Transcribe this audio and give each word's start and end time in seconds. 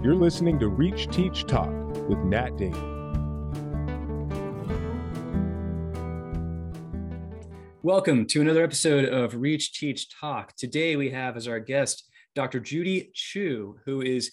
You're 0.00 0.14
listening 0.14 0.60
to 0.60 0.68
Reach 0.68 1.08
Teach 1.08 1.44
Talk 1.44 1.72
with 2.08 2.18
Nat 2.18 2.56
Dane. 2.56 2.72
Welcome 7.82 8.24
to 8.26 8.40
another 8.40 8.62
episode 8.62 9.06
of 9.06 9.34
Reach 9.34 9.72
Teach 9.72 10.08
Talk. 10.08 10.54
Today 10.54 10.94
we 10.94 11.10
have 11.10 11.36
as 11.36 11.48
our 11.48 11.58
guest 11.58 12.08
Dr. 12.36 12.60
Judy 12.60 13.10
Chu, 13.12 13.80
who 13.84 14.00
is 14.00 14.30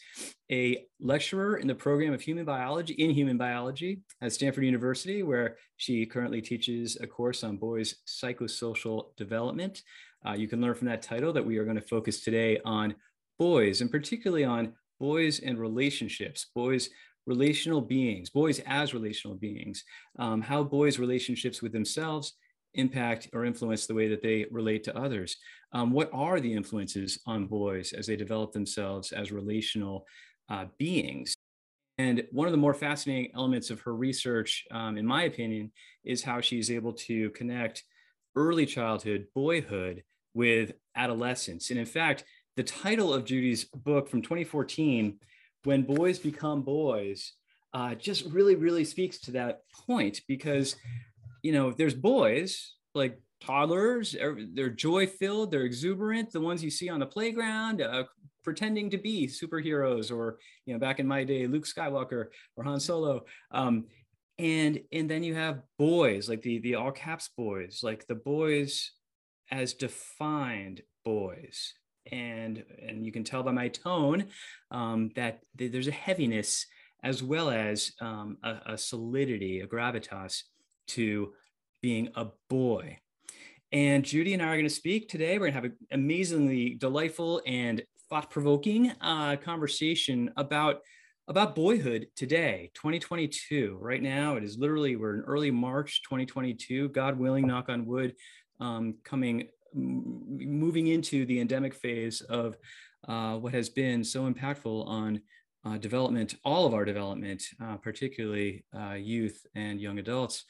a 0.51 0.85
lecturer 0.99 1.57
in 1.57 1.65
the 1.65 1.73
program 1.73 2.13
of 2.13 2.21
human 2.21 2.45
biology 2.45 2.93
in 2.93 3.09
human 3.09 3.39
biology 3.39 4.01
at 4.21 4.33
Stanford 4.33 4.65
University, 4.65 5.23
where 5.23 5.57
she 5.77 6.05
currently 6.05 6.43
teaches 6.43 6.95
a 7.01 7.07
course 7.07 7.43
on 7.43 7.57
boys' 7.57 7.95
psychosocial 8.07 9.15
development. 9.17 9.81
Uh, 10.23 10.33
you 10.33 10.47
can 10.47 10.61
learn 10.61 10.75
from 10.75 10.89
that 10.89 11.01
title 11.01 11.33
that 11.33 11.45
we 11.45 11.57
are 11.57 11.63
going 11.63 11.75
to 11.75 11.81
focus 11.81 12.21
today 12.21 12.59
on 12.63 12.93
boys, 13.39 13.81
and 13.81 13.89
particularly 13.89 14.43
on 14.43 14.73
boys 14.99 15.39
and 15.39 15.59
relationships, 15.59 16.47
boys 16.55 16.89
relational 17.27 17.81
beings, 17.81 18.29
boys 18.29 18.59
as 18.65 18.93
relational 18.93 19.35
beings, 19.35 19.83
um, 20.19 20.41
how 20.41 20.63
boys' 20.63 20.99
relationships 20.99 21.61
with 21.61 21.71
themselves 21.71 22.33
impact 22.75 23.29
or 23.33 23.45
influence 23.45 23.87
the 23.87 23.93
way 23.93 24.07
that 24.07 24.21
they 24.21 24.45
relate 24.51 24.83
to 24.83 24.97
others. 24.97 25.37
Um, 25.71 25.91
what 25.91 26.09
are 26.13 26.39
the 26.39 26.53
influences 26.53 27.19
on 27.25 27.47
boys 27.47 27.93
as 27.93 28.05
they 28.07 28.15
develop 28.15 28.51
themselves 28.51 29.11
as 29.11 29.31
relational 29.31 30.05
uh, 30.49 30.65
beings? 30.77 31.35
And 31.97 32.25
one 32.31 32.47
of 32.47 32.51
the 32.51 32.57
more 32.57 32.73
fascinating 32.73 33.31
elements 33.33 33.69
of 33.69 33.79
her 33.81 33.95
research, 33.95 34.65
um, 34.71 34.97
in 34.97 35.05
my 35.05 35.23
opinion, 35.23 35.71
is 36.03 36.21
how 36.21 36.41
she's 36.41 36.69
able 36.69 36.93
to 36.93 37.29
connect 37.31 37.83
early 38.35 38.65
childhood, 38.65 39.27
boyhood, 39.33 40.03
with 40.33 40.73
adolescence. 40.97 41.69
And 41.69 41.79
in 41.79 41.85
fact, 41.85 42.25
the 42.55 42.63
title 42.63 43.13
of 43.13 43.25
Judy's 43.25 43.65
book 43.65 44.09
from 44.09 44.21
2014, 44.21 45.19
When 45.63 45.83
Boys 45.83 46.19
Become 46.19 46.61
Boys, 46.61 47.33
uh, 47.73 47.95
just 47.95 48.25
really, 48.31 48.55
really 48.55 48.85
speaks 48.85 49.19
to 49.21 49.31
that 49.31 49.61
point 49.85 50.21
because, 50.27 50.75
you 51.43 51.51
know, 51.51 51.71
there's 51.71 51.93
boys 51.93 52.75
like 52.93 53.19
toddlers, 53.41 54.15
they're 54.53 54.69
joy 54.69 55.05
filled, 55.05 55.51
they're 55.51 55.63
exuberant, 55.63 56.31
the 56.31 56.39
ones 56.39 56.63
you 56.63 56.69
see 56.69 56.87
on 56.87 56.99
the 57.01 57.05
playground, 57.05 57.81
uh, 57.81 58.05
pretending 58.43 58.89
to 58.91 58.97
be 58.97 59.27
superheroes, 59.27 60.15
or, 60.15 60.37
you 60.65 60.73
know, 60.73 60.79
back 60.79 60.99
in 60.99 61.07
my 61.07 61.25
day, 61.25 61.47
Luke 61.47 61.65
Skywalker 61.65 62.27
or 62.55 62.63
Han 62.63 62.79
Solo. 62.79 63.25
Um, 63.51 63.85
and 64.37 64.79
and 64.91 65.09
then 65.09 65.23
you 65.23 65.33
have 65.33 65.61
boys 65.79 66.27
like 66.27 66.41
the 66.41 66.59
the 66.59 66.75
all 66.75 66.91
caps 66.91 67.29
boys 67.37 67.79
like 67.83 68.05
the 68.07 68.15
boys 68.15 68.91
as 69.49 69.73
defined 69.73 70.81
boys 71.05 71.73
and 72.11 72.63
and 72.81 73.05
you 73.05 73.11
can 73.11 73.23
tell 73.23 73.43
by 73.43 73.51
my 73.51 73.67
tone 73.67 74.25
um, 74.71 75.11
that 75.15 75.41
th- 75.57 75.71
there's 75.71 75.87
a 75.87 75.91
heaviness 75.91 76.65
as 77.03 77.21
well 77.21 77.51
as 77.51 77.91
um, 78.01 78.37
a, 78.43 78.73
a, 78.73 78.77
solidity, 78.77 79.59
a 79.59 79.67
gravitas 79.67 80.41
to 80.87 81.33
being 81.81 82.09
a 82.15 82.25
boy. 82.49 82.97
And 83.71 84.03
Judy 84.03 84.33
and 84.33 84.41
I 84.41 84.47
are 84.47 84.55
going 84.55 84.63
to 84.63 84.69
speak 84.69 85.07
today. 85.07 85.33
We're 85.33 85.51
going 85.51 85.53
to 85.53 85.55
have 85.55 85.65
an 85.65 85.77
amazingly 85.91 86.73
delightful 86.73 87.43
and 87.45 87.83
thought-provoking 88.09 88.91
uh, 89.01 89.35
conversation 89.37 90.31
about 90.37 90.81
about 91.27 91.55
boyhood 91.55 92.05
today 92.15 92.69
2022 92.75 93.79
right 93.81 94.03
now 94.03 94.35
it 94.35 94.43
is 94.43 94.59
literally 94.59 94.95
we're 94.95 95.15
in 95.15 95.21
early 95.21 95.49
march 95.49 96.03
2022 96.03 96.89
god 96.89 97.17
willing 97.17 97.47
knock 97.47 97.67
on 97.67 97.83
wood 97.87 98.13
um, 98.59 98.93
coming 99.03 99.47
moving 99.75 100.87
into 100.87 101.25
the 101.25 101.39
endemic 101.39 101.73
phase 101.73 102.21
of 102.21 102.57
uh, 103.07 103.35
what 103.37 103.53
has 103.53 103.69
been 103.69 104.03
so 104.03 104.31
impactful 104.31 104.87
on 104.87 105.21
uh, 105.65 105.77
development, 105.77 106.35
all 106.43 106.65
of 106.65 106.73
our 106.73 106.85
development, 106.85 107.43
uh, 107.61 107.77
particularly 107.77 108.63
uh, 108.77 108.93
youth 108.93 109.45
and 109.55 109.81
young 109.81 109.99
adults. 109.99 110.45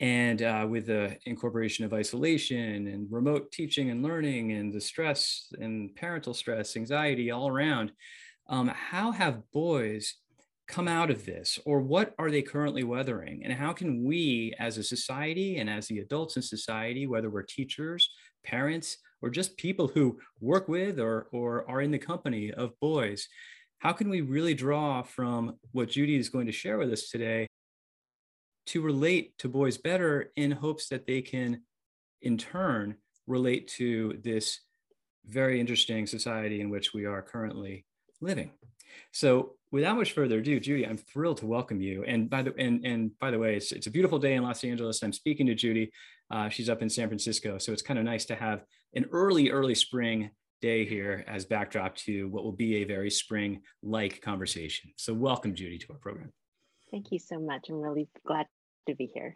And 0.00 0.42
uh, 0.42 0.66
with 0.68 0.86
the 0.86 1.16
incorporation 1.24 1.84
of 1.84 1.92
isolation 1.92 2.88
and 2.88 3.06
remote 3.10 3.52
teaching 3.52 3.90
and 3.90 4.02
learning 4.02 4.52
and 4.52 4.72
the 4.72 4.80
stress 4.80 5.48
and 5.60 5.94
parental 5.94 6.34
stress, 6.34 6.76
anxiety 6.76 7.30
all 7.30 7.48
around, 7.48 7.92
um, 8.48 8.68
how 8.68 9.12
have 9.12 9.42
boys 9.52 10.14
come 10.66 10.88
out 10.88 11.10
of 11.10 11.26
this 11.26 11.58
or 11.66 11.80
what 11.80 12.14
are 12.18 12.30
they 12.30 12.42
currently 12.42 12.84
weathering 12.84 13.42
and 13.44 13.52
how 13.52 13.72
can 13.72 14.02
we 14.02 14.54
as 14.58 14.78
a 14.78 14.82
society 14.82 15.58
and 15.58 15.68
as 15.68 15.86
the 15.88 15.98
adults 15.98 16.36
in 16.36 16.42
society 16.42 17.06
whether 17.06 17.28
we're 17.28 17.42
teachers 17.42 18.08
parents 18.44 18.98
or 19.22 19.30
just 19.30 19.56
people 19.56 19.88
who 19.88 20.18
work 20.40 20.68
with 20.68 21.00
or, 21.00 21.28
or 21.32 21.68
are 21.68 21.80
in 21.80 21.90
the 21.90 21.98
company 21.98 22.52
of 22.52 22.78
boys 22.80 23.28
how 23.78 23.92
can 23.92 24.08
we 24.08 24.20
really 24.20 24.54
draw 24.54 25.02
from 25.02 25.56
what 25.72 25.88
judy 25.88 26.16
is 26.16 26.28
going 26.28 26.46
to 26.46 26.52
share 26.52 26.78
with 26.78 26.92
us 26.92 27.08
today 27.10 27.46
to 28.66 28.80
relate 28.80 29.36
to 29.38 29.48
boys 29.48 29.76
better 29.76 30.32
in 30.36 30.50
hopes 30.50 30.88
that 30.88 31.06
they 31.06 31.20
can 31.20 31.62
in 32.22 32.38
turn 32.38 32.96
relate 33.26 33.68
to 33.68 34.18
this 34.22 34.60
very 35.26 35.58
interesting 35.58 36.06
society 36.06 36.60
in 36.60 36.70
which 36.70 36.92
we 36.94 37.04
are 37.04 37.22
currently 37.22 37.84
living 38.20 38.50
so 39.12 39.54
without 39.70 39.96
much 39.96 40.12
further 40.12 40.38
ado, 40.38 40.60
Judy, 40.60 40.86
I'm 40.86 40.96
thrilled 40.96 41.38
to 41.38 41.46
welcome 41.46 41.80
you. 41.80 42.04
And 42.04 42.30
by 42.30 42.42
the 42.42 42.54
and 42.56 42.84
and 42.84 43.18
by 43.18 43.30
the 43.30 43.38
way, 43.38 43.56
it's 43.56 43.72
it's 43.72 43.86
a 43.86 43.90
beautiful 43.90 44.18
day 44.18 44.34
in 44.34 44.42
Los 44.42 44.64
Angeles. 44.64 45.02
I'm 45.02 45.12
speaking 45.12 45.46
to 45.46 45.54
Judy. 45.54 45.90
Uh, 46.30 46.48
she's 46.48 46.68
up 46.68 46.82
in 46.82 46.88
San 46.88 47.08
Francisco, 47.08 47.58
so 47.58 47.72
it's 47.72 47.82
kind 47.82 47.98
of 47.98 48.04
nice 48.04 48.24
to 48.26 48.34
have 48.34 48.64
an 48.94 49.06
early 49.12 49.50
early 49.50 49.74
spring 49.74 50.30
day 50.60 50.86
here 50.86 51.24
as 51.28 51.44
backdrop 51.44 51.94
to 51.94 52.28
what 52.28 52.44
will 52.44 52.52
be 52.52 52.76
a 52.76 52.84
very 52.84 53.10
spring 53.10 53.60
like 53.82 54.22
conversation. 54.22 54.90
So 54.96 55.12
welcome, 55.12 55.54
Judy, 55.54 55.78
to 55.78 55.92
our 55.92 55.98
program. 55.98 56.32
Thank 56.90 57.12
you 57.12 57.18
so 57.18 57.38
much. 57.38 57.66
I'm 57.68 57.80
really 57.80 58.08
glad 58.26 58.46
to 58.88 58.94
be 58.94 59.10
here. 59.12 59.34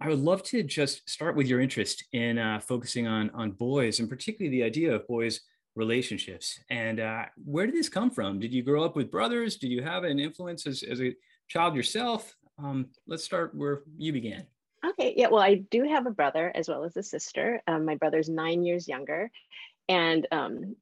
I 0.00 0.08
would 0.08 0.20
love 0.20 0.42
to 0.44 0.62
just 0.62 1.08
start 1.08 1.36
with 1.36 1.46
your 1.46 1.60
interest 1.60 2.04
in 2.12 2.38
uh, 2.38 2.60
focusing 2.60 3.06
on 3.06 3.30
on 3.30 3.52
boys, 3.52 4.00
and 4.00 4.08
particularly 4.08 4.56
the 4.56 4.64
idea 4.64 4.94
of 4.94 5.06
boys 5.06 5.40
relationships. 5.76 6.58
And 6.70 7.00
uh, 7.00 7.24
where 7.44 7.66
did 7.66 7.74
this 7.74 7.88
come 7.88 8.10
from? 8.10 8.40
Did 8.40 8.52
you 8.52 8.62
grow 8.62 8.84
up 8.84 8.96
with 8.96 9.10
brothers? 9.10 9.56
Did 9.56 9.70
you 9.70 9.82
have 9.82 10.04
an 10.04 10.18
influence 10.18 10.66
as, 10.66 10.82
as 10.82 11.00
a 11.00 11.14
child 11.48 11.74
yourself? 11.76 12.34
Um, 12.58 12.88
let's 13.06 13.24
start 13.24 13.54
where 13.54 13.82
you 13.96 14.12
began. 14.12 14.46
Okay, 14.84 15.14
yeah, 15.16 15.28
well, 15.28 15.42
I 15.42 15.56
do 15.56 15.84
have 15.84 16.06
a 16.06 16.10
brother 16.10 16.50
as 16.54 16.68
well 16.68 16.84
as 16.84 16.96
a 16.96 17.02
sister. 17.02 17.60
Um, 17.66 17.84
my 17.84 17.96
brother's 17.96 18.28
nine 18.28 18.64
years 18.64 18.88
younger. 18.88 19.30
And 19.88 20.26
um, 20.32 20.76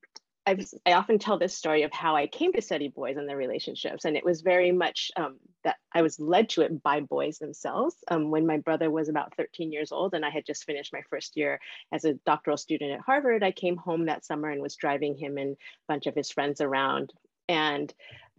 I've, 0.46 0.66
I 0.86 0.92
often 0.92 1.18
tell 1.18 1.38
this 1.38 1.56
story 1.56 1.82
of 1.82 1.92
how 1.92 2.16
I 2.16 2.26
came 2.26 2.52
to 2.52 2.62
study 2.62 2.88
boys 2.88 3.16
and 3.16 3.28
their 3.28 3.36
relationships, 3.36 4.04
and 4.04 4.16
it 4.16 4.24
was 4.24 4.40
very 4.40 4.72
much 4.72 5.10
um, 5.16 5.36
that 5.64 5.76
I 5.92 6.02
was 6.02 6.18
led 6.18 6.48
to 6.50 6.62
it 6.62 6.82
by 6.82 7.00
boys 7.00 7.38
themselves. 7.38 7.96
Um, 8.08 8.30
when 8.30 8.46
my 8.46 8.56
brother 8.56 8.90
was 8.90 9.08
about 9.08 9.34
13 9.36 9.72
years 9.72 9.92
old, 9.92 10.14
and 10.14 10.24
I 10.24 10.30
had 10.30 10.46
just 10.46 10.64
finished 10.64 10.92
my 10.92 11.02
first 11.10 11.36
year 11.36 11.60
as 11.92 12.04
a 12.04 12.14
doctoral 12.24 12.56
student 12.56 12.92
at 12.92 13.00
Harvard, 13.00 13.42
I 13.42 13.50
came 13.50 13.76
home 13.76 14.06
that 14.06 14.24
summer 14.24 14.48
and 14.48 14.62
was 14.62 14.76
driving 14.76 15.16
him 15.16 15.36
and 15.36 15.52
a 15.52 15.56
bunch 15.86 16.06
of 16.06 16.14
his 16.14 16.30
friends 16.30 16.60
around, 16.62 17.12
and 17.48 17.92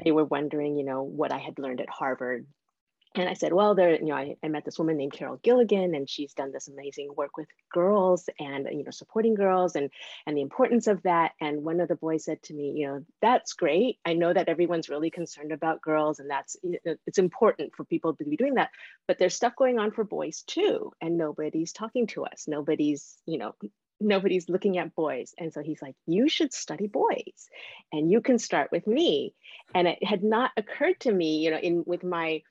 they 0.04 0.12
were 0.12 0.26
wondering, 0.26 0.78
you 0.78 0.86
know, 0.86 1.04
what 1.04 1.32
I 1.32 1.38
had 1.38 1.60
learned 1.60 1.82
at 1.82 1.90
Harvard 1.90 2.48
and 3.16 3.28
I 3.28 3.34
said, 3.34 3.54
well, 3.54 3.74
there, 3.74 3.96
you 3.96 4.06
know, 4.06 4.16
I, 4.16 4.36
I, 4.44 4.50
met 4.50 4.66
this 4.66 4.78
woman 4.78 4.96
named 4.96 5.14
Carol 5.14 5.40
Gilligan, 5.42 5.96
and 5.96 6.08
she's 6.08 6.34
done 6.34 6.52
this 6.52 6.68
amazing 6.68 7.10
work 7.18 7.38
with 7.38 7.48
girls 7.74 8.30
and 8.40 8.68
you 8.72 8.84
know 8.84 8.92
supporting 8.92 9.34
girls 9.34 9.76
and 9.76 9.90
and 10.28 10.38
the 10.38 10.44
importance 10.44 10.86
of 10.86 11.02
that. 11.04 11.32
And 11.42 11.64
one 11.64 11.80
of 11.80 11.88
the 11.88 11.96
boys 11.96 12.26
said 12.26 12.42
to 12.44 12.54
me, 12.54 12.74
you 12.76 12.88
know, 12.88 13.06
that's 13.20 13.54
great. 13.54 13.98
I 14.06 14.14
know 14.14 14.32
that 14.32 14.48
everyone's 14.48 14.90
really 14.90 15.10
concerned 15.10 15.52
about 15.52 15.82
girls, 15.82 16.20
and 16.20 16.30
that's 16.30 16.56
it's 16.84 17.18
important 17.18 17.76
for 17.76 17.84
people 17.84 18.16
to 18.16 18.24
be 18.24 18.38
doing 18.38 18.56
that. 18.56 18.70
But 19.08 19.18
there's 19.18 19.36
stuff 19.36 19.56
going 19.56 19.80
on 19.80 19.90
for 19.90 20.04
boys 20.04 20.44
too, 20.44 20.92
and 21.02 21.18
nobody's 21.18 21.74
talking 21.74 22.06
to 22.08 22.26
us. 22.26 22.46
Nobody's, 22.48 23.18
you 23.26 23.40
know, 23.40 23.56
nobody's 24.00 24.50
looking 24.50 24.78
at 24.78 24.94
boys. 24.96 25.34
And 25.38 25.52
so 25.52 25.64
he's 25.64 25.82
like, 25.82 25.96
you 26.06 26.30
should 26.30 26.54
study 26.54 26.86
boys, 26.86 27.50
and 27.92 28.12
you 28.12 28.22
can 28.22 28.38
start 28.38 28.72
with 28.72 28.86
me. 28.86 29.34
And 29.74 29.88
it 29.88 30.04
had 30.04 30.24
not 30.24 30.52
occurred 30.58 31.00
to 31.02 31.12
me, 31.12 31.40
you 31.40 31.50
know, 31.50 31.58
in 31.58 31.84
with 31.88 32.04
my 32.04 32.44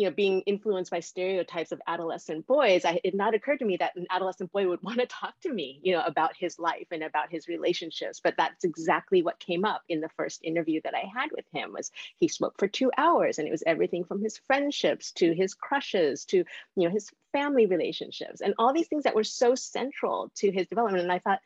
you 0.00 0.06
know, 0.06 0.12
being 0.12 0.40
influenced 0.46 0.90
by 0.90 1.00
stereotypes 1.00 1.72
of 1.72 1.82
adolescent 1.86 2.46
boys, 2.46 2.86
I, 2.86 3.02
it 3.04 3.14
not 3.14 3.34
occurred 3.34 3.58
to 3.58 3.66
me 3.66 3.76
that 3.76 3.96
an 3.96 4.06
adolescent 4.08 4.50
boy 4.50 4.66
would 4.66 4.82
want 4.82 4.98
to 4.98 5.04
talk 5.04 5.38
to 5.42 5.52
me, 5.52 5.78
you 5.82 5.92
know, 5.92 6.02
about 6.02 6.34
his 6.34 6.58
life 6.58 6.86
and 6.90 7.02
about 7.02 7.30
his 7.30 7.48
relationships. 7.48 8.18
But 8.24 8.34
that's 8.38 8.64
exactly 8.64 9.22
what 9.22 9.38
came 9.38 9.66
up 9.66 9.82
in 9.90 10.00
the 10.00 10.08
first 10.16 10.40
interview 10.42 10.80
that 10.84 10.94
I 10.94 11.04
had 11.14 11.32
with 11.32 11.44
him 11.52 11.74
was 11.74 11.90
he 12.16 12.28
spoke 12.28 12.54
for 12.56 12.66
two 12.66 12.90
hours 12.96 13.38
and 13.38 13.46
it 13.46 13.50
was 13.50 13.62
everything 13.66 14.04
from 14.04 14.22
his 14.22 14.38
friendships 14.46 15.12
to 15.12 15.34
his 15.34 15.52
crushes 15.52 16.24
to, 16.26 16.38
you 16.38 16.44
know, 16.76 16.90
his 16.90 17.10
family 17.32 17.66
relationships 17.66 18.40
and 18.40 18.54
all 18.58 18.72
these 18.72 18.88
things 18.88 19.04
that 19.04 19.14
were 19.14 19.22
so 19.22 19.54
central 19.54 20.32
to 20.36 20.50
his 20.50 20.66
development. 20.66 21.02
And 21.02 21.12
I 21.12 21.18
thought, 21.18 21.40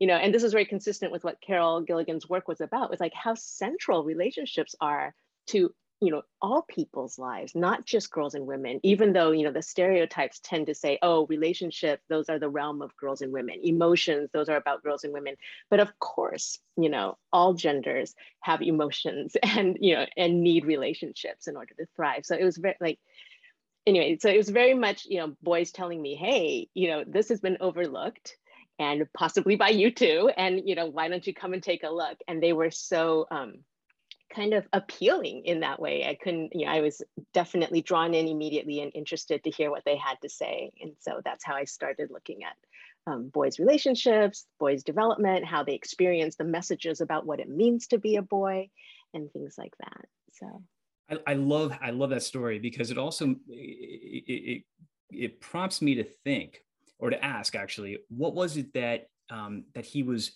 you 0.00 0.08
know, 0.08 0.16
and 0.16 0.34
this 0.34 0.42
is 0.42 0.50
very 0.50 0.66
consistent 0.66 1.12
with 1.12 1.22
what 1.22 1.40
Carol 1.40 1.82
Gilligan's 1.82 2.28
work 2.28 2.48
was 2.48 2.60
about, 2.60 2.90
was 2.90 2.98
like 2.98 3.14
how 3.14 3.34
central 3.36 4.02
relationships 4.02 4.74
are 4.80 5.14
to 5.46 5.72
you 6.00 6.10
know 6.10 6.22
all 6.40 6.62
people's 6.62 7.18
lives 7.18 7.54
not 7.54 7.84
just 7.84 8.10
girls 8.10 8.34
and 8.34 8.46
women 8.46 8.80
even 8.82 9.12
though 9.12 9.30
you 9.32 9.44
know 9.44 9.52
the 9.52 9.62
stereotypes 9.62 10.40
tend 10.42 10.66
to 10.66 10.74
say 10.74 10.98
oh 11.02 11.26
relationships 11.26 12.02
those 12.08 12.28
are 12.28 12.38
the 12.38 12.48
realm 12.48 12.80
of 12.80 12.96
girls 12.96 13.20
and 13.20 13.32
women 13.32 13.60
emotions 13.62 14.30
those 14.32 14.48
are 14.48 14.56
about 14.56 14.82
girls 14.82 15.04
and 15.04 15.12
women. 15.12 15.36
But 15.68 15.80
of 15.80 15.98
course 15.98 16.58
you 16.76 16.88
know 16.88 17.18
all 17.32 17.54
genders 17.54 18.14
have 18.40 18.62
emotions 18.62 19.36
and 19.42 19.76
you 19.80 19.94
know 19.94 20.06
and 20.16 20.42
need 20.42 20.64
relationships 20.64 21.46
in 21.46 21.56
order 21.56 21.74
to 21.78 21.86
thrive. 21.96 22.24
So 22.24 22.36
it 22.36 22.44
was 22.44 22.56
very 22.56 22.76
like 22.80 22.98
anyway 23.86 24.18
so 24.20 24.28
it 24.28 24.36
was 24.36 24.48
very 24.48 24.74
much 24.74 25.06
you 25.06 25.18
know 25.18 25.34
boys 25.42 25.72
telling 25.72 26.00
me 26.00 26.14
hey 26.14 26.68
you 26.74 26.88
know 26.88 27.04
this 27.06 27.28
has 27.28 27.40
been 27.40 27.56
overlooked 27.60 28.36
and 28.78 29.06
possibly 29.12 29.56
by 29.56 29.68
you 29.68 29.90
too. 29.90 30.30
And 30.36 30.62
you 30.66 30.74
know 30.74 30.86
why 30.86 31.08
don't 31.08 31.26
you 31.26 31.34
come 31.34 31.52
and 31.52 31.62
take 31.62 31.82
a 31.82 31.90
look? 31.90 32.16
And 32.26 32.42
they 32.42 32.54
were 32.54 32.70
so 32.70 33.26
um 33.30 33.56
kind 34.34 34.54
of 34.54 34.66
appealing 34.72 35.42
in 35.44 35.60
that 35.60 35.80
way. 35.80 36.06
I 36.06 36.14
couldn't, 36.14 36.54
you 36.54 36.66
know, 36.66 36.72
I 36.72 36.80
was 36.80 37.02
definitely 37.34 37.82
drawn 37.82 38.14
in 38.14 38.28
immediately 38.28 38.80
and 38.80 38.92
interested 38.94 39.42
to 39.44 39.50
hear 39.50 39.70
what 39.70 39.84
they 39.84 39.96
had 39.96 40.16
to 40.22 40.28
say. 40.28 40.70
And 40.80 40.92
so 41.00 41.20
that's 41.24 41.44
how 41.44 41.54
I 41.54 41.64
started 41.64 42.10
looking 42.10 42.44
at 42.44 42.54
um, 43.06 43.28
boys' 43.28 43.58
relationships, 43.58 44.46
boys' 44.58 44.84
development, 44.84 45.44
how 45.44 45.64
they 45.64 45.74
experience 45.74 46.36
the 46.36 46.44
messages 46.44 47.00
about 47.00 47.26
what 47.26 47.40
it 47.40 47.48
means 47.48 47.86
to 47.88 47.98
be 47.98 48.16
a 48.16 48.22
boy, 48.22 48.68
and 49.14 49.30
things 49.32 49.56
like 49.58 49.74
that. 49.78 50.06
So. 50.32 50.62
I, 51.10 51.32
I 51.32 51.34
love 51.34 51.76
I 51.80 51.90
love 51.90 52.10
that 52.10 52.22
story 52.22 52.58
because 52.58 52.90
it 52.90 52.98
also 52.98 53.34
it, 53.48 54.24
it, 54.28 54.62
it 55.10 55.40
prompts 55.40 55.82
me 55.82 55.96
to 55.96 56.04
think 56.04 56.62
or 56.98 57.10
to 57.10 57.24
ask 57.24 57.56
actually 57.56 57.98
what 58.08 58.34
was 58.34 58.56
it 58.56 58.72
that 58.74 59.06
um, 59.30 59.64
that 59.74 59.84
he 59.84 60.02
was 60.02 60.32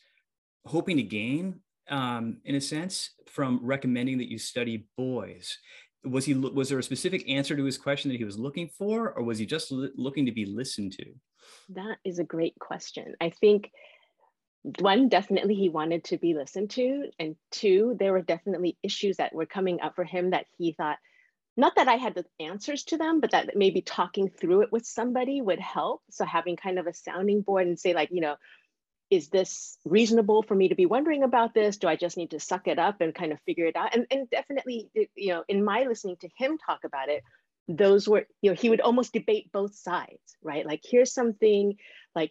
hoping 0.66 0.96
to 0.96 1.02
gain 1.02 1.60
um, 1.88 2.38
in 2.44 2.54
a 2.54 2.60
sense, 2.60 3.10
from 3.26 3.60
recommending 3.62 4.18
that 4.18 4.30
you 4.30 4.38
study 4.38 4.86
boys. 4.96 5.58
Was 6.04 6.26
he 6.26 6.34
was 6.34 6.68
there 6.68 6.78
a 6.78 6.82
specific 6.82 7.28
answer 7.30 7.56
to 7.56 7.64
his 7.64 7.78
question 7.78 8.10
that 8.10 8.18
he 8.18 8.24
was 8.24 8.38
looking 8.38 8.68
for, 8.68 9.12
or 9.12 9.22
was 9.22 9.38
he 9.38 9.46
just 9.46 9.72
looking 9.72 10.26
to 10.26 10.32
be 10.32 10.44
listened 10.44 10.92
to? 10.92 11.06
That 11.70 11.96
is 12.04 12.18
a 12.18 12.24
great 12.24 12.58
question. 12.58 13.14
I 13.20 13.30
think 13.30 13.70
one, 14.80 15.08
definitely 15.08 15.54
he 15.54 15.68
wanted 15.68 16.04
to 16.04 16.18
be 16.18 16.34
listened 16.34 16.70
to, 16.70 17.10
and 17.18 17.36
two, 17.50 17.96
there 17.98 18.12
were 18.12 18.22
definitely 18.22 18.78
issues 18.82 19.18
that 19.18 19.34
were 19.34 19.46
coming 19.46 19.80
up 19.80 19.94
for 19.94 20.04
him 20.04 20.30
that 20.30 20.46
he 20.56 20.72
thought, 20.72 20.98
not 21.56 21.76
that 21.76 21.88
I 21.88 21.94
had 21.94 22.14
the 22.14 22.24
answers 22.40 22.84
to 22.84 22.96
them, 22.96 23.20
but 23.20 23.30
that 23.32 23.56
maybe 23.56 23.82
talking 23.82 24.28
through 24.28 24.62
it 24.62 24.72
with 24.72 24.86
somebody 24.86 25.40
would 25.40 25.60
help. 25.60 26.02
So 26.10 26.24
having 26.24 26.56
kind 26.56 26.78
of 26.78 26.86
a 26.86 26.94
sounding 26.94 27.42
board 27.42 27.66
and 27.66 27.78
say 27.78 27.94
like, 27.94 28.08
you 28.10 28.22
know, 28.22 28.36
is 29.14 29.28
this 29.28 29.78
reasonable 29.84 30.42
for 30.42 30.56
me 30.56 30.68
to 30.68 30.74
be 30.74 30.86
wondering 30.86 31.22
about 31.22 31.54
this? 31.54 31.76
Do 31.76 31.86
I 31.86 31.94
just 31.94 32.16
need 32.16 32.32
to 32.32 32.40
suck 32.40 32.66
it 32.66 32.78
up 32.80 33.00
and 33.00 33.14
kind 33.14 33.32
of 33.32 33.38
figure 33.46 33.66
it 33.66 33.76
out? 33.76 33.94
And, 33.94 34.06
and 34.10 34.28
definitely, 34.28 34.90
you 35.14 35.28
know, 35.28 35.44
in 35.48 35.64
my 35.64 35.84
listening 35.84 36.16
to 36.22 36.28
him 36.36 36.58
talk 36.58 36.80
about 36.84 37.08
it, 37.08 37.22
those 37.68 38.08
were, 38.08 38.26
you 38.42 38.50
know, 38.50 38.56
he 38.56 38.70
would 38.70 38.80
almost 38.80 39.12
debate 39.12 39.52
both 39.52 39.74
sides, 39.74 40.36
right? 40.42 40.66
Like, 40.66 40.82
here's 40.84 41.14
something 41.14 41.76
like 42.14 42.30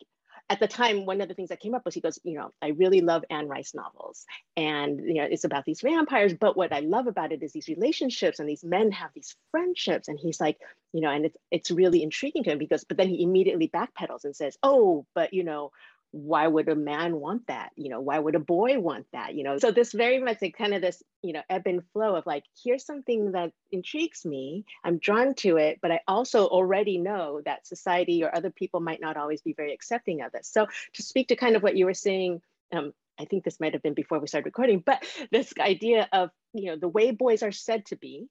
at 0.50 0.60
the 0.60 0.68
time, 0.68 1.06
one 1.06 1.22
of 1.22 1.30
the 1.30 1.34
things 1.34 1.50
that 1.50 1.62
came 1.62 1.74
up 1.74 1.86
was 1.86 1.94
he 1.94 2.02
goes, 2.02 2.20
you 2.24 2.38
know, 2.38 2.52
I 2.62 2.70
really 2.70 3.00
love 3.00 3.24
Anne 3.30 3.48
Rice 3.48 3.74
novels. 3.74 4.26
And, 4.58 5.00
you 5.00 5.16
know, 5.16 5.24
it's 5.24 5.46
about 5.46 5.64
these 5.64 5.82
vampires. 5.82 6.34
But 6.34 6.58
what 6.58 6.74
I 6.74 6.82
love 6.82 7.08
about 7.08 7.32
it 7.32 7.42
is 7.42 7.54
these 7.54 7.70
relationships 7.70 8.40
and 8.40 8.48
these 8.48 8.64
men 8.64 8.92
have 8.92 9.12
these 9.16 9.36
friendships. 9.52 10.10
And 10.10 10.20
he's 10.20 10.42
like, 10.42 10.58
you 10.92 11.02
know, 11.02 11.10
and 11.10 11.26
it's, 11.26 11.38
it's 11.50 11.72
really 11.72 12.04
intriguing 12.04 12.44
to 12.44 12.52
him 12.52 12.58
because, 12.58 12.84
but 12.84 12.98
then 12.98 13.08
he 13.08 13.24
immediately 13.24 13.70
backpedals 13.70 14.26
and 14.26 14.36
says, 14.36 14.58
oh, 14.62 15.06
but, 15.16 15.34
you 15.34 15.46
know, 15.46 15.72
why 16.14 16.48
would 16.48 16.70
a 16.70 16.76
man 16.76 17.20
want 17.20 17.48
that? 17.48 17.72
You 17.76 17.90
know 17.90 18.00
why 18.00 18.20
would 18.20 18.36
a 18.36 18.40
boy 18.40 18.80
want 18.80 19.08
that? 19.12 19.36
You 19.36 19.44
know 19.44 19.58
so 19.58 19.72
this 19.72 19.92
very 19.92 20.20
much 20.20 20.42
like 20.42 20.58
kind 20.58 20.74
of 20.74 20.82
this 20.82 21.04
you 21.24 21.34
know 21.34 21.42
ebb 21.50 21.64
and 21.66 21.82
flow 21.92 22.16
of 22.16 22.26
like 22.26 22.44
here's 22.64 22.86
something 22.86 23.32
that 23.32 23.52
intrigues 23.72 24.26
me 24.26 24.66
i'm 24.84 24.98
drawn 25.00 25.34
to 25.34 25.58
it 25.58 25.80
but 25.82 25.92
i 25.92 26.00
also 26.08 26.46
already 26.46 26.98
know 26.98 27.42
that 27.46 27.66
society 27.66 28.24
or 28.24 28.36
other 28.36 28.52
people 28.52 28.80
might 28.80 29.02
not 29.02 29.18
always 29.18 29.42
be 29.42 29.54
very 29.54 29.74
accepting 29.74 30.22
of 30.22 30.32
this 30.32 30.50
so 30.52 30.68
to 30.94 31.02
speak 31.02 31.30
to 31.30 31.36
kind 31.36 31.56
of 31.56 31.64
what 31.64 31.78
you 31.78 31.86
were 31.86 31.94
saying 31.94 32.42
um, 32.74 32.94
i 33.20 33.26
think 33.26 33.44
this 33.44 33.60
might 33.60 33.74
have 33.74 33.82
been 33.82 33.94
before 33.94 34.20
we 34.20 34.28
started 34.28 34.46
recording 34.46 34.84
but 34.86 35.04
this 35.32 35.54
idea 35.60 36.08
of 36.12 36.30
you 36.54 36.70
know 36.70 36.76
the 36.76 36.88
way 36.88 37.12
boys 37.12 37.42
are 37.42 37.52
said 37.52 37.86
to 37.86 37.96
be 37.96 38.28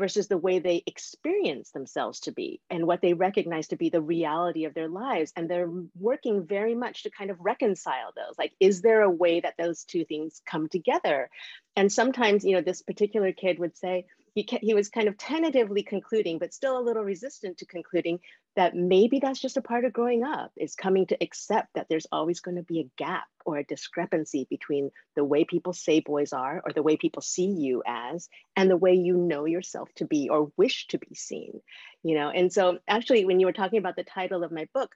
versus 0.00 0.26
the 0.26 0.38
way 0.38 0.58
they 0.58 0.82
experience 0.86 1.70
themselves 1.70 2.20
to 2.20 2.32
be 2.32 2.60
and 2.70 2.86
what 2.86 3.02
they 3.02 3.12
recognize 3.12 3.68
to 3.68 3.76
be 3.76 3.90
the 3.90 4.00
reality 4.00 4.64
of 4.64 4.74
their 4.74 4.88
lives. 4.88 5.32
And 5.36 5.48
they're 5.48 5.70
working 5.98 6.46
very 6.46 6.74
much 6.74 7.04
to 7.04 7.10
kind 7.10 7.30
of 7.30 7.36
reconcile 7.38 8.12
those. 8.16 8.36
Like, 8.38 8.52
is 8.58 8.80
there 8.80 9.02
a 9.02 9.10
way 9.10 9.40
that 9.40 9.54
those 9.58 9.84
two 9.84 10.04
things 10.04 10.40
come 10.44 10.68
together? 10.68 11.30
And 11.76 11.92
sometimes, 11.92 12.44
you 12.44 12.56
know, 12.56 12.62
this 12.62 12.82
particular 12.82 13.32
kid 13.32 13.58
would 13.58 13.76
say, 13.76 14.06
he, 14.34 14.46
he 14.62 14.74
was 14.74 14.88
kind 14.88 15.08
of 15.08 15.16
tentatively 15.16 15.82
concluding, 15.82 16.38
but 16.38 16.54
still 16.54 16.78
a 16.78 16.82
little 16.82 17.04
resistant 17.04 17.58
to 17.58 17.66
concluding 17.66 18.20
that 18.56 18.74
maybe 18.74 19.20
that's 19.20 19.40
just 19.40 19.56
a 19.56 19.62
part 19.62 19.84
of 19.84 19.92
growing 19.92 20.24
up 20.24 20.50
is 20.56 20.74
coming 20.74 21.06
to 21.06 21.22
accept 21.22 21.68
that 21.74 21.86
there's 21.88 22.06
always 22.10 22.40
going 22.40 22.56
to 22.56 22.62
be 22.62 22.80
a 22.80 22.90
gap 22.96 23.28
or 23.44 23.58
a 23.58 23.64
discrepancy 23.64 24.46
between 24.50 24.90
the 25.14 25.24
way 25.24 25.44
people 25.44 25.72
say 25.72 26.00
boys 26.00 26.32
are 26.32 26.60
or 26.64 26.72
the 26.72 26.82
way 26.82 26.96
people 26.96 27.22
see 27.22 27.46
you 27.46 27.82
as 27.86 28.28
and 28.56 28.70
the 28.70 28.76
way 28.76 28.94
you 28.94 29.16
know 29.16 29.44
yourself 29.44 29.88
to 29.94 30.04
be 30.04 30.28
or 30.28 30.50
wish 30.56 30.86
to 30.88 30.98
be 30.98 31.14
seen 31.14 31.60
you 32.02 32.14
know? 32.14 32.30
And 32.30 32.52
so 32.52 32.78
actually 32.88 33.24
when 33.24 33.40
you 33.40 33.46
were 33.46 33.52
talking 33.52 33.78
about 33.78 33.96
the 33.96 34.04
title 34.04 34.42
of 34.42 34.52
my 34.52 34.66
book 34.72 34.94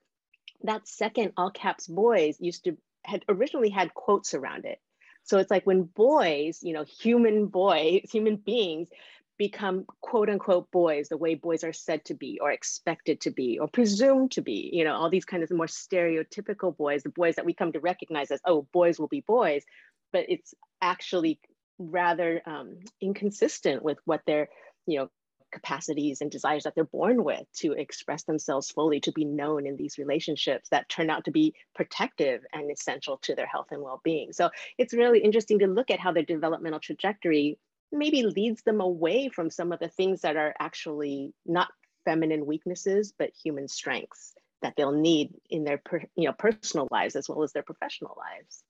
that 0.62 0.88
second 0.88 1.32
all 1.37 1.50
caps 1.50 1.87
boys 1.87 2.37
used 2.40 2.64
to 2.64 2.76
had 3.04 3.22
originally 3.28 3.69
had 3.69 3.92
quotes 3.92 4.34
around 4.34 4.64
it. 4.64 4.78
So 5.25 5.38
it's 5.38 5.50
like 5.50 5.66
when 5.66 5.82
boys, 5.82 6.60
you 6.62 6.72
know, 6.72 6.84
human 6.84 7.46
boys, 7.46 8.02
human 8.10 8.37
beings 8.37 8.88
become 9.36 9.84
quote 10.00 10.28
unquote 10.31 10.70
boys 10.70 11.08
the 11.08 11.16
way 11.16 11.34
boys 11.34 11.64
are 11.64 11.72
said 11.72 12.04
to 12.04 12.14
be 12.14 12.38
or 12.40 12.52
expected 12.52 13.20
to 13.20 13.31
be 13.31 13.58
or 13.58 13.66
presumed 13.66 14.31
to 14.31 14.40
be 14.40 14.70
you 14.72 14.84
know 14.84 14.94
all 14.94 15.10
these 15.10 15.25
kind 15.25 15.42
of 15.42 15.50
more 15.50 15.66
stereotypical 15.66 16.76
boys 16.76 17.02
the 17.02 17.08
boys 17.08 17.34
that 17.36 17.44
we 17.44 17.52
come 17.52 17.72
to 17.72 17.81
recognize 17.81 18.31
as 18.31 18.40
oh 18.44 18.66
boys 18.72 18.98
will 18.98 19.08
be 19.08 19.20
boys 19.20 19.64
but 20.12 20.26
it's 20.28 20.54
actually 20.81 21.40
rather 21.78 22.40
um, 22.46 22.78
inconsistent 23.00 23.82
with 23.82 23.98
what 24.04 24.20
their 24.26 24.48
you 24.86 24.98
know 24.98 25.10
capacities 25.54 26.20
and 26.20 26.30
desires 26.30 26.64
that 26.64 26.75
they're 26.75 26.84
born 26.84 27.22
with 27.22 27.46
to 27.54 27.72
express 27.72 28.25
themselves 28.25 28.70
fully 28.70 28.98
to 29.00 29.12
be 29.12 29.25
known 29.25 29.66
in 29.66 29.76
these 29.76 29.98
relationships 29.98 30.69
that 30.70 30.88
turn 30.88 31.08
out 31.08 31.25
to 31.25 31.30
be 31.30 31.54
protective 31.76 32.42
and 32.52 32.70
essential 32.70 33.19
to 33.19 33.37
their 33.37 33.46
health 33.46 33.69
and 33.70 33.80
well-being. 33.80 34.32
So 34.32 34.50
it's 34.78 34.92
really 34.92 35.20
interesting 35.20 35.60
to 35.60 35.69
look 35.69 35.90
at 35.90 36.00
how 36.00 36.10
their 36.10 36.25
developmental 36.25 36.80
trajectory 36.80 37.56
maybe 37.94 38.23
leads 38.25 38.62
them 38.62 38.81
away 38.81 39.29
from 39.29 39.50
some 39.50 39.73
of 39.73 39.79
the 39.79 39.88
things 39.88 40.23
that 40.23 40.37
are 40.37 40.55
actually 40.58 41.32
not 41.46 41.69
feminine 42.05 42.46
weaknesses, 42.46 43.12
but 43.19 43.31
human 43.43 43.69
strengths 43.69 44.35
that 44.62 44.75
they'll 44.76 44.93
need 44.93 45.31
in 45.50 45.64
their 45.64 45.79
per, 45.79 46.00
you 46.17 46.26
know 46.26 46.32
personal 46.32 46.88
lives 46.91 47.16
as 47.16 47.28
well 47.28 47.42
as 47.42 47.52
their 47.52 47.62
professional 47.62 48.16
lives. 48.18 48.64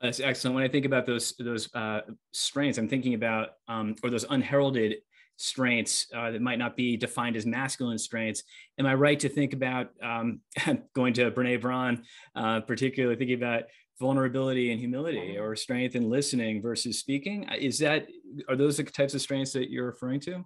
That's 0.00 0.20
excellent. 0.20 0.54
When 0.54 0.64
I 0.64 0.68
think 0.68 0.86
about 0.86 1.06
those 1.06 1.34
those 1.38 1.74
uh, 1.74 2.00
strengths, 2.32 2.78
I'm 2.78 2.88
thinking 2.88 3.14
about 3.14 3.50
um, 3.68 3.96
or 4.02 4.10
those 4.10 4.24
unheralded 4.28 4.96
strengths 5.36 6.06
uh, 6.14 6.30
that 6.30 6.42
might 6.42 6.58
not 6.58 6.76
be 6.76 6.96
defined 6.98 7.34
as 7.34 7.46
masculine 7.46 7.98
strengths. 7.98 8.42
Am 8.78 8.86
I 8.86 8.94
right 8.94 9.18
to 9.20 9.28
think 9.28 9.54
about 9.54 9.88
um, 10.02 10.40
going 10.94 11.14
to 11.14 11.30
Brene 11.30 11.60
Brown, 11.60 12.02
uh, 12.34 12.60
particularly 12.60 13.16
thinking 13.16 13.36
about 13.36 13.64
vulnerability 14.00 14.72
and 14.72 14.80
humility 14.80 15.36
or 15.38 15.54
strength 15.54 15.94
in 15.94 16.08
listening 16.08 16.62
versus 16.62 16.98
speaking 16.98 17.46
uh, 17.50 17.54
is 17.58 17.78
that 17.78 18.08
are 18.48 18.56
those 18.56 18.78
the 18.78 18.84
types 18.84 19.12
of 19.12 19.20
strengths 19.20 19.52
that 19.52 19.70
you're 19.70 19.86
referring 19.86 20.20
to? 20.20 20.44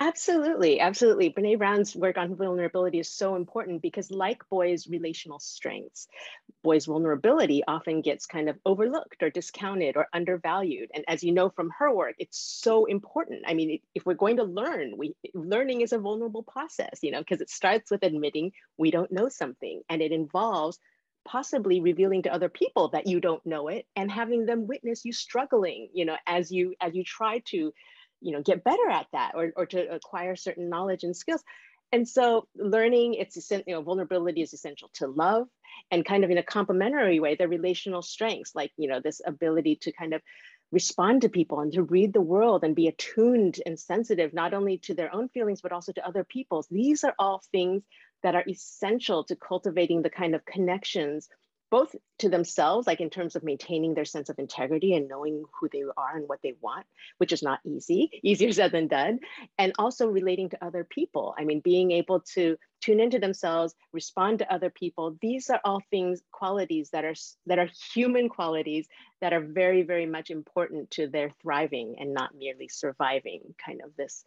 Absolutely 0.00 0.80
absolutely. 0.80 1.30
Brene 1.30 1.56
brown's 1.56 1.94
work 1.94 2.18
on 2.18 2.34
vulnerability 2.34 2.98
is 2.98 3.08
so 3.08 3.36
important 3.36 3.80
because 3.80 4.10
like 4.10 4.42
boys 4.50 4.88
relational 4.88 5.38
strengths 5.38 6.08
boys 6.64 6.86
vulnerability 6.86 7.62
often 7.68 8.02
gets 8.02 8.26
kind 8.26 8.48
of 8.48 8.58
overlooked 8.66 9.22
or 9.22 9.30
discounted 9.30 9.96
or 9.96 10.08
undervalued. 10.12 10.90
And 10.92 11.04
as 11.06 11.22
you 11.22 11.32
know 11.32 11.48
from 11.50 11.70
her 11.78 11.94
work 11.94 12.16
it's 12.18 12.38
so 12.38 12.86
important. 12.86 13.44
I 13.46 13.54
mean 13.54 13.78
if 13.94 14.04
we're 14.04 14.14
going 14.14 14.38
to 14.38 14.44
learn 14.44 14.96
we 14.96 15.14
learning 15.32 15.82
is 15.82 15.92
a 15.92 15.98
vulnerable 15.98 16.42
process 16.42 16.98
you 17.02 17.12
know 17.12 17.20
because 17.20 17.40
it 17.40 17.50
starts 17.50 17.90
with 17.90 18.02
admitting 18.02 18.50
we 18.76 18.90
don't 18.90 19.12
know 19.12 19.28
something 19.28 19.82
and 19.88 20.02
it 20.02 20.10
involves 20.10 20.80
possibly 21.26 21.80
revealing 21.80 22.22
to 22.22 22.32
other 22.32 22.48
people 22.48 22.88
that 22.88 23.06
you 23.06 23.20
don't 23.20 23.44
know 23.44 23.68
it 23.68 23.86
and 23.96 24.10
having 24.10 24.46
them 24.46 24.66
witness 24.66 25.04
you 25.04 25.12
struggling 25.12 25.88
you 25.92 26.04
know 26.04 26.16
as 26.26 26.50
you 26.50 26.74
as 26.80 26.94
you 26.94 27.04
try 27.04 27.42
to 27.46 27.72
you 28.20 28.32
know 28.32 28.42
get 28.42 28.64
better 28.64 28.88
at 28.90 29.06
that 29.12 29.32
or, 29.34 29.52
or 29.56 29.66
to 29.66 29.94
acquire 29.94 30.36
certain 30.36 30.68
knowledge 30.68 31.04
and 31.04 31.16
skills. 31.16 31.42
And 31.92 32.08
so 32.08 32.48
learning 32.56 33.14
it's 33.14 33.36
essential 33.36 33.64
you 33.68 33.74
know 33.74 33.82
vulnerability 33.82 34.42
is 34.42 34.52
essential 34.52 34.90
to 34.94 35.06
love 35.06 35.46
and 35.90 36.04
kind 36.04 36.24
of 36.24 36.30
in 36.30 36.38
a 36.38 36.42
complementary 36.42 37.20
way 37.20 37.36
the 37.36 37.46
relational 37.46 38.02
strengths 38.02 38.54
like 38.54 38.72
you 38.76 38.88
know 38.88 39.00
this 39.00 39.20
ability 39.24 39.78
to 39.82 39.92
kind 39.92 40.12
of 40.12 40.20
respond 40.72 41.22
to 41.22 41.28
people 41.28 41.60
and 41.60 41.72
to 41.72 41.82
read 41.82 42.12
the 42.12 42.20
world 42.20 42.64
and 42.64 42.74
be 42.74 42.88
attuned 42.88 43.60
and 43.64 43.78
sensitive 43.78 44.34
not 44.34 44.54
only 44.54 44.78
to 44.78 44.94
their 44.94 45.14
own 45.14 45.28
feelings 45.28 45.60
but 45.60 45.72
also 45.72 45.92
to 45.92 46.06
other 46.06 46.24
people's. 46.24 46.66
These 46.68 47.04
are 47.04 47.14
all 47.18 47.42
things 47.52 47.82
that 48.22 48.34
are 48.34 48.44
essential 48.48 49.24
to 49.24 49.36
cultivating 49.36 50.02
the 50.02 50.10
kind 50.10 50.34
of 50.34 50.44
connections 50.44 51.28
both 51.70 51.94
to 52.18 52.28
themselves, 52.28 52.86
like 52.86 53.00
in 53.00 53.10
terms 53.10 53.36
of 53.36 53.42
maintaining 53.42 53.94
their 53.94 54.04
sense 54.04 54.28
of 54.28 54.38
integrity 54.38 54.94
and 54.94 55.08
knowing 55.08 55.44
who 55.60 55.68
they 55.68 55.82
are 55.96 56.16
and 56.16 56.28
what 56.28 56.40
they 56.42 56.54
want, 56.60 56.86
which 57.18 57.32
is 57.32 57.42
not 57.42 57.60
easy, 57.64 58.10
easier 58.22 58.52
said 58.52 58.72
than 58.72 58.88
done, 58.88 59.20
and 59.58 59.72
also 59.78 60.08
relating 60.08 60.48
to 60.50 60.64
other 60.64 60.84
people. 60.84 61.34
I 61.38 61.44
mean, 61.44 61.60
being 61.60 61.90
able 61.90 62.20
to 62.34 62.56
tune 62.80 63.00
into 63.00 63.18
themselves, 63.18 63.74
respond 63.92 64.38
to 64.38 64.52
other 64.52 64.70
people. 64.70 65.16
These 65.20 65.50
are 65.50 65.60
all 65.64 65.82
things, 65.90 66.22
qualities 66.30 66.90
that 66.90 67.04
are 67.04 67.14
that 67.46 67.58
are 67.58 67.68
human 67.94 68.28
qualities 68.28 68.86
that 69.20 69.32
are 69.32 69.40
very, 69.40 69.82
very 69.82 70.06
much 70.06 70.30
important 70.30 70.90
to 70.92 71.08
their 71.08 71.30
thriving 71.42 71.96
and 71.98 72.14
not 72.14 72.34
merely 72.36 72.68
surviving. 72.68 73.54
Kind 73.64 73.80
of 73.84 73.96
this 73.96 74.24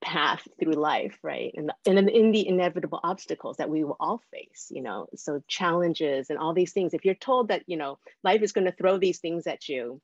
path 0.00 0.46
through 0.60 0.72
life, 0.72 1.18
right? 1.22 1.52
And, 1.56 1.72
and 1.86 2.08
in 2.08 2.32
the 2.32 2.46
inevitable 2.46 3.00
obstacles 3.02 3.56
that 3.56 3.70
we 3.70 3.84
will 3.84 3.96
all 4.00 4.22
face, 4.32 4.68
you 4.70 4.82
know, 4.82 5.06
so 5.14 5.42
challenges 5.48 6.30
and 6.30 6.38
all 6.38 6.54
these 6.54 6.72
things. 6.72 6.94
If 6.94 7.04
you're 7.04 7.14
told 7.14 7.48
that, 7.48 7.62
you 7.66 7.76
know, 7.76 7.98
life 8.22 8.42
is 8.42 8.52
going 8.52 8.66
to 8.66 8.72
throw 8.72 8.98
these 8.98 9.18
things 9.18 9.46
at 9.46 9.68
you 9.68 10.00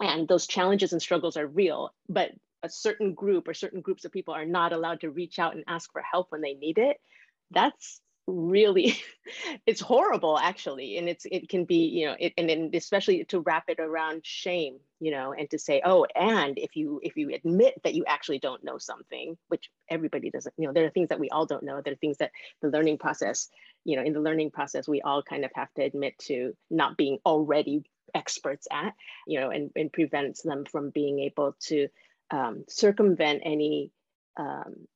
and 0.00 0.28
those 0.28 0.46
challenges 0.46 0.92
and 0.92 1.00
struggles 1.00 1.36
are 1.36 1.46
real, 1.46 1.90
but 2.08 2.30
a 2.62 2.68
certain 2.68 3.14
group 3.14 3.48
or 3.48 3.54
certain 3.54 3.80
groups 3.80 4.04
of 4.04 4.12
people 4.12 4.34
are 4.34 4.44
not 4.44 4.72
allowed 4.72 5.00
to 5.00 5.10
reach 5.10 5.38
out 5.38 5.54
and 5.54 5.64
ask 5.66 5.90
for 5.92 6.02
help 6.02 6.26
when 6.30 6.42
they 6.42 6.54
need 6.54 6.78
it, 6.78 6.98
that's 7.50 8.00
really 8.30 8.96
it's 9.66 9.80
horrible 9.80 10.38
actually 10.38 10.98
and 10.98 11.08
it's 11.08 11.26
it 11.30 11.48
can 11.48 11.64
be 11.64 11.86
you 11.86 12.06
know 12.06 12.16
it, 12.18 12.32
and 12.36 12.48
then 12.48 12.70
especially 12.74 13.24
to 13.24 13.40
wrap 13.40 13.64
it 13.68 13.78
around 13.80 14.24
shame 14.24 14.78
you 15.00 15.10
know 15.10 15.32
and 15.32 15.50
to 15.50 15.58
say 15.58 15.80
oh 15.84 16.06
and 16.16 16.58
if 16.58 16.76
you 16.76 17.00
if 17.02 17.16
you 17.16 17.30
admit 17.34 17.74
that 17.84 17.94
you 17.94 18.04
actually 18.06 18.38
don't 18.38 18.64
know 18.64 18.78
something 18.78 19.36
which 19.48 19.70
everybody 19.88 20.30
doesn't 20.30 20.54
you 20.58 20.66
know 20.66 20.72
there 20.72 20.84
are 20.84 20.90
things 20.90 21.08
that 21.08 21.20
we 21.20 21.30
all 21.30 21.46
don't 21.46 21.62
know 21.62 21.80
there 21.80 21.92
are 21.92 21.96
things 21.96 22.18
that 22.18 22.30
the 22.62 22.68
learning 22.68 22.98
process 22.98 23.48
you 23.84 23.96
know 23.96 24.02
in 24.02 24.12
the 24.12 24.20
learning 24.20 24.50
process 24.50 24.88
we 24.88 25.02
all 25.02 25.22
kind 25.22 25.44
of 25.44 25.50
have 25.54 25.72
to 25.74 25.82
admit 25.82 26.18
to 26.18 26.54
not 26.70 26.96
being 26.96 27.18
already 27.24 27.82
experts 28.14 28.66
at 28.70 28.94
you 29.26 29.40
know 29.40 29.50
and, 29.50 29.70
and 29.76 29.92
prevents 29.92 30.42
them 30.42 30.64
from 30.64 30.90
being 30.90 31.20
able 31.20 31.56
to 31.60 31.88
um, 32.30 32.64
circumvent 32.68 33.42
any 33.44 33.90
um, 34.36 34.86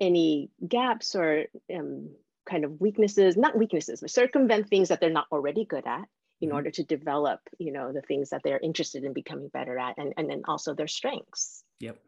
any 0.00 0.50
gaps 0.66 1.14
or 1.14 1.44
um, 1.74 2.10
kind 2.48 2.64
of 2.64 2.80
weaknesses, 2.80 3.36
not 3.36 3.56
weaknesses, 3.56 4.00
but 4.00 4.10
circumvent 4.10 4.68
things 4.68 4.88
that 4.88 5.00
they're 5.00 5.10
not 5.10 5.26
already 5.32 5.64
good 5.64 5.86
at 5.86 6.04
in 6.40 6.48
mm-hmm. 6.48 6.56
order 6.56 6.70
to 6.70 6.84
develop, 6.84 7.40
you 7.58 7.72
know, 7.72 7.92
the 7.92 8.02
things 8.02 8.30
that 8.30 8.42
they're 8.44 8.60
interested 8.60 9.04
in 9.04 9.12
becoming 9.12 9.48
better 9.48 9.78
at 9.78 9.96
and, 9.98 10.12
and 10.16 10.28
then 10.28 10.42
also 10.46 10.74
their 10.74 10.88
strengths. 10.88 11.64
Yep. 11.80 11.98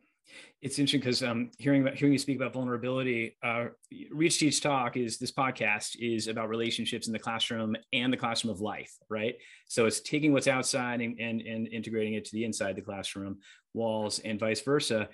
It's 0.62 0.78
interesting 0.78 1.00
because 1.00 1.22
um, 1.22 1.50
hearing 1.58 1.82
about 1.82 1.96
hearing 1.96 2.12
you 2.12 2.18
speak 2.18 2.36
about 2.36 2.54
vulnerability, 2.54 3.36
uh, 3.42 3.66
Reach 4.10 4.38
Teach 4.38 4.60
Talk 4.60 4.96
is 4.96 5.18
this 5.18 5.30
podcast 5.30 5.96
is 6.00 6.28
about 6.28 6.48
relationships 6.48 7.06
in 7.06 7.12
the 7.12 7.18
classroom 7.18 7.76
and 7.92 8.12
the 8.12 8.16
classroom 8.16 8.52
of 8.52 8.60
life, 8.60 8.92
right? 9.10 9.34
So 9.68 9.84
it's 9.86 10.00
taking 10.00 10.32
what's 10.32 10.48
outside 10.48 11.02
and, 11.02 11.20
and, 11.20 11.42
and 11.42 11.68
integrating 11.68 12.14
it 12.14 12.24
to 12.24 12.32
the 12.32 12.44
inside 12.44 12.76
the 12.76 12.82
classroom 12.82 13.38
walls 13.74 14.20
and 14.20 14.40
vice 14.40 14.62
versa 14.62 15.08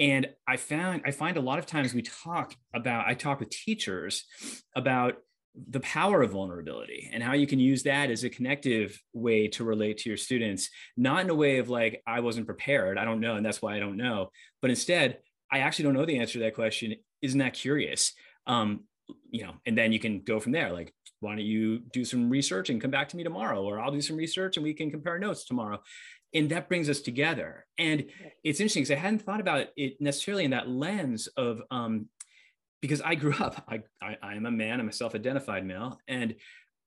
and 0.00 0.28
i 0.48 0.56
found 0.56 1.02
i 1.04 1.10
find 1.10 1.36
a 1.36 1.40
lot 1.40 1.58
of 1.58 1.66
times 1.66 1.94
we 1.94 2.02
talk 2.02 2.54
about 2.74 3.06
i 3.06 3.14
talk 3.14 3.40
with 3.40 3.50
teachers 3.50 4.24
about 4.74 5.16
the 5.68 5.80
power 5.80 6.22
of 6.22 6.30
vulnerability 6.30 7.10
and 7.12 7.22
how 7.22 7.34
you 7.34 7.46
can 7.46 7.58
use 7.58 7.82
that 7.82 8.10
as 8.10 8.24
a 8.24 8.30
connective 8.30 8.98
way 9.12 9.48
to 9.48 9.64
relate 9.64 9.98
to 9.98 10.08
your 10.08 10.16
students 10.16 10.70
not 10.96 11.22
in 11.22 11.30
a 11.30 11.34
way 11.34 11.58
of 11.58 11.68
like 11.68 12.02
i 12.06 12.20
wasn't 12.20 12.46
prepared. 12.46 12.96
I 12.96 13.04
don't 13.04 13.20
know 13.20 13.36
and 13.36 13.44
that's 13.44 13.60
why 13.60 13.76
i 13.76 13.78
don't 13.78 13.98
know. 13.98 14.30
But 14.62 14.70
instead 14.70 15.18
i 15.50 15.58
actually 15.58 15.84
don't 15.84 15.94
know 15.94 16.06
the 16.06 16.18
answer 16.18 16.34
to 16.34 16.38
that 16.40 16.54
question. 16.54 16.94
Isn't 17.20 17.40
that 17.40 17.54
curious? 17.54 18.14
Um 18.46 18.84
you 19.30 19.44
know 19.44 19.54
and 19.66 19.76
then 19.76 19.92
you 19.92 19.98
can 19.98 20.20
go 20.20 20.40
from 20.40 20.52
there 20.52 20.72
like 20.72 20.94
why 21.20 21.30
don't 21.30 21.44
you 21.44 21.80
do 21.92 22.04
some 22.04 22.30
research 22.30 22.70
and 22.70 22.80
come 22.80 22.90
back 22.90 23.08
to 23.08 23.16
me 23.16 23.24
tomorrow 23.24 23.62
or 23.62 23.80
i'll 23.80 23.90
do 23.90 24.00
some 24.00 24.16
research 24.16 24.56
and 24.56 24.64
we 24.64 24.72
can 24.72 24.90
compare 24.90 25.18
notes 25.18 25.44
tomorrow 25.44 25.78
and 26.34 26.50
that 26.50 26.68
brings 26.68 26.88
us 26.88 27.00
together. 27.00 27.66
And 27.78 28.06
it's 28.44 28.60
interesting 28.60 28.82
because 28.82 28.96
i 28.96 29.00
hadn't 29.00 29.22
thought 29.22 29.40
about 29.40 29.68
it 29.76 30.00
necessarily 30.00 30.44
in 30.44 30.50
that 30.52 30.68
lens 30.68 31.28
of 31.36 31.62
um, 31.70 32.08
because 32.80 33.00
i 33.00 33.14
grew 33.14 33.34
up 33.40 33.64
I, 33.68 33.80
I, 34.02 34.16
I 34.22 34.34
am 34.34 34.46
a 34.46 34.50
man 34.50 34.80
i'm 34.80 34.88
a 34.88 34.92
self-identified 34.92 35.64
male 35.64 35.98
and 36.08 36.34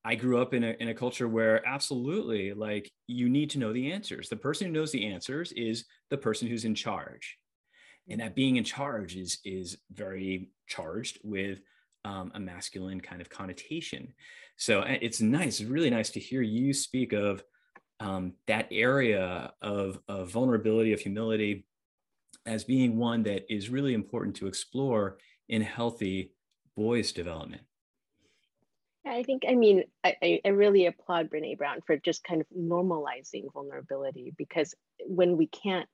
i 0.04 0.16
grew 0.16 0.42
up 0.42 0.54
in 0.54 0.64
a, 0.64 0.76
in 0.80 0.90
a 0.90 0.94
culture 0.94 1.28
where 1.28 1.66
absolutely 1.68 2.54
like 2.54 2.92
you 3.08 3.30
need 3.30 3.50
to 3.52 3.60
know 3.60 3.74
the 3.74 3.92
answers. 3.92 4.30
The 4.30 4.36
person 4.36 4.68
who 4.68 4.74
knows 4.74 4.92
the 4.92 5.08
answers 5.08 5.52
is 5.52 5.86
the 6.10 6.18
person 6.18 6.48
who's 6.48 6.66
in 6.66 6.76
charge. 6.76 7.38
And 8.10 8.20
that 8.22 8.36
being 8.36 8.58
in 8.58 8.64
charge 8.64 9.16
is 9.16 9.40
is 9.44 9.78
very 9.92 10.50
charged 10.68 11.20
with 11.24 11.60
um, 12.04 12.32
a 12.36 12.40
masculine 12.40 13.02
kind 13.02 13.20
of 13.20 13.30
connotation. 13.30 14.14
So 14.58 14.82
it's 14.82 15.22
nice 15.22 15.60
it's 15.60 15.70
really 15.70 15.90
nice 15.90 16.12
to 16.12 16.20
hear 16.20 16.42
you 16.42 16.74
speak 16.74 17.14
of 17.14 17.44
um, 18.00 18.34
that 18.48 18.68
area 18.72 19.54
of, 19.62 20.00
of 20.08 20.30
vulnerability, 20.30 20.94
of 20.94 21.00
humility, 21.00 21.66
as 22.46 22.64
being 22.64 22.98
one 22.98 23.24
that 23.24 23.52
is 23.54 23.70
really 23.70 23.94
important 23.94 24.36
to 24.38 24.48
explore 24.48 25.18
in 25.50 25.62
healthy 25.62 26.32
boys' 26.76 27.12
development. 27.12 27.64
I 29.08 29.24
think, 29.24 29.44
I 29.48 29.56
mean, 29.56 29.84
I, 30.04 30.42
I 30.44 30.50
really 30.50 30.88
applaud 30.88 31.30
Brene 31.30 31.58
Brown 31.58 31.80
for 31.86 31.96
just 31.98 32.24
kind 32.24 32.42
of 32.42 32.48
normalizing 32.58 33.54
vulnerability 33.54 34.34
because 34.36 34.74
when 35.06 35.38
we 35.38 35.48
can't 35.48 35.90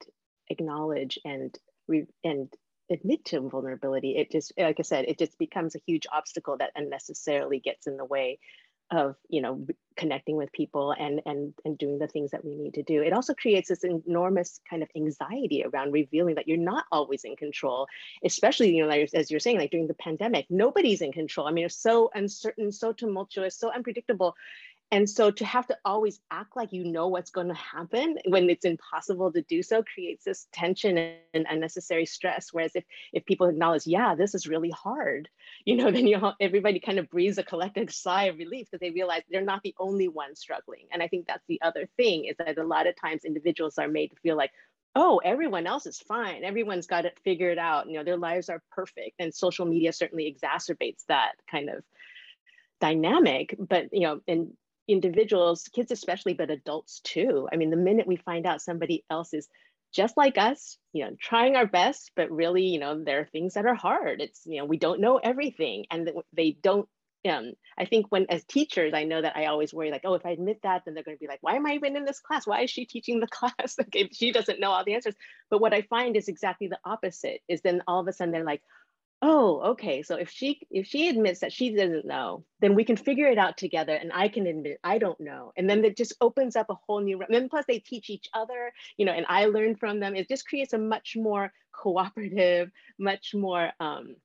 acknowledge 0.50 1.20
and 1.25 1.53
re, 1.88 2.05
and 2.24 2.51
admit 2.89 3.25
to 3.25 3.50
vulnerability, 3.50 4.17
it 4.17 4.31
just, 4.31 4.53
like 4.58 4.79
I 4.79 4.84
said, 4.84 5.05
it 5.08 5.20
just 5.20 5.38
becomes 5.38 5.75
a 5.75 5.81
huge 5.86 6.08
obstacle 6.12 6.58
that 6.58 6.72
unnecessarily 6.75 7.60
gets 7.60 7.86
in 7.86 7.98
the 7.98 8.05
way 8.05 8.39
of 8.91 9.15
you 9.29 9.41
know 9.41 9.65
connecting 9.98 10.36
with 10.36 10.51
people 10.51 10.93
and 10.98 11.21
and 11.25 11.53
and 11.65 11.77
doing 11.77 11.98
the 12.00 12.07
things 12.07 12.31
that 12.31 12.43
we 12.43 12.55
need 12.55 12.74
to 12.74 12.83
do. 12.83 13.01
It 13.01 13.13
also 13.13 13.33
creates 13.33 13.69
this 13.69 13.83
enormous 13.83 14.60
kind 14.69 14.83
of 14.83 14.89
anxiety 14.95 15.63
around 15.63 15.91
revealing 15.91 16.36
that 16.36 16.48
you're 16.48 16.57
not 16.57 16.86
always 16.91 17.24
in 17.24 17.36
control 17.36 17.88
especially 18.24 18.75
you 18.75 18.86
know 18.86 19.05
as 19.13 19.31
you're 19.31 19.39
saying 19.39 19.57
like 19.57 19.71
during 19.71 19.88
the 19.88 19.93
pandemic 19.95 20.45
nobody's 20.50 21.01
in 21.01 21.12
control. 21.12 21.48
I 21.48 21.51
mean 21.51 21.65
it's 21.65 21.75
so 21.75 22.12
uncertain 22.15 22.71
so 22.71 22.93
tumultuous 22.93 23.57
so 23.57 23.71
unpredictable 23.71 24.36
and 24.91 25.10
so 25.10 25.31
to 25.31 25.45
have 25.45 25.67
to 25.67 25.77
always 25.86 26.19
act 26.31 26.57
like 26.57 26.74
you 26.74 26.83
know 26.83 27.07
what's 27.07 27.31
going 27.31 27.48
to 27.48 27.53
happen 27.53 28.17
when 28.27 28.50
it's 28.50 28.65
impossible 28.65 29.31
to 29.31 29.41
do 29.43 29.63
so 29.63 29.83
creates 29.83 30.25
this 30.25 30.48
tension 30.51 30.98
and 31.33 31.45
unnecessary 31.50 32.05
stress. 32.05 32.50
Whereas 32.51 32.75
if 32.75 32.83
if 33.13 33.25
people 33.25 33.48
acknowledge, 33.48 33.88
yeah, 33.88 34.15
this 34.15 34.36
is 34.36 34.48
really 34.48 34.71
hard, 34.71 35.29
you 35.65 35.77
know, 35.77 35.91
then 35.91 36.07
you 36.07 36.19
everybody 36.41 36.79
kind 36.79 37.00
of 37.00 37.10
breathes 37.10 37.38
a 37.38 37.43
collective 37.43 37.91
sigh 37.93 38.25
of 38.25 38.38
relief 38.38 38.67
because 38.69 38.81
they 38.81 38.91
realize 38.91 39.21
they're 39.29 39.41
not 39.41 39.63
the 39.63 39.75
only 39.79 40.10
one 40.10 40.36
struggling. 40.36 40.88
And 40.91 41.01
I 41.01 41.07
think 41.07 41.25
that's 41.25 41.45
the 41.48 41.62
other 41.62 41.88
thing 41.95 42.25
is 42.25 42.36
that 42.38 42.57
a 42.57 42.63
lot 42.63 42.86
of 42.86 43.00
times 43.00 43.24
individuals 43.24 43.77
are 43.77 43.88
made 43.88 44.10
to 44.10 44.17
feel 44.17 44.36
like, 44.36 44.51
oh, 44.95 45.21
everyone 45.24 45.67
else 45.67 45.86
is 45.86 46.00
fine. 46.00 46.43
Everyone's 46.43 46.88
got 46.88 47.05
it 47.05 47.17
figured 47.24 47.57
out. 47.57 47.88
You 47.88 47.93
know, 47.93 48.03
their 48.03 48.17
lives 48.17 48.50
are 48.50 48.62
perfect. 48.71 49.15
And 49.19 49.33
social 49.33 49.65
media 49.65 49.93
certainly 49.93 50.36
exacerbates 50.36 51.05
that 51.07 51.33
kind 51.50 51.69
of 51.69 51.83
dynamic. 52.81 53.55
But 53.57 53.93
you 53.93 54.01
know, 54.01 54.19
and 54.27 54.51
individuals, 54.91 55.67
kids 55.74 55.91
especially, 55.91 56.33
but 56.33 56.50
adults 56.50 57.00
too. 57.03 57.48
I 57.51 57.57
mean, 57.57 57.69
the 57.69 57.77
minute 57.77 58.07
we 58.07 58.17
find 58.17 58.45
out 58.45 58.62
somebody 58.62 59.03
else 59.10 59.33
is 59.33 59.48
just 59.93 60.15
like 60.15 60.38
us, 60.38 60.77
you 60.93 61.03
know, 61.03 61.15
trying 61.19 61.55
our 61.55 61.67
best, 61.67 62.12
but 62.15 62.31
really, 62.31 62.63
you 62.63 62.79
know, 62.79 63.03
there 63.03 63.19
are 63.19 63.25
things 63.25 63.55
that 63.55 63.65
are 63.65 63.75
hard. 63.75 64.21
It's, 64.21 64.41
you 64.45 64.60
know, 64.60 64.65
we 64.65 64.77
don't 64.77 65.01
know 65.01 65.17
everything 65.17 65.86
and 65.91 66.10
they 66.33 66.57
don't 66.62 66.88
um, 67.29 67.53
I 67.77 67.86
think 67.86 68.07
when 68.10 68.25
as 68.29 68.43
teachers, 68.45 68.93
I 68.93 69.03
know 69.03 69.21
that 69.21 69.38
I 69.38 69.45
always 69.45 69.74
worry 69.74 69.91
like, 69.91 70.01
oh, 70.05 70.15
if 70.15 70.25
I 70.25 70.31
admit 70.31 70.60
that, 70.63 70.83
then 70.86 70.93
they're 70.93 71.03
going 71.03 71.17
to 71.17 71.21
be 71.21 71.27
like, 71.27 71.41
why 71.41 71.55
am 71.55 71.65
I 71.65 71.74
even 71.74 71.95
in 71.95 72.05
this 72.05 72.19
class? 72.19 72.48
Why 72.48 72.62
is 72.62 72.71
she 72.71 72.86
teaching 72.86 73.19
the 73.19 73.27
class? 73.31 73.77
okay, 73.79 74.10
she 74.12 74.31
doesn't 74.31 74.60
know 74.60 74.71
all 74.71 74.83
the 74.83 74.95
answers. 74.95 75.15
But 75.50 75.62
what 75.62 75.74
I 75.74 75.83
find 75.83 76.15
is 76.15 76.27
exactly 76.27 76.67
the 76.67 76.79
opposite. 76.83 77.41
Is 77.48 77.62
then 77.62 77.83
all 77.88 78.00
of 78.00 78.07
a 78.07 78.13
sudden 78.13 78.31
they're 78.31 78.43
like, 78.43 78.63
oh 79.22 79.62
okay. 79.72 80.01
So 80.01 80.16
if 80.16 80.30
she 80.30 80.62
if 80.72 80.88
she 80.88 81.10
admits 81.10 81.42
that 81.42 81.54
she 81.54 81.75
doesn't 81.75 82.06
know 82.06 82.44
then 82.60 82.75
we 82.75 82.84
can 82.84 82.98
figure 82.98 83.28
it 83.28 83.38
out 83.38 83.58
together 83.58 83.94
and 83.96 84.12
i 84.13 84.28
can 84.28 84.48
admit 84.48 84.80
i 84.84 84.98
don't 84.98 85.20
know. 85.20 85.51
And 85.58 85.70
then 85.70 85.84
it 85.86 85.98
just 85.98 86.13
opens 86.22 86.56
up 86.56 86.70
a 86.70 86.75
whole 86.75 87.01
new 87.01 87.22
and 87.22 87.34
then 87.34 87.50
plus 87.50 87.66
they 87.68 87.80
teach 87.80 88.10
each 88.10 88.28
other 88.34 88.72
you 88.98 89.06
know 89.06 89.12
and 89.13 89.25
i 89.30 89.46
learn 89.46 89.75
from 89.75 90.00
them. 90.00 90.16
It 90.16 90.28
just 90.28 90.48
creates 90.48 90.74
a 90.74 90.78
much 90.78 91.16
more 91.16 91.51
cooperative 91.72 92.72
much 93.00 93.34
more 93.34 93.72
um, 93.80 94.16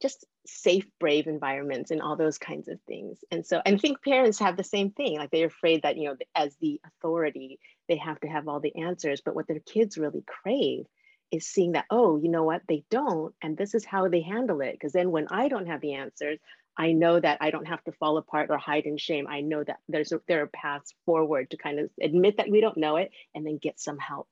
just 0.00 0.26
safe 0.46 0.86
brave 0.98 1.26
environments 1.26 1.90
and 1.90 2.00
all 2.00 2.16
those 2.16 2.38
kinds 2.38 2.68
of 2.68 2.80
things. 2.86 3.18
And 3.30 3.44
so 3.44 3.60
and 3.66 3.80
think 3.80 4.02
parents 4.02 4.38
have 4.38 4.56
the 4.56 4.64
same 4.64 4.90
thing. 4.90 5.18
Like 5.18 5.30
they're 5.30 5.46
afraid 5.46 5.82
that 5.82 5.96
you 5.96 6.04
know 6.08 6.16
as 6.34 6.56
the 6.56 6.80
authority 6.86 7.58
they 7.88 7.96
have 7.96 8.20
to 8.20 8.28
have 8.28 8.48
all 8.48 8.60
the 8.60 8.76
answers. 8.76 9.20
But 9.24 9.34
what 9.34 9.46
their 9.46 9.60
kids 9.60 9.98
really 9.98 10.24
crave 10.26 10.86
is 11.30 11.46
seeing 11.46 11.72
that, 11.72 11.86
oh, 11.90 12.18
you 12.18 12.28
know 12.28 12.44
what, 12.44 12.62
they 12.68 12.84
don't, 12.90 13.34
and 13.42 13.56
this 13.56 13.74
is 13.74 13.84
how 13.84 14.08
they 14.08 14.22
handle 14.22 14.60
it. 14.60 14.72
Because 14.72 14.92
then 14.92 15.10
when 15.10 15.28
I 15.28 15.48
don't 15.48 15.66
have 15.66 15.80
the 15.80 15.94
answers, 15.94 16.38
I 16.76 16.92
know 16.92 17.18
that 17.18 17.38
I 17.40 17.50
don't 17.50 17.66
have 17.66 17.82
to 17.84 17.92
fall 17.92 18.18
apart 18.18 18.50
or 18.50 18.58
hide 18.58 18.84
in 18.84 18.98
shame. 18.98 19.26
I 19.28 19.40
know 19.40 19.64
that 19.64 19.78
there's 19.88 20.12
a, 20.12 20.20
there 20.28 20.42
are 20.42 20.46
paths 20.46 20.94
forward 21.04 21.50
to 21.50 21.56
kind 21.56 21.80
of 21.80 21.90
admit 22.00 22.36
that 22.36 22.48
we 22.48 22.60
don't 22.60 22.76
know 22.76 22.96
it 22.96 23.10
and 23.34 23.44
then 23.44 23.58
get 23.60 23.80
some 23.80 23.98
help. 23.98 24.28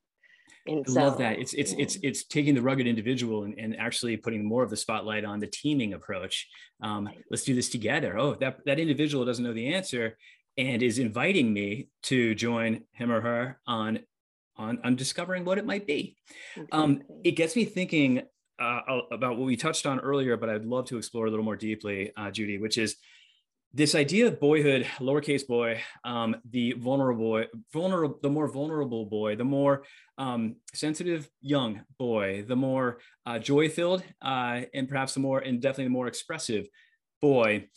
And 0.68 0.84
I 0.88 0.92
so, 0.92 1.00
love 1.00 1.18
that. 1.18 1.38
It's 1.38 1.54
it's 1.54 1.74
it's 1.78 1.96
it's 2.02 2.24
taking 2.24 2.54
the 2.54 2.62
rugged 2.62 2.86
individual 2.86 3.44
and, 3.44 3.58
and 3.58 3.76
actually 3.78 4.16
putting 4.16 4.44
more 4.44 4.62
of 4.62 4.70
the 4.70 4.76
spotlight 4.76 5.24
on 5.24 5.40
the 5.40 5.46
teaming 5.46 5.94
approach. 5.94 6.48
Um, 6.80 7.08
let's 7.30 7.44
do 7.44 7.54
this 7.54 7.68
together. 7.68 8.18
Oh, 8.18 8.34
that 8.36 8.58
that 8.66 8.78
individual 8.78 9.24
doesn't 9.24 9.44
know 9.44 9.52
the 9.52 9.74
answer 9.74 10.16
and 10.56 10.82
is 10.82 10.98
inviting 10.98 11.52
me 11.52 11.88
to 12.04 12.34
join 12.34 12.84
him 12.92 13.12
or 13.12 13.20
her 13.20 13.60
on 13.66 14.00
on, 14.58 14.78
on 14.84 14.96
discovering 14.96 15.44
what 15.44 15.58
it 15.58 15.66
might 15.66 15.86
be. 15.86 16.16
Um, 16.72 17.02
it 17.24 17.32
gets 17.32 17.56
me 17.56 17.64
thinking 17.64 18.22
uh, 18.58 18.80
about 19.10 19.36
what 19.36 19.46
we 19.46 19.56
touched 19.56 19.86
on 19.86 20.00
earlier, 20.00 20.36
but 20.36 20.48
I'd 20.48 20.64
love 20.64 20.86
to 20.86 20.98
explore 20.98 21.26
a 21.26 21.30
little 21.30 21.44
more 21.44 21.56
deeply, 21.56 22.12
uh, 22.16 22.30
Judy, 22.30 22.58
which 22.58 22.78
is 22.78 22.96
this 23.74 23.94
idea 23.94 24.28
of 24.28 24.40
boyhood, 24.40 24.86
lowercase 25.00 25.46
boy, 25.46 25.80
um, 26.04 26.36
the 26.50 26.72
vulnerable 26.72 27.24
boy, 27.24 27.44
vulnerable, 27.72 28.18
the 28.22 28.30
more 28.30 28.48
vulnerable 28.48 29.04
boy, 29.04 29.36
the 29.36 29.44
more 29.44 29.84
um, 30.16 30.56
sensitive 30.72 31.28
young 31.42 31.82
boy, 31.98 32.42
the 32.48 32.56
more 32.56 32.98
uh, 33.26 33.38
joy-filled, 33.38 34.02
uh, 34.22 34.62
and 34.72 34.88
perhaps 34.88 35.12
the 35.12 35.20
more, 35.20 35.40
and 35.40 35.60
definitely 35.60 35.84
the 35.84 35.90
more 35.90 36.06
expressive 36.06 36.66
boy. 37.20 37.68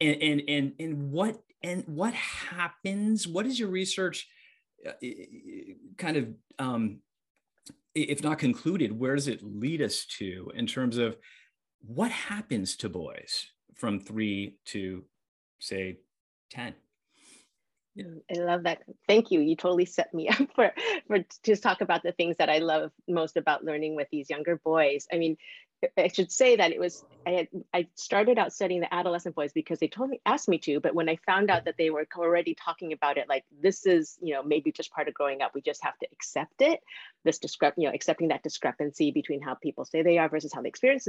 And 0.00 0.22
and 0.22 0.42
and 0.48 0.72
and 0.78 1.10
what 1.10 1.36
and 1.62 1.84
what 1.86 2.14
happens? 2.14 3.28
What 3.28 3.44
is 3.44 3.60
your 3.60 3.68
research 3.68 4.26
kind 5.96 6.16
of, 6.16 6.28
um, 6.58 7.00
if 7.94 8.22
not 8.22 8.38
concluded, 8.38 8.98
where 8.98 9.14
does 9.14 9.28
it 9.28 9.42
lead 9.42 9.82
us 9.82 10.04
to 10.18 10.50
in 10.54 10.66
terms 10.66 10.96
of 10.96 11.16
what 11.80 12.10
happens 12.10 12.76
to 12.76 12.88
boys 12.88 13.46
from 13.74 14.00
three 14.00 14.56
to 14.66 15.04
say 15.58 15.98
10 16.50 16.74
mm, 17.98 18.20
I 18.30 18.40
love 18.40 18.64
that. 18.64 18.82
Thank 19.08 19.30
you. 19.30 19.40
You 19.40 19.56
totally 19.56 19.86
set 19.86 20.12
me 20.12 20.28
up 20.30 20.48
for 20.54 20.72
for 21.06 21.18
to 21.44 21.56
talk 21.56 21.80
about 21.80 22.02
the 22.02 22.12
things 22.12 22.36
that 22.38 22.50
I 22.50 22.58
love 22.58 22.92
most 23.08 23.36
about 23.36 23.64
learning 23.64 23.96
with 23.96 24.08
these 24.10 24.30
younger 24.30 24.60
boys. 24.62 25.06
I 25.12 25.16
mean, 25.18 25.36
I 25.96 26.08
should 26.08 26.30
say 26.30 26.56
that 26.56 26.72
it 26.72 26.80
was 26.80 27.04
I 27.26 27.30
had 27.30 27.48
I 27.74 27.86
started 27.94 28.38
out 28.38 28.52
studying 28.52 28.80
the 28.80 28.94
adolescent 28.94 29.34
boys 29.34 29.52
because 29.52 29.78
they 29.78 29.88
told 29.88 30.10
me 30.10 30.20
asked 30.24 30.48
me 30.48 30.58
to, 30.60 30.80
but 30.80 30.94
when 30.94 31.08
I 31.08 31.16
found 31.26 31.50
out 31.50 31.66
that 31.66 31.76
they 31.76 31.90
were 31.90 32.06
already 32.16 32.54
talking 32.54 32.92
about 32.92 33.18
it, 33.18 33.28
like 33.28 33.44
this 33.62 33.86
is 33.86 34.18
you 34.22 34.34
know 34.34 34.42
maybe 34.42 34.72
just 34.72 34.92
part 34.92 35.08
of 35.08 35.14
growing 35.14 35.42
up, 35.42 35.52
we 35.54 35.60
just 35.60 35.82
have 35.84 35.98
to 35.98 36.06
accept 36.12 36.60
it. 36.60 36.80
This 37.24 37.38
discrep 37.38 37.72
you 37.76 37.86
know 37.86 37.94
accepting 37.94 38.28
that 38.28 38.42
discrepancy 38.42 39.10
between 39.10 39.42
how 39.42 39.54
people 39.54 39.84
say 39.84 40.02
they 40.02 40.18
are 40.18 40.28
versus 40.28 40.52
how 40.52 40.62
they 40.62 40.68
experience 40.68 41.08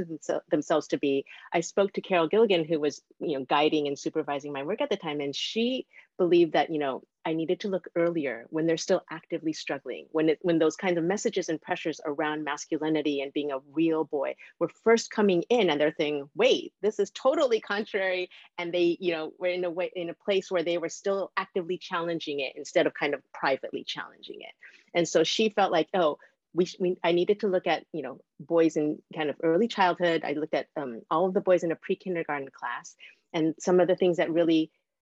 themselves 0.49 0.87
to 0.87 0.97
be. 0.97 1.25
I 1.53 1.61
spoke 1.61 1.93
to 1.93 2.01
Carol 2.01 2.27
Gilligan, 2.27 2.65
who 2.65 2.79
was 2.79 3.01
you 3.19 3.39
know 3.39 3.45
guiding 3.45 3.87
and 3.87 3.97
supervising 3.97 4.51
my 4.51 4.63
work 4.63 4.81
at 4.81 4.89
the 4.89 4.97
time, 4.97 5.21
and 5.21 5.35
she 5.35 5.87
believed 6.17 6.53
that 6.53 6.71
you 6.71 6.79
know 6.79 7.03
I 7.25 7.33
needed 7.33 7.59
to 7.61 7.67
look 7.67 7.87
earlier 7.95 8.47
when 8.49 8.65
they're 8.65 8.77
still 8.77 9.03
actively 9.11 9.53
struggling, 9.53 10.07
when 10.11 10.29
it, 10.29 10.39
when 10.41 10.57
those 10.57 10.75
kinds 10.75 10.97
of 10.97 11.03
messages 11.03 11.49
and 11.49 11.61
pressures 11.61 12.01
around 12.05 12.43
masculinity 12.43 13.21
and 13.21 13.33
being 13.33 13.51
a 13.51 13.59
real 13.71 14.05
boy 14.05 14.35
were 14.59 14.71
first 14.83 15.11
coming 15.11 15.43
in, 15.49 15.69
and 15.69 15.79
they're 15.79 15.91
thinking, 15.91 16.29
"Wait, 16.35 16.73
this 16.81 16.99
is 16.99 17.11
totally 17.11 17.59
contrary," 17.59 18.29
and 18.57 18.73
they, 18.73 18.97
you 18.99 19.11
know, 19.13 19.33
were 19.37 19.47
in 19.47 19.63
a 19.63 19.69
way 19.69 19.91
in 19.95 20.09
a 20.09 20.15
place 20.25 20.49
where 20.49 20.63
they 20.63 20.77
were 20.77 20.89
still 20.89 21.31
actively 21.37 21.77
challenging 21.77 22.39
it 22.39 22.53
instead 22.55 22.87
of 22.87 22.93
kind 22.93 23.13
of 23.13 23.21
privately 23.33 23.83
challenging 23.83 24.41
it. 24.41 24.53
And 24.93 25.07
so 25.07 25.23
she 25.23 25.49
felt 25.49 25.71
like, 25.71 25.89
oh, 25.93 26.17
we, 26.53 26.67
we, 26.79 26.97
I 27.03 27.11
needed 27.11 27.41
to 27.41 27.47
look 27.47 27.67
at 27.67 27.85
you 27.93 28.01
know 28.01 28.19
boys 28.39 28.77
in 28.77 28.99
kind 29.15 29.29
of 29.29 29.35
early 29.43 29.67
childhood. 29.67 30.23
I 30.25 30.33
looked 30.33 30.55
at 30.55 30.67
um, 30.75 31.01
all 31.11 31.27
of 31.27 31.33
the 31.33 31.41
boys 31.41 31.63
in 31.63 31.71
a 31.71 31.75
pre-kindergarten 31.75 32.49
class, 32.51 32.95
and 33.31 33.53
some 33.59 33.79
of 33.79 33.87
the 33.87 33.95
things 33.95 34.17
that 34.17 34.31
really 34.31 34.71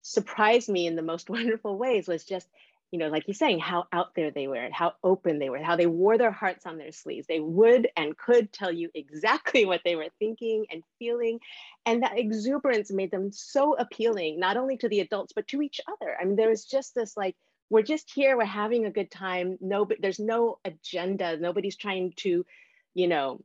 surprised 0.05 0.69
me 0.69 0.85
in 0.85 0.95
the 0.95 1.01
most 1.01 1.29
wonderful 1.31 1.77
ways 1.77 2.07
was 2.07 2.23
just 2.23 2.47
you 2.91 2.99
know 2.99 3.07
like 3.07 3.27
you're 3.27 3.33
saying 3.33 3.59
how 3.59 3.87
out 3.91 4.13
there 4.15 4.29
they 4.29 4.47
were 4.47 4.55
and 4.55 4.73
how 4.73 4.93
open 5.03 5.39
they 5.39 5.49
were 5.49 5.61
how 5.61 5.75
they 5.75 5.87
wore 5.87 6.17
their 6.17 6.31
hearts 6.31 6.65
on 6.65 6.77
their 6.77 6.91
sleeves. 6.91 7.25
They 7.27 7.39
would 7.39 7.89
and 7.97 8.15
could 8.15 8.53
tell 8.53 8.71
you 8.71 8.89
exactly 8.93 9.65
what 9.65 9.81
they 9.83 9.95
were 9.95 10.09
thinking 10.19 10.67
and 10.71 10.83
feeling. 10.99 11.39
And 11.85 12.03
that 12.03 12.17
exuberance 12.19 12.91
made 12.91 13.11
them 13.11 13.31
so 13.31 13.75
appealing 13.75 14.39
not 14.39 14.57
only 14.57 14.77
to 14.77 14.89
the 14.89 14.99
adults 14.99 15.33
but 15.33 15.47
to 15.49 15.61
each 15.61 15.81
other. 15.87 16.15
I 16.19 16.25
mean 16.25 16.35
there 16.35 16.49
was 16.49 16.65
just 16.65 16.93
this 16.93 17.17
like 17.17 17.35
we're 17.71 17.81
just 17.81 18.11
here 18.13 18.37
we're 18.37 18.45
having 18.45 18.85
a 18.85 18.91
good 18.91 19.09
time. 19.09 19.57
No 19.59 19.85
but 19.85 19.97
there's 19.99 20.19
no 20.19 20.59
agenda. 20.63 21.37
Nobody's 21.37 21.77
trying 21.77 22.13
to 22.17 22.45
you 22.93 23.07
know 23.07 23.41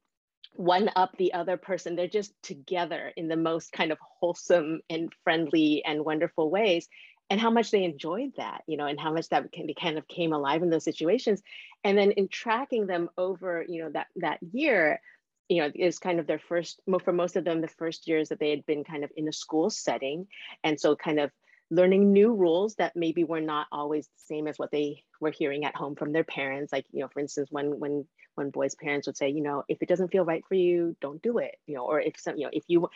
one 0.54 0.90
up 0.96 1.16
the 1.16 1.32
other 1.32 1.56
person. 1.56 1.96
They're 1.96 2.08
just 2.08 2.32
together 2.42 3.12
in 3.16 3.28
the 3.28 3.36
most 3.36 3.72
kind 3.72 3.92
of 3.92 3.98
wholesome 4.00 4.80
and 4.90 5.12
friendly 5.24 5.82
and 5.84 6.04
wonderful 6.04 6.50
ways. 6.50 6.88
And 7.30 7.40
how 7.40 7.50
much 7.50 7.70
they 7.70 7.84
enjoyed 7.84 8.32
that, 8.38 8.62
you 8.66 8.76
know, 8.76 8.86
and 8.86 8.98
how 8.98 9.12
much 9.12 9.28
that 9.28 9.52
can, 9.52 9.66
be 9.66 9.74
kind 9.74 9.98
of 9.98 10.08
came 10.08 10.32
alive 10.32 10.62
in 10.62 10.70
those 10.70 10.82
situations. 10.82 11.40
And 11.84 11.96
then 11.96 12.10
in 12.10 12.26
tracking 12.26 12.86
them 12.86 13.08
over, 13.16 13.64
you 13.68 13.82
know, 13.82 13.90
that 13.90 14.08
that 14.16 14.38
year, 14.52 15.00
you 15.48 15.62
know, 15.62 15.70
is 15.74 16.00
kind 16.00 16.18
of 16.18 16.26
their 16.26 16.40
first, 16.40 16.80
for 17.04 17.12
most 17.12 17.36
of 17.36 17.44
them, 17.44 17.60
the 17.60 17.68
first 17.68 18.08
years 18.08 18.30
that 18.30 18.40
they 18.40 18.50
had 18.50 18.66
been 18.66 18.82
kind 18.82 19.04
of 19.04 19.12
in 19.16 19.28
a 19.28 19.32
school 19.32 19.70
setting. 19.70 20.26
And 20.64 20.80
so 20.80 20.96
kind 20.96 21.20
of 21.20 21.30
learning 21.70 22.12
new 22.12 22.34
rules 22.34 22.74
that 22.76 22.96
maybe 22.96 23.24
were 23.24 23.40
not 23.40 23.66
always 23.70 24.06
the 24.06 24.24
same 24.26 24.46
as 24.48 24.58
what 24.58 24.70
they 24.70 25.04
were 25.20 25.30
hearing 25.30 25.64
at 25.64 25.76
home 25.76 25.94
from 25.94 26.12
their 26.12 26.24
parents. 26.24 26.72
Like 26.72 26.86
you 26.92 27.00
know 27.00 27.08
for 27.08 27.20
instance 27.20 27.48
when 27.50 27.78
when 27.78 28.06
when 28.34 28.50
boys 28.50 28.74
parents 28.74 29.06
would 29.06 29.16
say 29.16 29.28
you 29.28 29.42
know 29.42 29.64
if 29.68 29.82
it 29.82 29.88
doesn't 29.88 30.10
feel 30.10 30.24
right 30.24 30.44
for 30.48 30.54
you 30.54 30.96
don't 31.00 31.20
do 31.20 31.38
it 31.38 31.56
you 31.66 31.74
know 31.74 31.84
or 31.84 32.00
if 32.00 32.18
some 32.18 32.36
you 32.36 32.44
know 32.44 32.50
if 32.52 32.64
you 32.68 32.88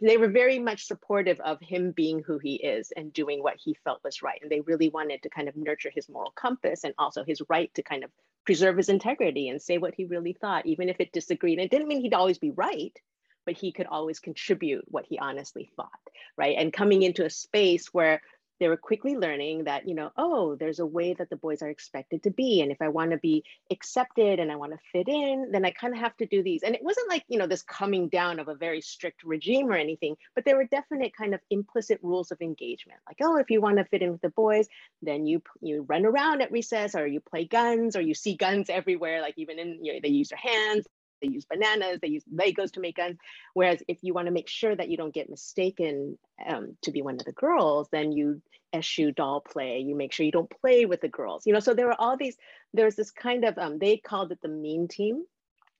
they 0.00 0.16
were 0.16 0.28
very 0.28 0.58
much 0.58 0.86
supportive 0.86 1.40
of 1.40 1.58
him 1.60 1.92
being 1.92 2.22
who 2.22 2.38
he 2.38 2.54
is 2.54 2.92
and 2.96 3.12
doing 3.12 3.42
what 3.42 3.56
he 3.56 3.76
felt 3.84 4.02
was 4.04 4.22
right. 4.22 4.40
And 4.42 4.50
they 4.50 4.60
really 4.60 4.88
wanted 4.88 5.22
to 5.22 5.30
kind 5.30 5.48
of 5.48 5.56
nurture 5.56 5.90
his 5.94 6.08
moral 6.08 6.32
compass 6.32 6.84
and 6.84 6.94
also 6.98 7.24
his 7.24 7.42
right 7.48 7.72
to 7.74 7.82
kind 7.82 8.04
of 8.04 8.10
preserve 8.44 8.76
his 8.76 8.88
integrity 8.88 9.48
and 9.48 9.62
say 9.62 9.78
what 9.78 9.94
he 9.94 10.04
really 10.04 10.32
thought 10.32 10.66
even 10.66 10.88
if 10.88 10.96
it 11.00 11.12
disagreed. 11.12 11.58
And 11.58 11.64
it 11.64 11.70
didn't 11.70 11.88
mean 11.88 12.00
he'd 12.00 12.14
always 12.14 12.38
be 12.38 12.50
right 12.50 12.96
but 13.44 13.56
he 13.56 13.72
could 13.72 13.86
always 13.86 14.20
contribute 14.20 14.84
what 14.88 15.06
he 15.06 15.18
honestly 15.18 15.70
thought, 15.76 15.88
right? 16.36 16.56
And 16.58 16.72
coming 16.72 17.02
into 17.02 17.24
a 17.24 17.30
space 17.30 17.88
where 17.92 18.20
they 18.62 18.68
were 18.68 18.76
quickly 18.76 19.16
learning 19.16 19.64
that, 19.64 19.88
you 19.88 19.94
know, 19.96 20.12
oh, 20.16 20.54
there's 20.54 20.78
a 20.78 20.86
way 20.86 21.14
that 21.14 21.28
the 21.30 21.36
boys 21.36 21.62
are 21.62 21.68
expected 21.68 22.22
to 22.22 22.30
be. 22.30 22.60
And 22.60 22.70
if 22.70 22.80
I 22.80 22.90
want 22.90 23.10
to 23.10 23.16
be 23.16 23.42
accepted 23.72 24.38
and 24.38 24.52
I 24.52 24.54
want 24.54 24.70
to 24.70 24.78
fit 24.92 25.08
in, 25.08 25.50
then 25.50 25.64
I 25.64 25.72
kind 25.72 25.92
of 25.92 25.98
have 25.98 26.16
to 26.18 26.26
do 26.26 26.44
these. 26.44 26.62
And 26.62 26.76
it 26.76 26.84
wasn't 26.84 27.08
like, 27.08 27.24
you 27.26 27.40
know, 27.40 27.48
this 27.48 27.62
coming 27.62 28.08
down 28.08 28.38
of 28.38 28.46
a 28.46 28.54
very 28.54 28.80
strict 28.80 29.24
regime 29.24 29.66
or 29.66 29.74
anything, 29.74 30.16
but 30.36 30.44
there 30.44 30.56
were 30.56 30.64
definite 30.64 31.12
kind 31.16 31.34
of 31.34 31.40
implicit 31.50 31.98
rules 32.04 32.30
of 32.30 32.40
engagement. 32.40 33.00
Like, 33.08 33.16
oh, 33.20 33.36
if 33.38 33.50
you 33.50 33.60
want 33.60 33.78
to 33.78 33.84
fit 33.84 34.00
in 34.00 34.12
with 34.12 34.20
the 34.20 34.28
boys, 34.28 34.68
then 35.02 35.26
you 35.26 35.42
you 35.60 35.82
run 35.82 36.06
around 36.06 36.40
at 36.40 36.52
recess 36.52 36.94
or 36.94 37.04
you 37.04 37.18
play 37.18 37.44
guns 37.46 37.96
or 37.96 38.00
you 38.00 38.14
see 38.14 38.36
guns 38.36 38.70
everywhere, 38.70 39.22
like 39.22 39.34
even 39.38 39.58
in, 39.58 39.84
you 39.84 39.94
know, 39.94 39.98
they 40.00 40.08
use 40.08 40.28
their 40.28 40.38
hands 40.38 40.86
they 41.22 41.28
use 41.28 41.44
bananas, 41.44 42.00
they 42.00 42.08
use 42.08 42.24
Legos 42.34 42.72
to 42.72 42.80
make 42.80 42.96
guns. 42.96 43.16
Whereas 43.54 43.82
if 43.88 43.98
you 44.02 44.12
want 44.12 44.26
to 44.26 44.32
make 44.32 44.48
sure 44.48 44.74
that 44.74 44.88
you 44.88 44.96
don't 44.96 45.14
get 45.14 45.30
mistaken 45.30 46.18
um, 46.46 46.76
to 46.82 46.90
be 46.90 47.02
one 47.02 47.14
of 47.14 47.24
the 47.24 47.32
girls, 47.32 47.88
then 47.90 48.12
you 48.12 48.42
eschew 48.72 49.12
doll 49.12 49.40
play. 49.40 49.78
You 49.78 49.94
make 49.94 50.12
sure 50.12 50.26
you 50.26 50.32
don't 50.32 50.52
play 50.60 50.86
with 50.86 51.00
the 51.00 51.08
girls. 51.08 51.46
You 51.46 51.52
know, 51.52 51.60
so 51.60 51.74
there 51.74 51.86
were 51.86 52.00
all 52.00 52.16
these. 52.16 52.36
There's 52.74 52.96
this 52.96 53.10
kind 53.10 53.44
of 53.44 53.58
um, 53.58 53.78
they 53.78 53.96
called 53.96 54.32
it 54.32 54.40
the 54.42 54.48
mean 54.48 54.88
team, 54.88 55.24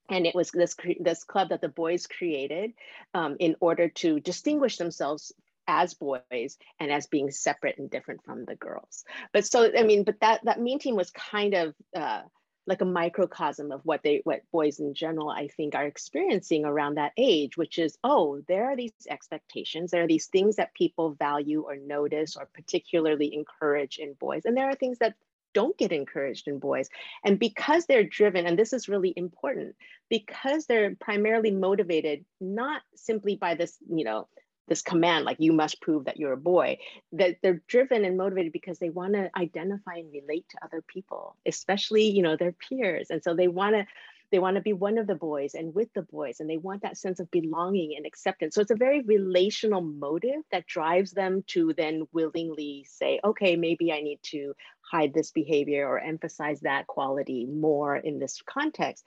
and 0.09 0.27
it 0.27 0.35
was 0.35 0.51
this 0.51 0.77
this 1.01 1.25
club 1.25 1.51
that 1.51 1.61
the 1.61 1.69
boys 1.69 2.07
created 2.07 2.73
um, 3.15 3.37
in 3.41 3.57
order 3.61 3.89
to 3.89 4.21
distinguish 4.21 4.77
themselves 4.77 5.33
as 5.69 5.95
boys 5.95 6.59
and 6.81 6.91
as 6.91 7.07
being 7.07 7.31
separate 7.31 7.79
and 7.79 7.91
different 7.91 8.25
from 8.25 8.45
the 8.45 8.57
girls. 8.57 9.05
But 9.33 9.47
so 9.47 9.71
I 9.77 9.83
mean, 9.85 10.05
but 10.05 10.21
that 10.21 10.45
that 10.45 10.61
mean 10.61 10.79
team 10.79 10.97
was 10.97 11.11
kind 11.11 11.55
of 11.55 11.75
uh, 11.97 12.23
like 12.66 12.81
a 12.81 12.87
microcosm 12.87 13.72
of 13.72 13.81
what 13.85 14.03
they 14.03 14.20
what 14.25 14.42
boys 14.53 14.79
in 14.79 14.94
general 14.94 15.29
i 15.29 15.48
think 15.48 15.75
are 15.75 15.87
experiencing 15.87 16.64
around 16.64 16.96
that 16.96 17.12
age 17.16 17.57
which 17.57 17.79
is 17.79 17.98
oh 18.05 18.40
there 18.48 18.70
are 18.70 18.77
these 18.77 18.92
expectations 19.09 19.90
there 19.90 20.05
are 20.05 20.09
these 20.09 20.27
things 20.27 20.57
that 20.57 20.75
people 20.75 21.12
value 21.14 21.62
or 21.62 21.77
notice 21.77 22.37
or 22.37 22.48
particularly 22.55 23.35
encourage 23.35 23.98
in 23.98 24.12
boys 24.14 24.44
and 24.44 24.57
there 24.57 24.68
are 24.68 24.75
things 24.75 24.98
that 24.98 25.14
don't 25.55 25.77
get 25.77 25.92
encouraged 25.92 26.48
in 26.48 26.59
boys. 26.59 26.88
And 27.25 27.38
because 27.38 27.87
they're 27.87 28.05
driven 28.05 28.46
and 28.46 28.59
this 28.59 28.72
is 28.72 28.88
really 28.88 29.12
important 29.16 29.77
because 30.09 30.66
they're 30.66 30.94
primarily 30.96 31.51
motivated 31.51 32.25
not 32.40 32.83
simply 32.94 33.37
by 33.37 33.55
this 33.55 33.77
you 33.88 34.05
know 34.05 34.29
this 34.68 34.83
command 34.83 35.25
like 35.25 35.37
you 35.40 35.53
must 35.53 35.81
prove 35.81 36.05
that 36.05 36.18
you're 36.18 36.33
a 36.33 36.37
boy 36.37 36.79
that 37.12 37.37
they're 37.42 37.62
driven 37.66 38.05
and 38.05 38.16
motivated 38.16 38.53
because 38.53 38.79
they 38.79 38.90
want 38.90 39.12
to 39.12 39.31
identify 39.37 39.94
and 39.96 40.12
relate 40.12 40.46
to 40.48 40.59
other 40.64 40.83
people 40.87 41.37
especially 41.46 42.05
you 42.05 42.22
know 42.22 42.37
their 42.37 42.53
peers. 42.53 43.09
And 43.11 43.22
so 43.22 43.35
they 43.35 43.48
want 43.48 43.75
to 43.75 43.87
they 44.31 44.38
want 44.38 44.57
to 44.57 44.62
be 44.62 44.72
one 44.72 44.96
of 44.96 45.07
the 45.07 45.14
boys 45.14 45.53
and 45.55 45.75
with 45.75 45.92
the 45.92 46.03
boys 46.03 46.40
and 46.40 46.48
they 46.48 46.57
want 46.57 46.83
that 46.83 46.96
sense 46.96 47.20
of 47.20 47.31
belonging 47.31 47.94
and 47.96 48.07
acceptance. 48.07 48.55
So 48.55 48.62
it's 48.62 48.70
a 48.70 48.77
very 48.77 49.03
relational 49.03 49.83
motive 49.83 50.40
that 50.51 50.66
drives 50.66 51.12
them 51.12 51.44
to 51.48 51.75
then 51.77 52.07
willingly 52.12 52.87
say 52.88 53.20
okay 53.22 53.57
maybe 53.57 53.92
i 53.92 54.01
need 54.01 54.20
to 54.22 54.55
hide 54.90 55.12
this 55.14 55.31
behavior 55.31 55.87
or 55.87 55.98
emphasize 55.98 56.61
that 56.61 56.87
quality 56.87 57.46
more 57.46 57.96
in 57.96 58.18
this 58.18 58.40
context. 58.46 59.05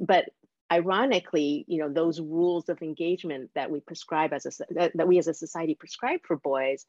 But 0.00 0.26
ironically, 0.70 1.64
you 1.68 1.78
know, 1.78 1.92
those 1.92 2.20
rules 2.20 2.68
of 2.68 2.82
engagement 2.82 3.50
that 3.54 3.70
we 3.70 3.80
prescribe 3.80 4.32
as 4.32 4.46
a 4.46 4.74
that, 4.74 4.92
that 4.94 5.08
we 5.08 5.18
as 5.18 5.28
a 5.28 5.34
society 5.34 5.74
prescribe 5.74 6.20
for 6.24 6.36
boys 6.36 6.86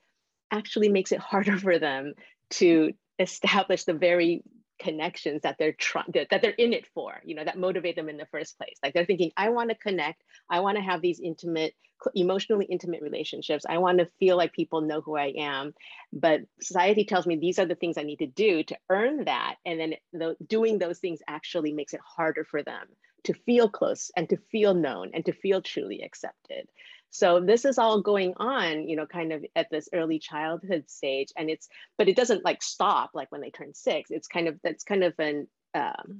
actually 0.51 0.89
makes 0.89 1.11
it 1.11 1.19
harder 1.19 1.57
for 1.57 1.79
them 1.79 2.13
to 2.51 2.91
establish 3.19 3.83
the 3.83 3.93
very 3.93 4.43
connections 4.79 5.41
that 5.41 5.57
they're 5.59 5.73
trying 5.73 6.05
that 6.13 6.41
they're 6.41 6.51
in 6.51 6.71
it 6.71 6.87
for 6.93 7.19
you 7.25 7.35
know 7.35 7.43
that 7.43 7.57
motivate 7.57 7.97
them 7.97 8.09
in 8.09 8.17
the 8.17 8.25
first 8.27 8.57
place. 8.57 8.77
Like 8.81 8.93
they're 8.93 9.05
thinking 9.05 9.31
i 9.37 9.49
want 9.49 9.69
to 9.69 9.75
connect. 9.75 10.23
I 10.49 10.61
want 10.61 10.77
to 10.77 10.83
have 10.83 11.01
these 11.01 11.19
intimate 11.19 11.73
emotionally 12.15 12.65
intimate 12.65 13.01
relationships. 13.01 13.65
I 13.67 13.77
want 13.79 13.99
to 13.99 14.09
feel 14.19 14.37
like 14.37 14.53
people 14.53 14.81
know 14.81 15.01
who 15.01 15.17
i 15.17 15.33
am. 15.37 15.73
But 16.13 16.41
society 16.61 17.03
tells 17.03 17.27
me 17.27 17.35
these 17.35 17.59
are 17.59 17.65
the 17.65 17.75
things 17.75 17.97
i 17.97 18.03
need 18.03 18.19
to 18.19 18.27
do 18.27 18.63
to 18.63 18.77
earn 18.89 19.25
that. 19.25 19.55
And 19.65 19.79
then 19.79 19.93
the, 20.13 20.37
doing 20.45 20.79
those 20.79 20.99
things 20.99 21.19
actually 21.27 21.73
makes 21.73 21.93
it 21.93 21.99
harder 22.01 22.45
for 22.45 22.63
them 22.63 22.87
to 23.23 23.33
feel 23.33 23.69
close 23.69 24.11
and 24.15 24.29
to 24.29 24.37
feel 24.51 24.73
known 24.73 25.11
and 25.13 25.25
to 25.25 25.31
feel 25.31 25.61
truly 25.61 26.01
accepted 26.01 26.67
so 27.11 27.39
this 27.39 27.65
is 27.65 27.77
all 27.77 28.01
going 28.01 28.35
on, 28.37 28.87
you 28.87 28.95
know, 28.95 29.05
kind 29.05 29.33
of 29.33 29.43
at 29.55 29.69
this 29.71 29.89
early 29.93 30.19
childhood 30.19 30.89
stage, 30.89 31.29
and 31.35 31.49
it's 31.49 31.67
but 31.97 32.07
it 32.07 32.15
doesn't 32.15 32.45
like 32.45 32.61
stop 32.61 33.11
like 33.13 33.31
when 33.31 33.41
they 33.41 33.49
turn 33.49 33.73
six. 33.73 34.11
It's 34.11 34.27
kind 34.27 34.47
of 34.47 34.59
that's 34.63 34.83
kind 34.83 35.03
of 35.03 35.13
an 35.17 35.47
um, 35.73 36.19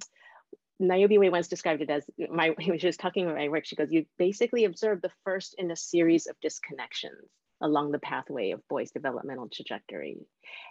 Niobe 0.80 1.20
Way 1.20 1.30
once 1.30 1.48
described 1.48 1.82
it 1.82 1.90
as 1.90 2.06
my 2.32 2.50
when 2.66 2.80
she 2.80 2.88
was 2.88 2.98
talking 2.98 3.26
about 3.26 3.38
my 3.38 3.50
work. 3.50 3.66
She 3.66 3.76
goes, 3.76 3.92
"You 3.92 4.06
basically 4.18 4.66
observe 4.66 5.02
the 5.02 5.12
first 5.24 5.56
in 5.58 5.70
a 5.70 5.76
series 5.76 6.26
of 6.26 6.36
disconnections." 6.40 7.30
Along 7.62 7.91
the 7.91 8.00
pathway 8.00 8.52
of 8.52 8.67
boys 8.67 8.91
developmental 8.91 9.50
trajectory. 9.50 10.17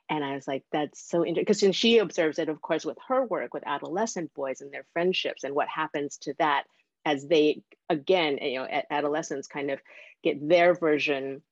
And 0.08 0.24
i 0.24 0.34
was 0.34 0.48
like 0.48 0.64
that's 0.72 1.00
so 1.00 1.24
interesting 1.24 1.68
because 1.68 1.76
she 1.76 1.98
observes 1.98 2.38
it 2.38 2.48
of 2.48 2.60
course 2.62 2.84
with 2.84 2.98
her 3.08 3.24
work 3.24 3.52
with 3.54 3.66
adolescent 3.66 4.32
boys 4.34 4.60
and 4.60 4.72
their 4.72 4.86
friendships 4.92 5.44
and 5.44 5.54
what 5.54 5.68
happens 5.68 6.16
to 6.18 6.34
that 6.38 6.64
as 7.04 7.26
they 7.26 7.62
again 7.88 8.38
you 8.40 8.58
know 8.58 8.64
at 8.64 8.86
adolescence 8.90 9.46
kind 9.46 9.70
of 9.70 9.80
get 10.22 10.46
their 10.46 10.74
version 10.74 11.42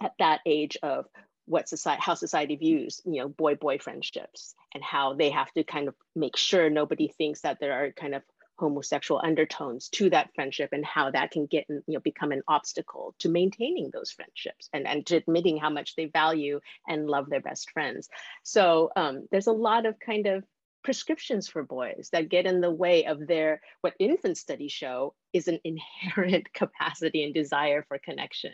at 0.00 0.12
that 0.18 0.40
age 0.46 0.76
of 0.82 1.06
what 1.46 1.68
society 1.68 2.00
how 2.02 2.14
society 2.14 2.56
views 2.56 3.00
you 3.04 3.20
know 3.20 3.28
boy 3.28 3.54
boy 3.54 3.78
friendships 3.78 4.54
and 4.74 4.82
how 4.82 5.14
they 5.14 5.30
have 5.30 5.50
to 5.52 5.62
kind 5.62 5.88
of 5.88 5.94
make 6.14 6.36
sure 6.36 6.70
nobody 6.70 7.08
thinks 7.08 7.42
that 7.42 7.58
there 7.60 7.72
are 7.72 7.90
kind 7.92 8.14
of 8.14 8.22
homosexual 8.56 9.20
undertones 9.24 9.88
to 9.88 10.10
that 10.10 10.30
friendship 10.34 10.70
and 10.72 10.84
how 10.84 11.10
that 11.10 11.30
can 11.30 11.46
get 11.46 11.64
you 11.68 11.82
know 11.88 12.00
become 12.00 12.32
an 12.32 12.42
obstacle 12.48 13.14
to 13.18 13.28
maintaining 13.28 13.90
those 13.92 14.12
friendships 14.12 14.68
and, 14.72 14.86
and 14.86 15.04
to 15.06 15.16
admitting 15.16 15.56
how 15.56 15.70
much 15.70 15.96
they 15.96 16.06
value 16.06 16.60
and 16.88 17.08
love 17.08 17.28
their 17.28 17.40
best 17.40 17.70
friends. 17.70 18.08
So 18.42 18.90
um, 18.96 19.26
there's 19.30 19.48
a 19.48 19.52
lot 19.52 19.86
of 19.86 19.98
kind 19.98 20.26
of 20.26 20.44
prescriptions 20.84 21.48
for 21.48 21.62
boys 21.62 22.10
that 22.12 22.28
get 22.28 22.46
in 22.46 22.60
the 22.60 22.70
way 22.70 23.06
of 23.06 23.26
their 23.26 23.60
what 23.80 23.94
infant 23.98 24.36
studies 24.36 24.72
show 24.72 25.14
is 25.32 25.48
an 25.48 25.58
inherent 25.64 26.52
capacity 26.52 27.24
and 27.24 27.34
desire 27.34 27.84
for 27.88 27.98
connection 27.98 28.52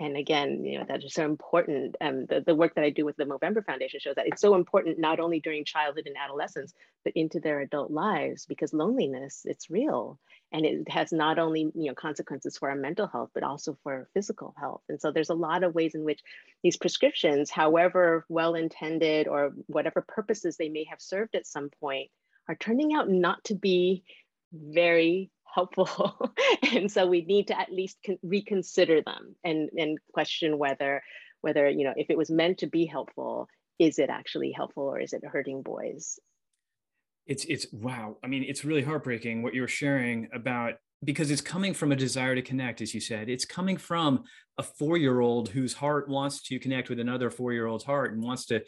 and 0.00 0.16
again, 0.16 0.64
you 0.64 0.78
know, 0.78 0.84
that 0.86 1.02
is 1.02 1.12
so 1.12 1.24
important. 1.24 1.96
Um, 2.00 2.26
the, 2.26 2.40
the 2.40 2.54
work 2.54 2.76
that 2.76 2.84
I 2.84 2.90
do 2.90 3.04
with 3.04 3.16
the 3.16 3.24
Movember 3.24 3.64
Foundation 3.64 3.98
shows 3.98 4.14
that 4.14 4.28
it's 4.28 4.40
so 4.40 4.54
important 4.54 4.98
not 4.98 5.18
only 5.18 5.40
during 5.40 5.64
childhood 5.64 6.06
and 6.06 6.16
adolescence, 6.16 6.72
but 7.04 7.14
into 7.16 7.40
their 7.40 7.60
adult 7.60 7.90
lives 7.90 8.46
because 8.46 8.72
loneliness, 8.72 9.42
it's 9.44 9.70
real. 9.70 10.18
And 10.52 10.64
it 10.64 10.88
has 10.88 11.12
not 11.12 11.40
only, 11.40 11.72
you 11.74 11.86
know, 11.88 11.94
consequences 11.94 12.56
for 12.56 12.70
our 12.70 12.76
mental 12.76 13.08
health, 13.08 13.30
but 13.34 13.42
also 13.42 13.76
for 13.82 14.08
physical 14.14 14.54
health. 14.56 14.82
And 14.88 15.00
so 15.00 15.10
there's 15.10 15.30
a 15.30 15.34
lot 15.34 15.64
of 15.64 15.74
ways 15.74 15.96
in 15.96 16.04
which 16.04 16.20
these 16.62 16.76
prescriptions, 16.76 17.50
however 17.50 18.24
well-intended 18.28 19.26
or 19.26 19.52
whatever 19.66 20.04
purposes 20.06 20.56
they 20.56 20.68
may 20.68 20.84
have 20.84 21.00
served 21.00 21.34
at 21.34 21.46
some 21.46 21.70
point, 21.80 22.08
are 22.48 22.54
turning 22.54 22.94
out 22.94 23.10
not 23.10 23.42
to 23.44 23.54
be 23.56 24.04
very 24.52 25.30
helpful. 25.58 26.32
and 26.72 26.90
so 26.90 27.06
we 27.06 27.22
need 27.24 27.48
to 27.48 27.58
at 27.58 27.72
least 27.72 27.98
reconsider 28.22 29.02
them 29.02 29.34
and, 29.44 29.70
and 29.76 29.98
question 30.12 30.58
whether, 30.58 31.02
whether, 31.40 31.68
you 31.68 31.84
know, 31.84 31.94
if 31.96 32.10
it 32.10 32.18
was 32.18 32.30
meant 32.30 32.58
to 32.58 32.66
be 32.66 32.86
helpful, 32.86 33.48
is 33.78 33.98
it 33.98 34.10
actually 34.10 34.52
helpful 34.52 34.84
or 34.84 35.00
is 35.00 35.12
it 35.12 35.22
hurting 35.24 35.62
boys? 35.62 36.18
It's, 37.26 37.44
it's 37.44 37.66
wow. 37.72 38.16
I 38.24 38.28
mean, 38.28 38.44
it's 38.44 38.64
really 38.64 38.82
heartbreaking 38.82 39.42
what 39.42 39.54
you 39.54 39.60
were 39.60 39.68
sharing 39.68 40.28
about 40.32 40.74
because 41.04 41.30
it's 41.30 41.40
coming 41.40 41.74
from 41.74 41.92
a 41.92 41.96
desire 41.96 42.34
to 42.34 42.42
connect, 42.42 42.80
as 42.80 42.92
you 42.92 43.00
said. 43.00 43.28
It's 43.28 43.44
coming 43.44 43.76
from 43.76 44.24
a 44.56 44.62
four 44.62 44.96
year 44.96 45.20
old 45.20 45.48
whose 45.50 45.74
heart 45.74 46.08
wants 46.08 46.42
to 46.42 46.58
connect 46.58 46.88
with 46.88 46.98
another 46.98 47.30
four 47.30 47.52
year 47.52 47.66
old's 47.66 47.84
heart 47.84 48.12
and 48.12 48.22
wants 48.22 48.46
to 48.46 48.62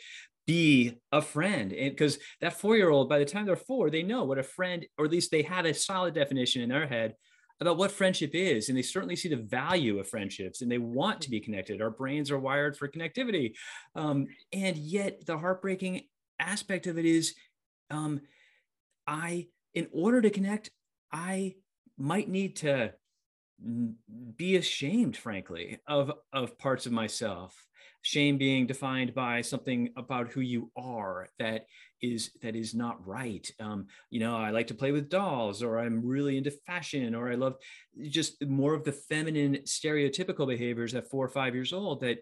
be 0.47 0.99
a 1.13 1.23
friend. 1.23 1.71
Because 1.71 2.19
that 2.41 2.59
four-year-old 2.59 3.09
by 3.09 3.19
the 3.19 3.25
time 3.25 3.47
they're 3.47 3.57
four 3.57 3.91
they 3.91 4.03
know 4.03 4.25
what 4.25 4.39
a 4.39 4.43
friend 4.43 4.87
or 4.99 5.05
at 5.05 5.11
least 5.11 5.31
they 5.31 5.43
have 5.43 5.65
a 5.65 5.75
solid 5.75 6.15
definition 6.15 6.63
in 6.63 6.69
their 6.69 6.87
head 6.87 7.15
about 7.61 7.77
what 7.77 7.91
friendship 7.91 8.31
is. 8.33 8.69
And 8.69 8.79
they 8.79 8.83
certainly 8.83 9.17
see 9.17 9.29
the 9.29 9.37
value 9.37 9.99
of 9.99 10.09
friendships 10.09 10.63
and 10.63 10.71
they 10.71 10.79
want 10.79 11.21
to 11.23 11.31
be 11.31 11.41
connected. 11.41 11.83
Our 11.83 11.91
brains 11.91 12.31
are 12.31 12.39
wired 12.39 12.77
for 12.77 12.89
connectivity. 12.89 13.53
Um, 13.95 14.29
and 14.53 14.77
yet 14.77 15.27
the 15.27 15.37
heartbreaking 15.37 16.03
aspect 16.41 16.87
of 16.87 16.99
it 16.99 17.05
is 17.05 17.35
um, 17.91 18.21
i 19.07 19.47
in 19.75 19.87
order 19.93 20.21
to 20.21 20.31
connect 20.31 20.71
i 21.13 21.55
might 21.99 22.29
need 22.29 22.57
to 22.57 22.93
be 24.37 24.57
ashamed 24.57 25.17
frankly 25.17 25.79
of 25.87 26.11
of 26.33 26.59
parts 26.59 26.87
of 26.87 26.93
myself 26.93 27.67
shame 28.03 28.39
being 28.39 28.67
defined 28.67 29.15
by 29.15 29.41
something 29.41 29.91
about 29.97 30.29
who 30.29 30.41
you 30.41 30.71
are 30.77 31.29
that 31.39 31.67
is 32.01 32.31
that 32.41 32.57
is 32.57 32.75
not 32.75 33.07
right 33.07 33.51
um, 33.61 33.87
you 34.11 34.21
know 34.21 34.37
i 34.37 34.51
like 34.51 34.67
to 34.67 34.75
play 34.75 34.93
with 34.93 35.11
dolls 35.11 35.63
or 35.63 35.79
i'm 35.79 36.05
really 36.05 36.37
into 36.37 36.51
fashion 36.51 37.15
or 37.15 37.31
i 37.31 37.35
love 37.35 37.57
just 38.09 38.45
more 38.47 38.75
of 38.75 38.85
the 38.85 38.93
feminine 38.93 39.57
stereotypical 39.65 40.47
behaviors 40.47 40.95
at 40.95 41.09
four 41.09 41.25
or 41.25 41.29
five 41.29 41.55
years 41.55 41.73
old 41.73 42.01
that 42.01 42.19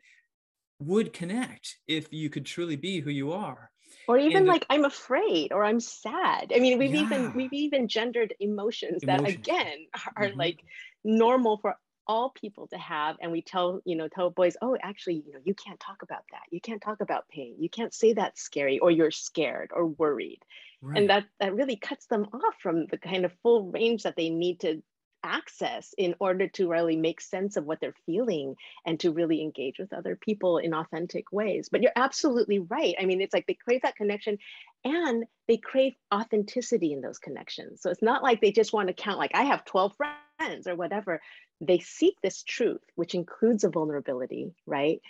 would 0.81 1.13
connect 1.13 1.77
if 1.87 2.13
you 2.13 2.31
could 2.31 2.47
truly 2.47 2.77
be 2.77 3.01
who 3.01 3.11
you 3.11 3.33
are 3.33 3.71
or 4.09 4.19
even 4.19 4.45
the, 4.45 4.53
like 4.53 4.67
i'm 4.71 4.85
afraid 4.85 5.53
or 5.53 5.65
i'm 5.65 5.81
sad 5.81 6.53
i 6.55 6.59
mean 6.59 6.79
we've 6.79 6.95
yeah. 6.95 7.03
even 7.03 7.33
we've 7.35 7.53
even 7.53 7.87
gendered 7.87 8.35
emotions, 8.41 9.03
that 9.05 9.25
again 9.27 9.87
are 10.17 10.27
mm-hmm. 10.27 10.39
like 10.39 10.61
normal 11.05 11.59
for 11.59 11.77
all 12.09 12.31
people 12.31 12.67
to 12.67 12.79
have 12.79 13.17
and 13.21 13.31
we 13.31 13.43
tell 13.43 13.81
you 13.85 13.95
know 13.95 14.09
tell 14.09 14.31
boys 14.31 14.57
oh 14.63 14.77
actually 14.83 15.23
you 15.27 15.33
know 15.33 15.41
you 15.45 15.55
can't 15.55 15.79
talk 15.79 16.03
about 16.03 16.25
that. 16.33 16.43
You 16.51 16.61
can't 16.61 16.81
talk 16.81 17.01
about 17.01 17.29
pain. 17.29 17.57
You 17.59 17.69
can't 17.69 17.95
say 17.95 18.15
that's 18.15 18.41
scary 18.41 18.79
or 18.79 18.91
you're 18.91 19.11
scared 19.11 19.71
or 19.75 19.87
worried. 19.87 20.41
Right. 20.81 20.99
and 20.99 21.11
that 21.11 21.25
that 21.41 21.55
really 21.55 21.77
cuts 21.77 22.07
them 22.07 22.29
off 22.33 22.55
from 22.63 22.87
the 22.87 22.99
kind 22.99 23.25
of 23.25 23.33
full 23.43 23.71
range 23.71 24.05
that 24.05 24.15
they 24.17 24.31
need 24.31 24.61
to 24.61 24.83
access 25.25 25.93
in 25.99 26.15
order 26.21 26.47
to 26.47 26.69
really 26.69 26.97
make 26.97 27.21
sense 27.21 27.57
of 27.57 27.65
what 27.65 27.81
they're 27.81 27.95
feeling 28.07 28.55
and 28.87 29.01
to 29.01 29.11
really 29.11 29.43
engage 29.43 29.81
with 29.81 29.93
other 29.93 30.15
people 30.15 30.59
in 30.59 30.73
authentic 30.73 31.33
ways. 31.33 31.69
But 31.69 31.83
you're 31.83 31.93
absolutely 31.97 32.61
right. 32.61 32.95
I 32.99 33.05
mean 33.05 33.21
it's 33.21 33.35
like 33.35 33.47
they 33.47 33.55
crave 33.55 33.83
that 33.83 33.97
connection 33.97 34.39
and 34.85 35.25
they 35.49 35.57
crave 35.57 35.95
authenticity 36.15 36.93
in 36.93 37.01
those 37.01 37.19
connections. 37.19 37.83
So 37.83 37.91
it's 37.91 38.03
not 38.03 38.23
like 38.23 38.41
they 38.41 38.53
just 38.53 38.73
want 38.73 38.89
to 38.89 38.95
count 38.95 39.19
like 39.19 39.33
i 39.35 39.43
have 39.43 39.65
12 39.65 39.95
friends 39.97 40.67
or 40.67 40.77
whatever 40.77 41.21
they 41.61 41.79
seek 41.79 42.15
this 42.23 42.43
truth, 42.43 42.83
which 42.95 43.15
includes 43.15 43.65
a 43.65 43.71
vulnerability, 43.71 44.53
right? 44.67 45.01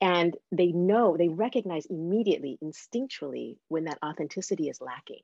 And 0.00 0.36
they 0.52 0.72
know, 0.72 1.16
they 1.16 1.28
recognize 1.28 1.86
immediately, 1.86 2.58
instinctually, 2.62 3.56
when 3.68 3.84
that 3.84 3.98
authenticity 4.04 4.68
is 4.68 4.80
lacking. 4.80 5.22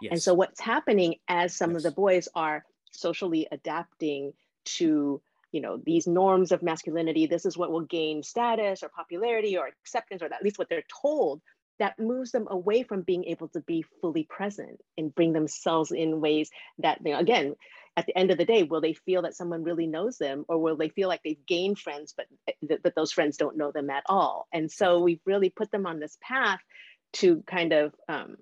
Yes. 0.00 0.12
And 0.12 0.22
so, 0.22 0.34
what's 0.34 0.60
happening 0.60 1.16
as 1.28 1.54
some 1.54 1.72
yes. 1.72 1.78
of 1.78 1.82
the 1.82 1.90
boys 1.90 2.28
are 2.34 2.64
socially 2.90 3.46
adapting 3.50 4.32
to 4.64 5.20
you 5.52 5.60
know 5.60 5.80
these 5.84 6.06
norms 6.06 6.52
of 6.52 6.62
masculinity 6.62 7.26
this 7.26 7.46
is 7.46 7.56
what 7.56 7.70
will 7.70 7.82
gain 7.82 8.22
status 8.22 8.82
or 8.82 8.88
popularity 8.88 9.56
or 9.56 9.66
acceptance 9.66 10.22
or 10.22 10.26
at 10.26 10.42
least 10.42 10.58
what 10.58 10.68
they're 10.68 10.84
told 11.02 11.40
that 11.78 11.98
moves 11.98 12.30
them 12.30 12.46
away 12.50 12.82
from 12.82 13.02
being 13.02 13.24
able 13.24 13.48
to 13.48 13.60
be 13.60 13.84
fully 14.00 14.24
present 14.24 14.80
and 14.96 15.14
bring 15.14 15.32
themselves 15.32 15.90
in 15.90 16.20
ways 16.20 16.50
that 16.78 16.98
you 17.04 17.12
know, 17.12 17.18
again 17.18 17.54
at 17.96 18.06
the 18.06 18.16
end 18.16 18.30
of 18.30 18.38
the 18.38 18.44
day, 18.44 18.64
will 18.64 18.80
they 18.80 18.94
feel 18.94 19.22
that 19.22 19.36
someone 19.36 19.62
really 19.62 19.86
knows 19.86 20.18
them 20.18 20.44
or 20.48 20.58
will 20.58 20.76
they 20.76 20.88
feel 20.88 21.08
like 21.08 21.22
they've 21.22 21.46
gained 21.46 21.78
friends, 21.78 22.14
but, 22.16 22.26
eh, 22.48 22.76
but 22.82 22.94
those 22.94 23.12
friends 23.12 23.36
don't 23.36 23.56
know 23.56 23.70
them 23.70 23.90
at 23.90 24.04
all? 24.06 24.48
And 24.52 24.70
so 24.70 25.00
we've 25.00 25.20
really 25.24 25.50
put 25.50 25.70
them 25.70 25.86
on 25.86 26.00
this 26.00 26.18
path 26.20 26.60
to 27.14 27.42
kind 27.46 27.72
of 27.72 27.94
um, 28.08 28.36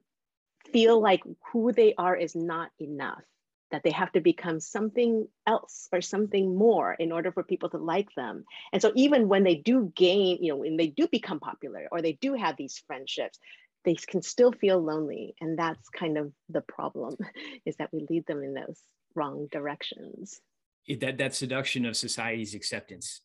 feel 0.72 1.00
like 1.00 1.22
who 1.52 1.72
they 1.72 1.94
are 1.98 2.16
is 2.16 2.34
not 2.34 2.70
enough, 2.80 3.22
that 3.70 3.82
they 3.82 3.90
have 3.90 4.10
to 4.12 4.20
become 4.20 4.58
something 4.58 5.28
else 5.46 5.88
or 5.92 6.00
something 6.00 6.56
more 6.56 6.94
in 6.94 7.12
order 7.12 7.30
for 7.30 7.42
people 7.42 7.68
to 7.70 7.78
like 7.78 8.08
them. 8.16 8.44
And 8.72 8.80
so 8.80 8.92
even 8.94 9.28
when 9.28 9.44
they 9.44 9.56
do 9.56 9.92
gain, 9.94 10.38
you 10.42 10.52
know, 10.52 10.56
when 10.56 10.78
they 10.78 10.88
do 10.88 11.06
become 11.08 11.40
popular 11.40 11.88
or 11.92 12.00
they 12.00 12.12
do 12.14 12.34
have 12.34 12.56
these 12.56 12.82
friendships, 12.86 13.38
they 13.84 13.94
can 13.94 14.22
still 14.22 14.52
feel 14.52 14.80
lonely. 14.80 15.34
And 15.42 15.58
that's 15.58 15.90
kind 15.90 16.16
of 16.16 16.32
the 16.48 16.62
problem 16.62 17.16
is 17.66 17.76
that 17.76 17.90
we 17.92 18.06
lead 18.08 18.26
them 18.26 18.42
in 18.42 18.54
those 18.54 18.80
wrong 19.14 19.48
directions. 19.50 20.40
It, 20.86 21.00
that 21.00 21.18
that 21.18 21.34
seduction 21.34 21.86
of 21.86 21.96
society's 21.96 22.54
acceptance, 22.54 23.20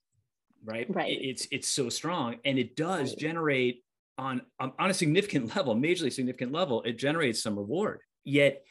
right? 0.64 0.86
Right. 0.90 1.12
It, 1.12 1.26
it's 1.26 1.48
it's 1.52 1.68
so 1.68 1.90
strong, 1.90 2.38
and 2.46 2.60
it 2.60 2.76
does 2.76 3.10
right. 3.10 3.18
generate 3.18 3.84
on 4.18 4.42
on 4.60 4.90
a 4.90 4.94
significant 4.94 5.54
level, 5.56 5.76
majorly 5.76 6.12
significant 6.12 6.52
level, 6.52 6.82
it 6.84 6.98
generates 6.98 7.42
some 7.42 7.58
reward. 7.58 8.02
Yet, 8.24 8.64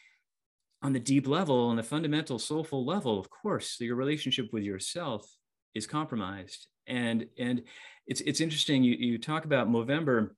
on 0.82 0.92
the 0.92 1.00
deep 1.00 1.26
level, 1.26 1.68
on 1.68 1.76
the 1.76 1.82
fundamental 1.82 2.38
soulful 2.38 2.84
level, 2.84 3.18
of 3.18 3.30
course, 3.30 3.80
your 3.80 3.96
relationship 3.96 4.52
with 4.52 4.62
yourself 4.62 5.26
is 5.74 5.86
compromised. 5.86 6.66
And 6.86 7.26
and 7.38 7.62
it's 8.06 8.20
it's 8.20 8.40
interesting. 8.40 8.82
You 8.84 8.96
you 8.96 9.18
talk 9.18 9.44
about 9.44 9.68
Movember. 9.68 10.30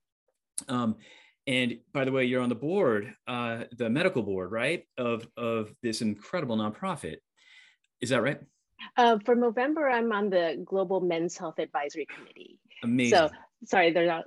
Um, 0.69 0.97
and 1.49 1.79
by 1.95 2.05
the 2.05 2.13
way, 2.13 2.27
you're 2.27 2.43
on 2.43 2.51
the 2.51 2.55
board, 2.55 3.15
uh, 3.27 3.65
the 3.77 3.89
medical 3.89 4.23
board, 4.23 4.53
right, 4.53 4.85
of 4.99 5.27
of 5.37 5.73
this 5.83 6.03
incredible 6.03 6.59
nonprofit. 6.59 7.17
Is 8.03 8.11
that 8.11 8.23
right? 8.23 8.39
Uh, 8.97 9.19
for 9.25 9.35
Movember, 9.35 9.91
I'm 9.91 10.13
on 10.13 10.29
the 10.29 10.63
Global 10.65 11.01
Men's 11.01 11.39
Health 11.39 11.59
Advisory 11.59 12.07
Committee. 12.07 12.61
Amazing. 12.85 13.19
So 13.19 13.31
sorry, 13.65 13.93
there's 13.93 14.09
not. 14.09 14.25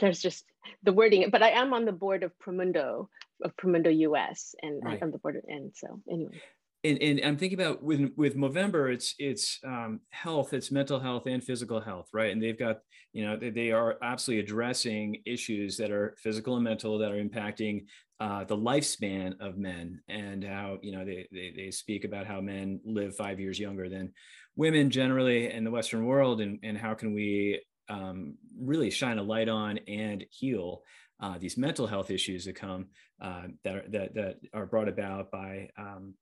There's 0.00 0.20
just 0.20 0.44
the 0.82 0.92
wording, 0.92 1.30
but 1.30 1.42
I 1.42 1.50
am 1.50 1.72
on 1.72 1.86
the 1.86 1.92
board 1.92 2.22
of 2.24 2.38
Promundo 2.38 3.08
of 3.42 3.56
Promundo 3.56 3.90
US, 3.90 4.54
and 4.60 4.84
right. 4.84 4.98
I'm 5.02 5.12
the 5.12 5.18
board. 5.18 5.36
Of, 5.36 5.44
and 5.48 5.72
so 5.74 6.00
anyway 6.10 6.40
and, 6.82 7.02
and 7.02 7.20
I'm 7.24 7.36
thinking 7.36 7.60
about 7.60 7.82
with 7.82 8.10
with 8.16 8.36
Movember, 8.36 8.92
it's 8.92 9.14
it's 9.18 9.58
um, 9.64 10.00
health, 10.10 10.52
it's 10.52 10.70
mental 10.70 10.98
health 10.98 11.26
and 11.26 11.44
physical 11.44 11.80
health, 11.80 12.08
right? 12.12 12.32
And 12.32 12.42
they've 12.42 12.58
got 12.58 12.78
you 13.12 13.24
know 13.24 13.36
they, 13.36 13.50
they 13.50 13.70
are 13.70 13.96
absolutely 14.02 14.44
addressing 14.44 15.22
issues 15.26 15.76
that 15.76 15.90
are 15.90 16.16
physical 16.18 16.54
and 16.54 16.64
mental 16.64 16.98
that 16.98 17.12
are 17.12 17.22
impacting 17.22 17.84
uh, 18.18 18.44
the 18.44 18.56
lifespan 18.56 19.34
of 19.40 19.58
men, 19.58 20.00
and 20.08 20.42
how 20.42 20.78
you 20.82 20.92
know 20.92 21.04
they, 21.04 21.28
they 21.30 21.52
they 21.54 21.70
speak 21.70 22.04
about 22.04 22.26
how 22.26 22.40
men 22.40 22.80
live 22.84 23.14
five 23.14 23.38
years 23.38 23.58
younger 23.58 23.88
than 23.88 24.12
women 24.56 24.90
generally 24.90 25.52
in 25.52 25.64
the 25.64 25.70
Western 25.70 26.06
world, 26.06 26.40
and 26.40 26.58
and 26.62 26.78
how 26.78 26.94
can 26.94 27.12
we 27.12 27.60
um, 27.90 28.36
really 28.58 28.90
shine 28.90 29.18
a 29.18 29.22
light 29.22 29.50
on 29.50 29.78
and 29.86 30.24
heal 30.30 30.82
uh, 31.20 31.36
these 31.36 31.58
mental 31.58 31.86
health 31.86 32.10
issues 32.10 32.46
that 32.46 32.54
come 32.54 32.86
uh, 33.20 33.42
that 33.64 33.76
are 33.76 33.84
that 33.90 34.14
that 34.14 34.36
are 34.54 34.66
brought 34.66 34.88
about 34.88 35.30
by 35.30 35.68
um, 35.76 36.14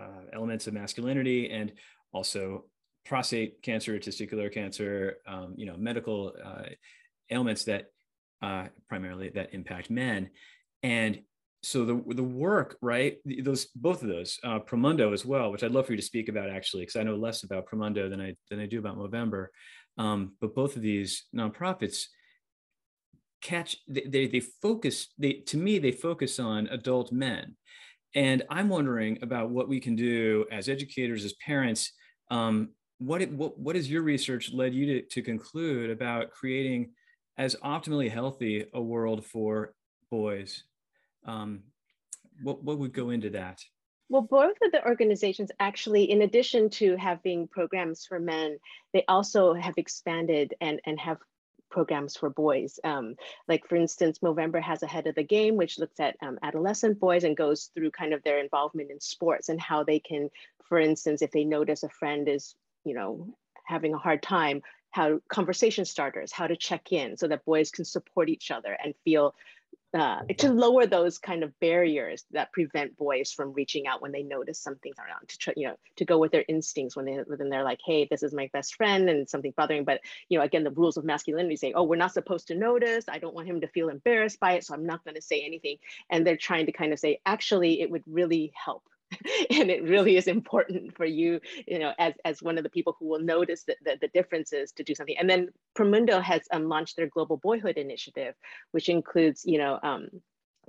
uh, 0.00 0.22
elements 0.32 0.66
of 0.66 0.74
masculinity 0.74 1.50
and 1.50 1.72
also 2.12 2.64
prostate 3.04 3.62
cancer, 3.62 3.98
testicular 3.98 4.52
cancer, 4.52 5.18
um, 5.26 5.54
you 5.56 5.66
know, 5.66 5.76
medical 5.76 6.34
uh, 6.44 6.64
ailments 7.30 7.64
that 7.64 7.86
uh, 8.42 8.66
primarily 8.88 9.30
that 9.30 9.54
impact 9.54 9.90
men. 9.90 10.30
And 10.82 11.20
so 11.62 11.84
the 11.84 12.02
the 12.14 12.22
work, 12.22 12.76
right? 12.80 13.18
Those 13.42 13.66
both 13.66 14.02
of 14.02 14.08
those, 14.08 14.38
uh, 14.44 14.60
Promundo 14.60 15.12
as 15.12 15.24
well, 15.24 15.50
which 15.50 15.64
I'd 15.64 15.72
love 15.72 15.86
for 15.86 15.92
you 15.92 15.96
to 15.96 16.02
speak 16.02 16.28
about 16.28 16.50
actually, 16.50 16.82
because 16.82 16.96
I 16.96 17.02
know 17.02 17.16
less 17.16 17.42
about 17.42 17.66
Promundo 17.66 18.08
than 18.08 18.20
I 18.20 18.34
than 18.50 18.60
I 18.60 18.66
do 18.66 18.78
about 18.78 18.98
Movember. 18.98 19.48
Um, 19.98 20.34
but 20.40 20.54
both 20.54 20.76
of 20.76 20.82
these 20.82 21.24
nonprofits 21.34 22.04
catch 23.40 23.76
they 23.88 24.26
they 24.26 24.40
focus 24.40 25.08
they 25.18 25.34
to 25.34 25.56
me 25.56 25.78
they 25.78 25.92
focus 25.92 26.38
on 26.38 26.66
adult 26.68 27.12
men 27.12 27.56
and 28.16 28.42
I'm 28.48 28.70
wondering 28.70 29.18
about 29.20 29.50
what 29.50 29.68
we 29.68 29.78
can 29.78 29.94
do 29.94 30.46
as 30.50 30.70
educators, 30.70 31.24
as 31.24 31.34
parents. 31.34 31.92
Um, 32.30 32.70
what, 32.98 33.20
it, 33.20 33.30
what, 33.30 33.58
what 33.58 33.76
has 33.76 33.90
your 33.90 34.02
research 34.02 34.52
led 34.54 34.74
you 34.74 34.86
to, 34.86 35.02
to 35.02 35.22
conclude 35.22 35.90
about 35.90 36.30
creating 36.30 36.92
as 37.36 37.54
optimally 37.56 38.10
healthy 38.10 38.64
a 38.72 38.80
world 38.80 39.24
for 39.26 39.74
boys? 40.10 40.64
Um, 41.26 41.64
what, 42.42 42.64
what 42.64 42.78
would 42.78 42.94
go 42.94 43.10
into 43.10 43.28
that? 43.30 43.60
Well, 44.08 44.22
both 44.22 44.56
of 44.62 44.72
the 44.72 44.86
organizations 44.86 45.50
actually, 45.60 46.10
in 46.10 46.22
addition 46.22 46.70
to 46.70 46.96
having 46.96 47.48
programs 47.48 48.06
for 48.06 48.18
men, 48.18 48.56
they 48.94 49.04
also 49.08 49.52
have 49.52 49.74
expanded 49.76 50.54
and, 50.62 50.80
and 50.86 50.98
have 50.98 51.18
programs 51.70 52.16
for 52.16 52.30
boys. 52.30 52.78
Um, 52.84 53.16
like 53.48 53.66
for 53.68 53.76
instance, 53.76 54.18
Movember 54.20 54.60
has 54.62 54.82
Ahead 54.82 55.06
of 55.06 55.14
the 55.14 55.22
Game, 55.22 55.56
which 55.56 55.78
looks 55.78 56.00
at 56.00 56.16
um, 56.22 56.38
adolescent 56.42 56.98
boys 56.98 57.24
and 57.24 57.36
goes 57.36 57.70
through 57.74 57.90
kind 57.90 58.12
of 58.12 58.22
their 58.22 58.38
involvement 58.38 58.90
in 58.90 59.00
sports 59.00 59.48
and 59.48 59.60
how 59.60 59.82
they 59.82 59.98
can, 59.98 60.30
for 60.68 60.78
instance, 60.78 61.22
if 61.22 61.30
they 61.30 61.44
notice 61.44 61.82
a 61.82 61.88
friend 61.88 62.28
is, 62.28 62.54
you 62.84 62.94
know, 62.94 63.34
having 63.64 63.94
a 63.94 63.98
hard 63.98 64.22
time, 64.22 64.62
how 64.90 65.20
conversation 65.28 65.84
starters, 65.84 66.32
how 66.32 66.46
to 66.46 66.56
check 66.56 66.92
in 66.92 67.16
so 67.16 67.28
that 67.28 67.44
boys 67.44 67.70
can 67.70 67.84
support 67.84 68.28
each 68.28 68.50
other 68.50 68.76
and 68.82 68.94
feel 69.04 69.34
uh, 69.94 70.22
to 70.38 70.50
lower 70.50 70.86
those 70.86 71.18
kind 71.18 71.42
of 71.42 71.58
barriers 71.60 72.24
that 72.32 72.52
prevent 72.52 72.96
boys 72.96 73.32
from 73.32 73.52
reaching 73.52 73.86
out 73.86 74.02
when 74.02 74.12
they 74.12 74.22
notice 74.22 74.58
something's 74.58 74.98
around 74.98 75.28
to 75.28 75.38
try, 75.38 75.54
you 75.56 75.66
know, 75.66 75.76
to 75.96 76.04
go 76.04 76.18
with 76.18 76.32
their 76.32 76.44
instincts 76.48 76.96
when 76.96 77.06
they 77.06 77.14
when 77.26 77.48
they're 77.48 77.64
like, 77.64 77.80
hey, 77.84 78.06
this 78.10 78.22
is 78.22 78.34
my 78.34 78.50
best 78.52 78.74
friend 78.74 79.08
and 79.08 79.28
something 79.28 79.54
bothering. 79.56 79.84
But 79.84 80.00
you 80.28 80.38
know, 80.38 80.44
again, 80.44 80.64
the 80.64 80.70
rules 80.70 80.96
of 80.96 81.04
masculinity 81.04 81.56
say, 81.56 81.72
oh, 81.74 81.84
we're 81.84 81.96
not 81.96 82.12
supposed 82.12 82.48
to 82.48 82.54
notice. 82.54 83.06
I 83.08 83.18
don't 83.18 83.34
want 83.34 83.48
him 83.48 83.60
to 83.62 83.68
feel 83.68 83.88
embarrassed 83.88 84.40
by 84.40 84.52
it, 84.52 84.64
so 84.64 84.74
I'm 84.74 84.86
not 84.86 85.04
going 85.04 85.14
to 85.14 85.22
say 85.22 85.40
anything. 85.40 85.78
And 86.10 86.26
they're 86.26 86.36
trying 86.36 86.66
to 86.66 86.72
kind 86.72 86.92
of 86.92 86.98
say, 86.98 87.20
actually, 87.24 87.80
it 87.80 87.90
would 87.90 88.02
really 88.06 88.52
help 88.54 88.82
and 89.50 89.70
it 89.70 89.82
really 89.84 90.16
is 90.16 90.26
important 90.26 90.96
for 90.96 91.04
you, 91.04 91.40
you 91.66 91.78
know, 91.78 91.92
as, 91.98 92.14
as 92.24 92.42
one 92.42 92.58
of 92.58 92.64
the 92.64 92.70
people 92.70 92.96
who 92.98 93.06
will 93.06 93.20
notice 93.20 93.64
the, 93.64 93.76
the, 93.84 93.98
the 94.00 94.08
differences 94.08 94.72
to 94.72 94.82
do 94.82 94.94
something. 94.94 95.16
And 95.18 95.30
then 95.30 95.48
Promundo 95.76 96.20
has 96.22 96.42
um, 96.52 96.68
launched 96.68 96.96
their 96.96 97.06
Global 97.06 97.36
Boyhood 97.36 97.76
Initiative, 97.76 98.34
which 98.72 98.88
includes, 98.88 99.42
you 99.44 99.58
know, 99.58 99.78
um, 99.82 100.08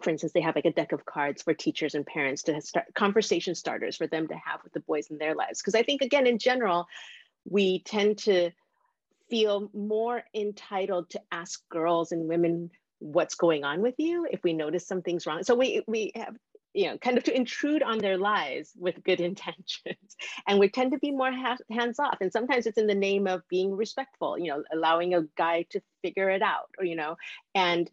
for 0.01 0.11
instance, 0.11 0.33
they 0.33 0.41
have 0.41 0.55
like 0.55 0.65
a 0.65 0.71
deck 0.71 0.91
of 0.91 1.05
cards 1.05 1.41
for 1.41 1.53
teachers 1.53 1.95
and 1.95 2.05
parents 2.05 2.43
to 2.43 2.61
start 2.61 2.85
conversation 2.93 3.55
starters 3.55 3.97
for 3.97 4.05
them 4.05 4.27
to 4.27 4.35
have 4.35 4.61
with 4.63 4.73
the 4.73 4.79
boys 4.81 5.07
in 5.09 5.17
their 5.17 5.33
lives. 5.33 5.59
Because 5.59 5.73
I 5.73 5.81
think, 5.81 6.01
again, 6.01 6.27
in 6.27 6.37
general, 6.37 6.87
we 7.49 7.81
tend 7.81 8.19
to 8.19 8.51
feel 9.29 9.69
more 9.73 10.23
entitled 10.35 11.09
to 11.09 11.21
ask 11.31 11.67
girls 11.69 12.11
and 12.11 12.27
women 12.27 12.69
what's 12.99 13.35
going 13.35 13.63
on 13.63 13.81
with 13.81 13.95
you 13.97 14.27
if 14.29 14.43
we 14.43 14.53
notice 14.53 14.87
something's 14.87 15.25
wrong. 15.25 15.43
So 15.43 15.55
we 15.55 15.83
we 15.87 16.11
have 16.15 16.35
you 16.77 16.85
know, 16.85 16.97
kind 16.99 17.17
of 17.17 17.23
to 17.23 17.35
intrude 17.35 17.81
on 17.81 17.97
their 17.97 18.17
lives 18.17 18.71
with 18.77 19.03
good 19.03 19.19
intentions. 19.31 20.15
And 20.47 20.59
we 20.59 20.69
tend 20.69 20.91
to 20.91 20.99
be 20.99 21.11
more 21.11 21.31
ha- 21.31 21.57
hands 21.71 21.99
off. 21.99 22.17
And 22.21 22.31
sometimes 22.31 22.67
it's 22.67 22.77
in 22.77 22.85
the 22.85 22.95
name 22.95 23.25
of 23.25 23.41
being 23.49 23.75
respectful, 23.75 24.37
you 24.37 24.51
know, 24.51 24.63
allowing 24.71 25.15
a 25.15 25.23
guy 25.35 25.65
to 25.71 25.81
figure 26.03 26.29
it 26.29 26.43
out, 26.43 26.69
or, 26.77 26.85
you 26.85 26.95
know, 26.95 27.17
and 27.55 27.89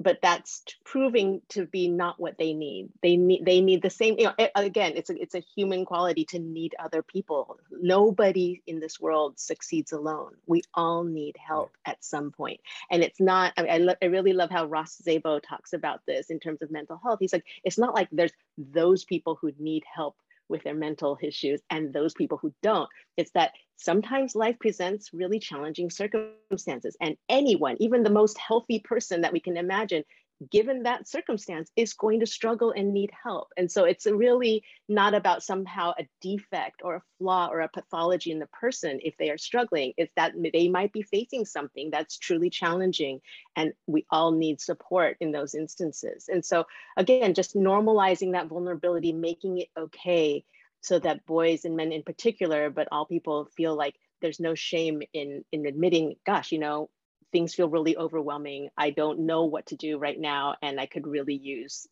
but 0.00 0.18
that's 0.22 0.62
proving 0.84 1.42
to 1.50 1.66
be 1.66 1.88
not 1.88 2.20
what 2.20 2.38
they 2.38 2.54
need. 2.54 2.88
They 3.02 3.16
need 3.16 3.44
they 3.46 3.60
need 3.60 3.82
the 3.82 3.90
same 3.90 4.16
you 4.18 4.26
know 4.38 4.48
again 4.56 4.92
it's 4.96 5.10
a, 5.10 5.20
it's 5.20 5.34
a 5.34 5.44
human 5.56 5.84
quality 5.84 6.24
to 6.26 6.38
need 6.38 6.74
other 6.78 7.02
people. 7.02 7.58
Nobody 7.70 8.62
in 8.66 8.80
this 8.80 9.00
world 9.00 9.38
succeeds 9.38 9.92
alone. 9.92 10.34
We 10.46 10.62
all 10.74 11.04
need 11.04 11.36
help 11.38 11.76
at 11.86 12.04
some 12.04 12.30
point. 12.32 12.60
and 12.90 13.02
it's 13.02 13.20
not 13.20 13.52
i, 13.56 13.62
mean, 13.62 13.70
I, 13.72 13.78
lo- 13.78 13.94
I 14.02 14.06
really 14.06 14.32
love 14.32 14.50
how 14.50 14.66
ross 14.66 15.00
szabo 15.06 15.40
talks 15.42 15.72
about 15.72 16.00
this 16.06 16.30
in 16.30 16.40
terms 16.40 16.62
of 16.62 16.70
mental 16.70 17.00
health. 17.02 17.18
He's 17.20 17.32
like 17.32 17.46
it's 17.64 17.78
not 17.78 17.94
like 17.94 18.08
there's 18.12 18.32
those 18.58 19.04
people 19.04 19.38
who 19.40 19.52
need 19.58 19.84
help 19.92 20.16
with 20.52 20.62
their 20.62 20.74
mental 20.74 21.18
issues 21.20 21.60
and 21.70 21.92
those 21.92 22.14
people 22.14 22.38
who 22.38 22.54
don't. 22.62 22.88
It's 23.16 23.32
that 23.32 23.52
sometimes 23.76 24.36
life 24.36 24.56
presents 24.60 25.12
really 25.12 25.40
challenging 25.40 25.90
circumstances, 25.90 26.96
and 27.00 27.16
anyone, 27.28 27.76
even 27.80 28.04
the 28.04 28.10
most 28.10 28.38
healthy 28.38 28.78
person 28.78 29.22
that 29.22 29.32
we 29.32 29.40
can 29.40 29.56
imagine, 29.56 30.04
given 30.50 30.82
that 30.82 31.08
circumstance 31.08 31.70
is 31.76 31.92
going 31.92 32.20
to 32.20 32.26
struggle 32.26 32.72
and 32.72 32.92
need 32.92 33.10
help. 33.22 33.48
And 33.56 33.70
so 33.70 33.84
it's 33.84 34.06
really 34.06 34.64
not 34.88 35.14
about 35.14 35.42
somehow 35.42 35.92
a 35.98 36.08
defect 36.20 36.80
or 36.82 36.96
a 36.96 37.02
flaw 37.18 37.48
or 37.50 37.60
a 37.60 37.68
pathology 37.68 38.30
in 38.30 38.38
the 38.38 38.46
person 38.46 39.00
if 39.02 39.16
they 39.18 39.30
are 39.30 39.38
struggling. 39.38 39.92
It's 39.96 40.12
that 40.16 40.32
they 40.52 40.68
might 40.68 40.92
be 40.92 41.02
facing 41.02 41.44
something 41.44 41.90
that's 41.90 42.18
truly 42.18 42.50
challenging 42.50 43.20
and 43.56 43.72
we 43.86 44.06
all 44.10 44.32
need 44.32 44.60
support 44.60 45.16
in 45.20 45.32
those 45.32 45.54
instances. 45.54 46.28
And 46.28 46.44
so 46.44 46.64
again, 46.96 47.34
just 47.34 47.54
normalizing 47.54 48.32
that 48.32 48.48
vulnerability, 48.48 49.12
making 49.12 49.58
it 49.58 49.68
okay 49.76 50.44
so 50.80 50.98
that 50.98 51.24
boys 51.26 51.64
and 51.64 51.76
men 51.76 51.92
in 51.92 52.02
particular, 52.02 52.70
but 52.70 52.88
all 52.90 53.06
people 53.06 53.48
feel 53.56 53.76
like 53.76 53.94
there's 54.20 54.40
no 54.40 54.54
shame 54.54 55.02
in 55.12 55.44
in 55.52 55.66
admitting, 55.66 56.16
gosh, 56.24 56.52
you 56.52 56.58
know, 56.58 56.90
things 57.32 57.54
feel 57.54 57.68
really 57.68 57.96
overwhelming. 57.96 58.68
I 58.76 58.90
don't 58.90 59.20
know 59.20 59.44
what 59.44 59.66
to 59.66 59.76
do 59.76 59.98
right 59.98 60.18
now, 60.18 60.56
and 60.62 60.78
I 60.78 60.86
could 60.86 61.06
really 61.06 61.34
use, 61.34 61.86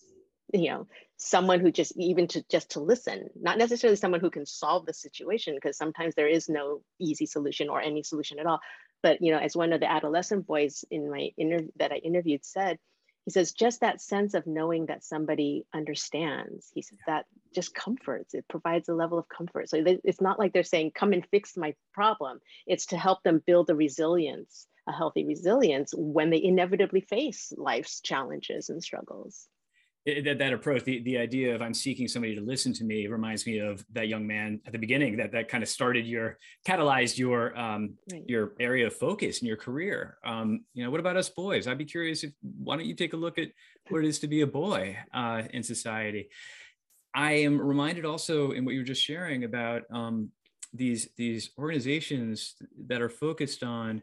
you 0.52 0.70
know, 0.70 0.86
someone 1.16 1.60
who 1.60 1.72
just 1.72 1.96
even 1.96 2.28
to 2.28 2.44
just 2.50 2.72
to 2.72 2.80
listen, 2.80 3.30
not 3.40 3.58
necessarily 3.58 3.96
someone 3.96 4.20
who 4.20 4.30
can 4.30 4.46
solve 4.46 4.86
the 4.86 4.94
situation, 4.94 5.54
because 5.54 5.76
sometimes 5.76 6.14
there 6.14 6.28
is 6.28 6.48
no 6.48 6.82
easy 6.98 7.26
solution 7.26 7.68
or 7.68 7.80
any 7.80 8.02
solution 8.02 8.38
at 8.38 8.46
all. 8.46 8.60
But 9.02 9.22
you 9.22 9.32
know, 9.32 9.38
as 9.38 9.56
one 9.56 9.72
of 9.72 9.80
the 9.80 9.90
adolescent 9.90 10.46
boys 10.46 10.84
in 10.90 11.10
my 11.10 11.30
interview 11.36 11.70
that 11.76 11.92
I 11.92 11.96
interviewed 11.96 12.44
said, 12.44 12.78
he 13.24 13.30
says 13.30 13.52
just 13.52 13.80
that 13.80 14.00
sense 14.00 14.34
of 14.34 14.46
knowing 14.46 14.86
that 14.86 15.04
somebody 15.04 15.64
understands 15.74 16.70
he 16.74 16.82
says 16.82 16.98
that 17.06 17.26
just 17.54 17.74
comforts 17.74 18.34
it 18.34 18.44
provides 18.48 18.88
a 18.88 18.94
level 18.94 19.18
of 19.18 19.28
comfort 19.28 19.68
so 19.68 19.82
it's 20.04 20.20
not 20.20 20.38
like 20.38 20.52
they're 20.52 20.62
saying 20.62 20.90
come 20.94 21.12
and 21.12 21.26
fix 21.30 21.56
my 21.56 21.74
problem 21.92 22.40
it's 22.66 22.86
to 22.86 22.96
help 22.96 23.22
them 23.22 23.42
build 23.46 23.66
the 23.66 23.74
resilience 23.74 24.66
a 24.90 24.96
healthy 25.00 25.24
resilience 25.24 25.90
when 25.96 26.28
they 26.30 26.42
inevitably 26.42 27.00
face 27.00 27.52
life's 27.56 28.00
challenges 28.00 28.68
and 28.70 28.82
struggles. 28.82 29.48
It, 30.06 30.24
that, 30.24 30.38
that 30.38 30.54
approach, 30.54 30.84
the, 30.84 31.02
the 31.02 31.18
idea 31.18 31.54
of 31.54 31.60
I'm 31.60 31.74
seeking 31.74 32.08
somebody 32.08 32.34
to 32.34 32.40
listen 32.40 32.72
to 32.74 32.84
me 32.84 33.06
reminds 33.06 33.46
me 33.46 33.58
of 33.58 33.84
that 33.92 34.08
young 34.08 34.26
man 34.26 34.58
at 34.66 34.72
the 34.72 34.78
beginning 34.78 35.18
that, 35.18 35.30
that 35.32 35.48
kind 35.48 35.62
of 35.62 35.68
started 35.68 36.06
your, 36.06 36.38
catalyzed 36.66 37.18
your, 37.18 37.56
um, 37.58 37.82
right. 38.10 38.24
your 38.26 38.54
area 38.58 38.86
of 38.86 38.94
focus 38.96 39.42
in 39.42 39.46
your 39.46 39.58
career. 39.58 40.16
Um, 40.24 40.64
you 40.72 40.82
know, 40.82 40.90
what 40.90 41.00
about 41.00 41.18
us 41.18 41.28
boys? 41.28 41.66
I'd 41.66 41.76
be 41.76 41.84
curious 41.84 42.24
if, 42.24 42.32
why 42.40 42.76
don't 42.76 42.86
you 42.86 42.94
take 42.94 43.12
a 43.12 43.18
look 43.18 43.38
at 43.38 43.48
what 43.90 44.02
it 44.02 44.08
is 44.08 44.18
to 44.20 44.26
be 44.26 44.40
a 44.40 44.46
boy 44.46 44.96
uh, 45.12 45.42
in 45.52 45.62
society? 45.62 46.30
I 47.12 47.32
am 47.32 47.60
reminded 47.60 48.06
also 48.06 48.52
in 48.52 48.64
what 48.64 48.72
you 48.72 48.80
were 48.80 48.86
just 48.86 49.04
sharing 49.04 49.44
about 49.44 49.82
um, 49.92 50.30
these, 50.72 51.10
these 51.18 51.50
organizations 51.58 52.54
that 52.86 53.02
are 53.02 53.10
focused 53.10 53.62
on 53.62 54.00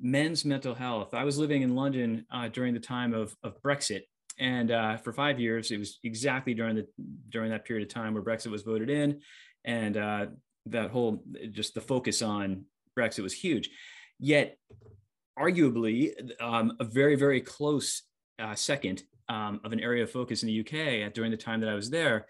men's 0.00 0.44
mental 0.44 0.74
health. 0.74 1.14
I 1.14 1.24
was 1.24 1.38
living 1.38 1.62
in 1.62 1.74
London 1.74 2.26
uh, 2.32 2.48
during 2.48 2.74
the 2.74 2.80
time 2.80 3.12
of, 3.14 3.34
of 3.42 3.60
Brexit, 3.62 4.02
and 4.38 4.70
uh, 4.70 4.96
for 4.96 5.12
five 5.12 5.38
years, 5.38 5.70
it 5.70 5.78
was 5.78 5.98
exactly 6.02 6.54
during 6.54 6.76
the 6.76 6.86
during 7.28 7.50
that 7.50 7.64
period 7.64 7.86
of 7.86 7.92
time 7.92 8.14
where 8.14 8.22
Brexit 8.22 8.50
was 8.50 8.62
voted 8.62 8.88
in, 8.88 9.20
and 9.64 9.96
uh, 9.96 10.26
that 10.66 10.90
whole 10.90 11.22
just 11.50 11.74
the 11.74 11.80
focus 11.80 12.22
on 12.22 12.64
Brexit 12.98 13.22
was 13.22 13.34
huge. 13.34 13.70
Yet, 14.18 14.56
arguably, 15.38 16.12
um, 16.40 16.72
a 16.80 16.84
very 16.84 17.16
very 17.16 17.40
close 17.40 18.02
uh, 18.38 18.54
second 18.54 19.02
um, 19.28 19.60
of 19.64 19.72
an 19.72 19.80
area 19.80 20.02
of 20.02 20.10
focus 20.10 20.42
in 20.42 20.48
the 20.48 20.60
UK 20.60 21.12
during 21.12 21.30
the 21.30 21.36
time 21.36 21.60
that 21.60 21.68
I 21.68 21.74
was 21.74 21.90
there 21.90 22.26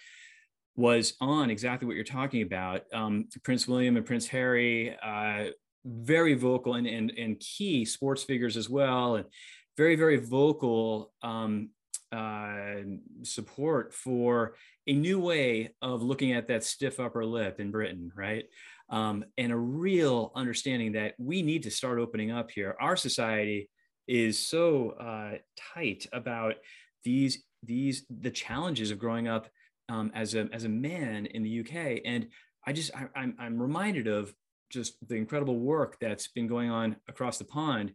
was 0.76 1.14
on 1.20 1.50
exactly 1.50 1.86
what 1.86 1.94
you're 1.94 2.04
talking 2.04 2.42
about. 2.42 2.82
Um, 2.92 3.28
Prince 3.42 3.68
William 3.68 3.96
and 3.96 4.06
Prince 4.06 4.26
Harry, 4.28 4.96
uh, 5.02 5.46
very 5.84 6.34
vocal 6.34 6.74
and, 6.74 6.86
and, 6.86 7.12
and 7.16 7.40
key 7.40 7.84
sports 7.84 8.22
figures 8.22 8.56
as 8.56 8.68
well, 8.68 9.16
and 9.16 9.26
very, 9.76 9.96
very 9.96 10.16
vocal 10.16 11.12
um, 11.22 11.70
uh, 12.12 12.76
support 13.22 13.94
for 13.94 14.54
a 14.86 14.92
new 14.92 15.20
way 15.20 15.70
of 15.80 16.02
looking 16.02 16.32
at 16.32 16.48
that 16.48 16.64
stiff 16.64 16.98
upper 16.98 17.24
lip 17.24 17.60
in 17.60 17.70
Britain, 17.70 18.10
right? 18.14 18.44
Um, 18.88 19.24
and 19.38 19.52
a 19.52 19.56
real 19.56 20.32
understanding 20.34 20.92
that 20.92 21.14
we 21.18 21.42
need 21.42 21.62
to 21.62 21.70
start 21.70 21.98
opening 21.98 22.32
up 22.32 22.50
here. 22.50 22.76
Our 22.80 22.96
society 22.96 23.70
is 24.08 24.38
so 24.38 24.90
uh, 24.90 25.38
tight 25.74 26.06
about 26.12 26.56
these 27.04 27.44
these 27.62 28.04
the 28.10 28.30
challenges 28.30 28.90
of 28.90 28.98
growing 28.98 29.28
up 29.28 29.48
um, 29.88 30.10
as 30.14 30.34
a 30.34 30.48
as 30.52 30.64
a 30.64 30.68
man 30.68 31.26
in 31.26 31.42
the 31.42 31.60
UK, 31.60 32.00
and 32.04 32.28
I 32.66 32.72
just 32.72 32.90
I, 32.94 33.06
I'm 33.14 33.36
I'm 33.38 33.62
reminded 33.62 34.08
of 34.08 34.34
just 34.70 34.96
the 35.08 35.16
incredible 35.16 35.58
work 35.58 35.96
that's 36.00 36.28
been 36.28 36.46
going 36.46 36.70
on 36.70 36.96
across 37.08 37.38
the 37.38 37.44
pond 37.44 37.92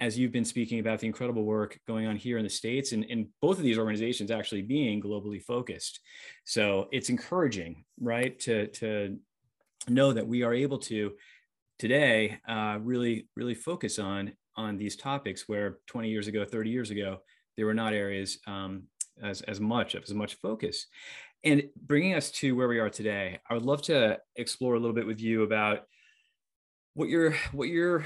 as 0.00 0.18
you've 0.18 0.32
been 0.32 0.46
speaking 0.46 0.80
about 0.80 0.98
the 0.98 1.06
incredible 1.06 1.44
work 1.44 1.78
going 1.86 2.06
on 2.06 2.16
here 2.16 2.38
in 2.38 2.44
the 2.44 2.50
states 2.50 2.92
and, 2.92 3.04
and 3.10 3.26
both 3.42 3.58
of 3.58 3.62
these 3.62 3.78
organizations 3.78 4.30
actually 4.30 4.62
being 4.62 5.00
globally 5.00 5.42
focused. 5.42 6.00
So 6.44 6.88
it's 6.90 7.10
encouraging 7.10 7.84
right 8.00 8.38
to 8.40 8.68
to 8.68 9.18
know 9.88 10.12
that 10.12 10.26
we 10.26 10.42
are 10.42 10.54
able 10.54 10.78
to 10.78 11.12
today 11.78 12.38
uh, 12.48 12.78
really 12.80 13.28
really 13.36 13.54
focus 13.54 13.98
on 13.98 14.32
on 14.56 14.78
these 14.78 14.96
topics 14.96 15.48
where 15.48 15.78
20 15.86 16.08
years 16.08 16.26
ago 16.26 16.44
30 16.44 16.70
years 16.70 16.90
ago 16.90 17.18
there 17.56 17.66
were 17.66 17.74
not 17.74 17.92
areas 17.92 18.38
um, 18.46 18.84
as, 19.22 19.42
as 19.42 19.60
much 19.60 19.94
of 19.94 20.02
as 20.02 20.14
much 20.14 20.34
focus. 20.36 20.86
And 21.42 21.70
bringing 21.86 22.14
us 22.14 22.30
to 22.32 22.54
where 22.54 22.68
we 22.68 22.78
are 22.78 22.90
today 22.90 23.38
i 23.48 23.54
would 23.54 23.64
love 23.64 23.82
to 23.82 24.18
explore 24.36 24.74
a 24.74 24.78
little 24.78 24.94
bit 24.94 25.06
with 25.06 25.20
you 25.20 25.42
about 25.42 25.80
what 26.94 27.08
your 27.08 27.34
what 27.52 27.68
your 27.68 28.04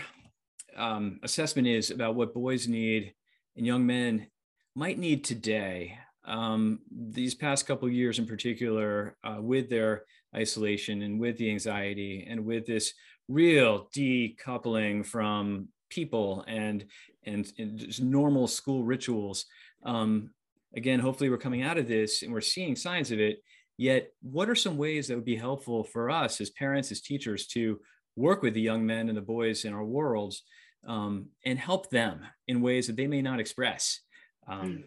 um, 0.77 1.19
assessment 1.23 1.67
is 1.67 1.91
about 1.91 2.15
what 2.15 2.35
boys 2.35 2.69
need 2.69 3.15
and 3.57 3.67
young 3.67 3.87
men 3.87 4.27
might 4.75 4.99
need 4.99 5.25
today 5.25 5.99
um, 6.27 6.81
these 6.91 7.35
past 7.35 7.67
couple 7.67 7.89
years 7.89 8.19
in 8.19 8.27
particular 8.27 9.17
uh, 9.25 9.37
with 9.41 9.69
their 9.69 10.05
isolation 10.35 11.03
and 11.03 11.21
with 11.21 11.37
the 11.37 11.51
anxiety 11.51 12.27
and 12.29 12.45
with 12.45 12.67
this 12.67 12.93
real 13.29 13.89
decoupling 13.95 15.05
from 15.05 15.69
people 15.91 16.45
and 16.47 16.85
and, 17.25 17.53
and 17.59 17.79
just 17.79 18.03
normal 18.03 18.47
school 18.47 18.85
rituals 18.85 19.47
um, 19.85 20.31
again 20.77 20.99
hopefully 20.99 21.31
we're 21.31 21.39
coming 21.39 21.63
out 21.63 21.79
of 21.79 21.89
this 21.89 22.23
and 22.23 22.33
we're 22.33 22.41
seeing 22.41 22.75
signs 22.75 23.11
of 23.11 23.21
it 23.21 23.39
yet 23.79 24.09
what 24.23 24.49
are 24.49 24.55
some 24.55 24.77
ways 24.77 25.09
that 25.09 25.15
would 25.15 25.25
be 25.25 25.37
helpful 25.37 25.85
for 25.85 26.11
us 26.11 26.41
as 26.41 26.51
parents 26.51 26.91
as 26.91 27.01
teachers 27.01 27.47
to 27.47 27.79
work 28.17 28.43
with 28.43 28.55
the 28.55 28.61
young 28.61 28.87
men 28.87 29.09
and 29.09 29.17
the 29.17 29.23
boys 29.23 29.65
in 29.65 29.73
our 29.73 29.85
worlds 29.85 30.43
um, 30.87 31.27
and 31.45 31.59
help 31.59 31.91
them 31.91 32.21
in 32.47 32.61
ways 32.61 32.87
that 32.87 32.97
they 32.97 33.07
may 33.07 33.23
not 33.23 33.41
express 33.41 34.01
um, 34.49 34.67
mm. 34.67 34.85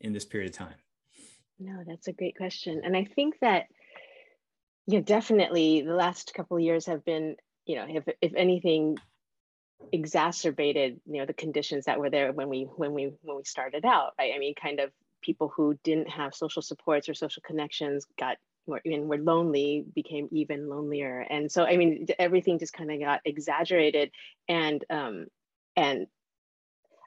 in 0.00 0.12
this 0.12 0.24
period 0.24 0.50
of 0.50 0.56
time? 0.56 0.74
No, 1.58 1.82
that's 1.86 2.08
a 2.08 2.12
great 2.12 2.36
question. 2.36 2.82
And 2.84 2.96
I 2.96 3.04
think 3.04 3.36
that, 3.40 3.66
you 4.86 4.98
know, 4.98 5.02
definitely 5.02 5.82
the 5.82 5.94
last 5.94 6.34
couple 6.34 6.56
of 6.56 6.62
years 6.62 6.86
have 6.86 7.04
been, 7.04 7.36
you 7.64 7.76
know, 7.76 7.86
if, 7.88 8.04
if 8.20 8.32
anything, 8.34 8.96
exacerbated 9.92 11.00
you 11.06 11.18
know 11.18 11.26
the 11.26 11.34
conditions 11.34 11.84
that 11.84 11.98
were 11.98 12.10
there 12.10 12.32
when 12.32 12.48
we 12.48 12.62
when 12.76 12.92
we 12.92 13.12
when 13.22 13.36
we 13.36 13.44
started 13.44 13.84
out 13.84 14.12
right 14.18 14.32
i 14.34 14.38
mean 14.38 14.54
kind 14.54 14.80
of 14.80 14.90
people 15.22 15.52
who 15.54 15.78
didn't 15.84 16.08
have 16.08 16.34
social 16.34 16.62
supports 16.62 17.08
or 17.08 17.14
social 17.14 17.42
connections 17.44 18.06
got 18.18 18.36
were, 18.66 18.80
were 18.84 19.18
lonely 19.18 19.84
became 19.94 20.28
even 20.32 20.68
lonelier. 20.68 21.20
And 21.28 21.50
so 21.50 21.64
i 21.64 21.76
mean 21.76 22.06
everything 22.18 22.58
just 22.58 22.72
kind 22.72 22.90
of 22.90 23.00
got 23.00 23.20
exaggerated 23.24 24.10
and 24.48 24.84
um 24.90 25.26
and 25.76 26.06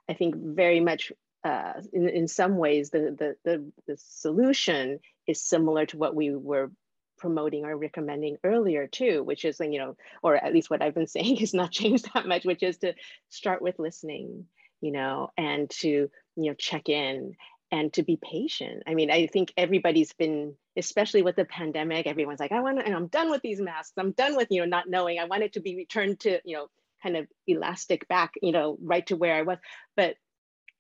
i 0.10 0.14
think 0.14 0.36
very 0.36 0.80
much 0.80 1.12
uh 1.44 1.74
in, 1.94 2.10
in 2.10 2.28
some 2.28 2.58
ways 2.58 2.90
the, 2.90 3.16
the 3.18 3.36
the 3.44 3.72
the 3.88 3.98
solution 3.98 5.00
is 5.28 5.42
similar 5.42 5.86
to 5.86 5.98
what 5.98 6.16
we 6.16 6.36
were 6.36 6.72
promoting 7.18 7.66
or 7.66 7.78
recommending 7.78 8.38
earlier 8.44 8.88
too 8.88 9.24
which 9.24 9.44
is 9.44 9.60
you 9.60 9.78
know 9.78 9.96
or 10.24 10.36
at 10.36 10.54
least 10.54 10.70
what 10.70 10.82
i've 10.82 10.96
been 10.96 11.08
saying 11.16 11.38
has 11.38 11.54
not 11.54 11.72
changed 11.72 12.10
that 12.14 12.28
much 12.28 12.46
which 12.46 12.64
is 12.64 12.78
to 12.78 12.94
start 13.30 13.62
with 13.62 13.80
listening 13.80 14.46
you 14.82 14.92
know 14.92 15.30
and 15.38 15.70
to 15.70 15.90
you 15.90 16.10
know 16.50 16.54
check 16.54 16.90
in 16.90 17.36
and 17.72 17.94
to 17.94 18.04
be 18.04 18.18
patient. 18.22 18.84
I 18.88 18.96
mean, 18.96 19.12
I 19.12 19.28
think 19.28 19.54
everybody's 19.56 20.14
been, 20.14 20.56
especially 20.76 21.22
with 21.22 21.36
the 21.36 21.46
pandemic, 21.46 22.08
everyone's 22.08 22.40
like, 22.40 22.52
I 22.52 22.62
want 22.62 22.80
to, 22.80 22.86
and 22.86 22.96
I'm 22.96 23.08
done 23.08 23.30
with 23.30 23.42
these 23.42 23.62
masks. 23.62 23.94
I'm 23.98 24.12
done 24.12 24.36
with, 24.36 24.48
you 24.50 24.62
know, 24.62 24.68
not 24.68 24.90
knowing. 24.90 25.20
I 25.20 25.26
want 25.26 25.44
it 25.44 25.54
to 25.54 25.60
be 25.60 25.76
returned 25.76 26.20
to, 26.22 26.40
you 26.44 26.56
know, 26.58 26.68
kind 27.04 27.16
of 27.16 27.28
elastic 27.48 28.08
back, 28.08 28.34
you 28.42 28.52
know, 28.52 28.78
right 28.82 29.06
to 29.08 29.16
where 29.16 29.36
I 29.36 29.44
was. 29.44 29.58
But 29.96 30.16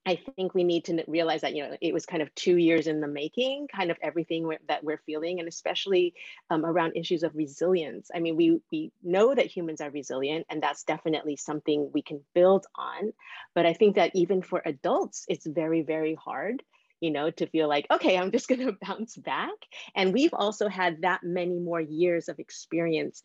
I 0.06 0.18
think 0.36 0.56
we 0.56 0.64
need 0.64 0.86
to 0.86 1.04
realize 1.08 1.42
that, 1.42 1.54
you 1.54 1.62
know, 1.62 1.78
it 1.80 1.94
was 1.94 2.06
kind 2.06 2.24
of 2.24 2.34
two 2.34 2.58
years 2.58 2.88
in 2.88 3.02
the 3.02 3.08
making, 3.08 3.68
kind 3.68 3.92
of 3.92 3.98
everything 4.02 4.50
that 4.68 4.84
we're 4.84 5.02
feeling, 5.06 5.40
and 5.40 5.48
especially 5.48 6.16
um, 6.50 6.66
around 6.66 6.94
issues 6.96 7.22
of 7.22 7.36
resilience. 7.36 8.10
I 8.14 8.20
mean, 8.20 8.36
we, 8.36 8.60
we 8.72 8.92
know 9.04 9.36
that 9.36 9.46
humans 9.46 9.82
are 9.82 9.92
resilient, 9.92 10.48
and 10.50 10.64
that's 10.64 10.84
definitely 10.84 11.36
something 11.36 11.92
we 11.94 12.02
can 12.02 12.22
build 12.34 12.66
on. 12.74 13.14
But 13.54 13.68
I 13.68 13.74
think 13.74 13.98
that 13.98 14.12
even 14.16 14.42
for 14.42 14.62
adults, 14.66 15.26
it's 15.28 15.46
very, 15.46 15.82
very 15.84 16.16
hard 16.16 16.64
you 17.02 17.12
know, 17.12 17.32
to 17.32 17.48
feel 17.48 17.68
like, 17.68 17.88
okay, 17.92 18.18
I'm 18.18 18.32
just 18.32 18.48
going 18.50 18.66
to 18.66 18.78
bounce 18.82 19.16
back. 19.16 19.56
And 19.96 20.14
we've 20.14 20.34
also 20.34 20.68
had 20.68 21.02
that 21.02 21.22
many 21.24 21.60
more 21.60 21.82
years 21.82 22.30
of 22.30 22.40
experience 22.40 23.24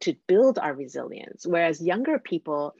to 0.00 0.14
build 0.26 0.58
our 0.58 0.72
resilience. 0.72 1.46
Whereas 1.46 1.82
younger 1.82 2.18
people, 2.18 2.74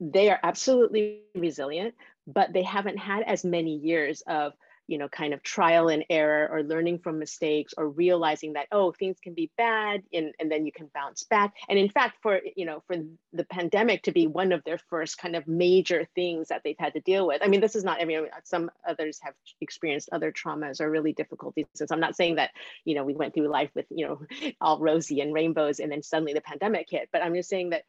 they 0.00 0.30
are 0.30 0.40
absolutely 0.42 1.22
resilient, 1.34 1.94
but 2.26 2.52
they 2.52 2.62
haven't 2.62 2.98
had 2.98 3.22
as 3.22 3.44
many 3.44 3.76
years 3.76 4.22
of 4.26 4.52
you 4.86 4.98
know 4.98 5.08
kind 5.08 5.34
of 5.34 5.42
trial 5.42 5.88
and 5.88 6.04
error 6.10 6.48
or 6.50 6.62
learning 6.62 6.98
from 6.98 7.18
mistakes 7.18 7.74
or 7.76 7.88
realizing 7.88 8.52
that 8.54 8.66
oh 8.72 8.92
things 8.92 9.16
can 9.20 9.34
be 9.34 9.50
bad 9.56 10.02
and, 10.12 10.32
and 10.38 10.50
then 10.50 10.64
you 10.64 10.72
can 10.72 10.90
bounce 10.94 11.24
back. 11.24 11.54
And 11.68 11.78
in 11.78 11.88
fact 11.88 12.18
for 12.22 12.40
you 12.56 12.64
know 12.64 12.82
for 12.86 12.96
the 13.32 13.44
pandemic 13.44 14.02
to 14.04 14.12
be 14.12 14.26
one 14.26 14.52
of 14.52 14.62
their 14.64 14.78
first 14.78 15.18
kind 15.18 15.36
of 15.36 15.46
major 15.46 16.06
things 16.14 16.48
that 16.48 16.62
they've 16.64 16.76
had 16.78 16.94
to 16.94 17.00
deal 17.00 17.26
with. 17.26 17.42
I 17.42 17.48
mean 17.48 17.60
this 17.60 17.76
is 17.76 17.84
not 17.84 18.00
i 18.00 18.04
mean 18.04 18.26
some 18.44 18.70
others 18.88 19.18
have 19.22 19.34
experienced 19.60 20.08
other 20.12 20.32
traumas 20.32 20.80
or 20.80 20.90
really 20.90 21.12
difficulties. 21.12 21.66
And 21.80 21.88
so 21.88 21.94
i'm 21.94 22.00
not 22.00 22.16
saying 22.16 22.36
that 22.36 22.50
you 22.84 22.94
know 22.94 23.04
we 23.04 23.14
went 23.14 23.34
through 23.34 23.48
life 23.48 23.70
with 23.74 23.86
you 23.90 24.06
know 24.06 24.20
all 24.60 24.78
rosy 24.78 25.20
and 25.20 25.32
rainbows 25.32 25.80
and 25.80 25.90
then 25.90 26.02
suddenly 26.02 26.32
the 26.32 26.40
pandemic 26.40 26.88
hit. 26.90 27.08
But 27.12 27.22
i'm 27.22 27.34
just 27.34 27.48
saying 27.48 27.70
that 27.70 27.84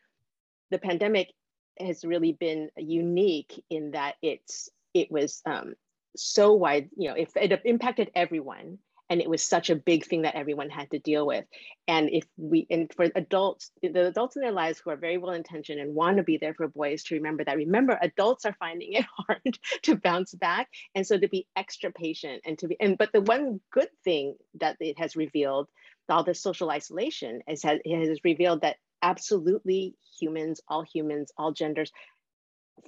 the 0.69 0.79
pandemic 0.79 1.31
has 1.79 2.03
really 2.03 2.33
been 2.33 2.69
unique 2.75 3.63
in 3.69 3.91
that 3.91 4.15
it's 4.21 4.69
it 4.93 5.11
was 5.11 5.41
um, 5.45 5.75
so 6.17 6.53
wide, 6.53 6.89
you 6.95 7.09
know, 7.09 7.15
if 7.15 7.35
it 7.35 7.61
impacted 7.65 8.11
everyone 8.15 8.79
and 9.09 9.21
it 9.21 9.29
was 9.29 9.43
such 9.43 9.69
a 9.69 9.75
big 9.75 10.05
thing 10.05 10.23
that 10.23 10.35
everyone 10.35 10.69
had 10.69 10.89
to 10.91 10.99
deal 10.99 11.25
with. 11.25 11.45
And 11.87 12.09
if 12.09 12.25
we, 12.35 12.67
and 12.69 12.91
for 12.93 13.07
adults, 13.15 13.71
the 13.81 14.07
adults 14.07 14.35
in 14.35 14.41
their 14.41 14.51
lives 14.51 14.79
who 14.79 14.89
are 14.89 14.97
very 14.97 15.17
well 15.17 15.33
intentioned 15.33 15.79
and 15.79 15.95
want 15.95 16.17
to 16.17 16.23
be 16.23 16.37
there 16.37 16.53
for 16.53 16.67
boys 16.67 17.03
to 17.03 17.15
remember 17.15 17.43
that, 17.45 17.55
remember, 17.55 17.97
adults 18.01 18.45
are 18.45 18.55
finding 18.59 18.93
it 18.93 19.05
hard 19.27 19.57
to 19.83 19.95
bounce 19.95 20.33
back. 20.33 20.67
And 20.93 21.07
so 21.07 21.17
to 21.17 21.27
be 21.27 21.47
extra 21.55 21.91
patient 21.91 22.41
and 22.45 22.59
to 22.59 22.67
be, 22.67 22.77
and 22.79 22.97
but 22.97 23.11
the 23.13 23.21
one 23.21 23.61
good 23.71 23.89
thing 24.03 24.35
that 24.59 24.77
it 24.79 24.99
has 24.99 25.15
revealed, 25.15 25.69
all 26.09 26.23
this 26.23 26.41
social 26.41 26.69
isolation, 26.69 27.41
is 27.47 27.63
it 27.65 28.07
has 28.07 28.19
revealed 28.23 28.61
that 28.61 28.77
absolutely 29.01 29.95
humans, 30.19 30.59
all 30.67 30.83
humans, 30.83 31.31
all 31.37 31.51
genders 31.51 31.91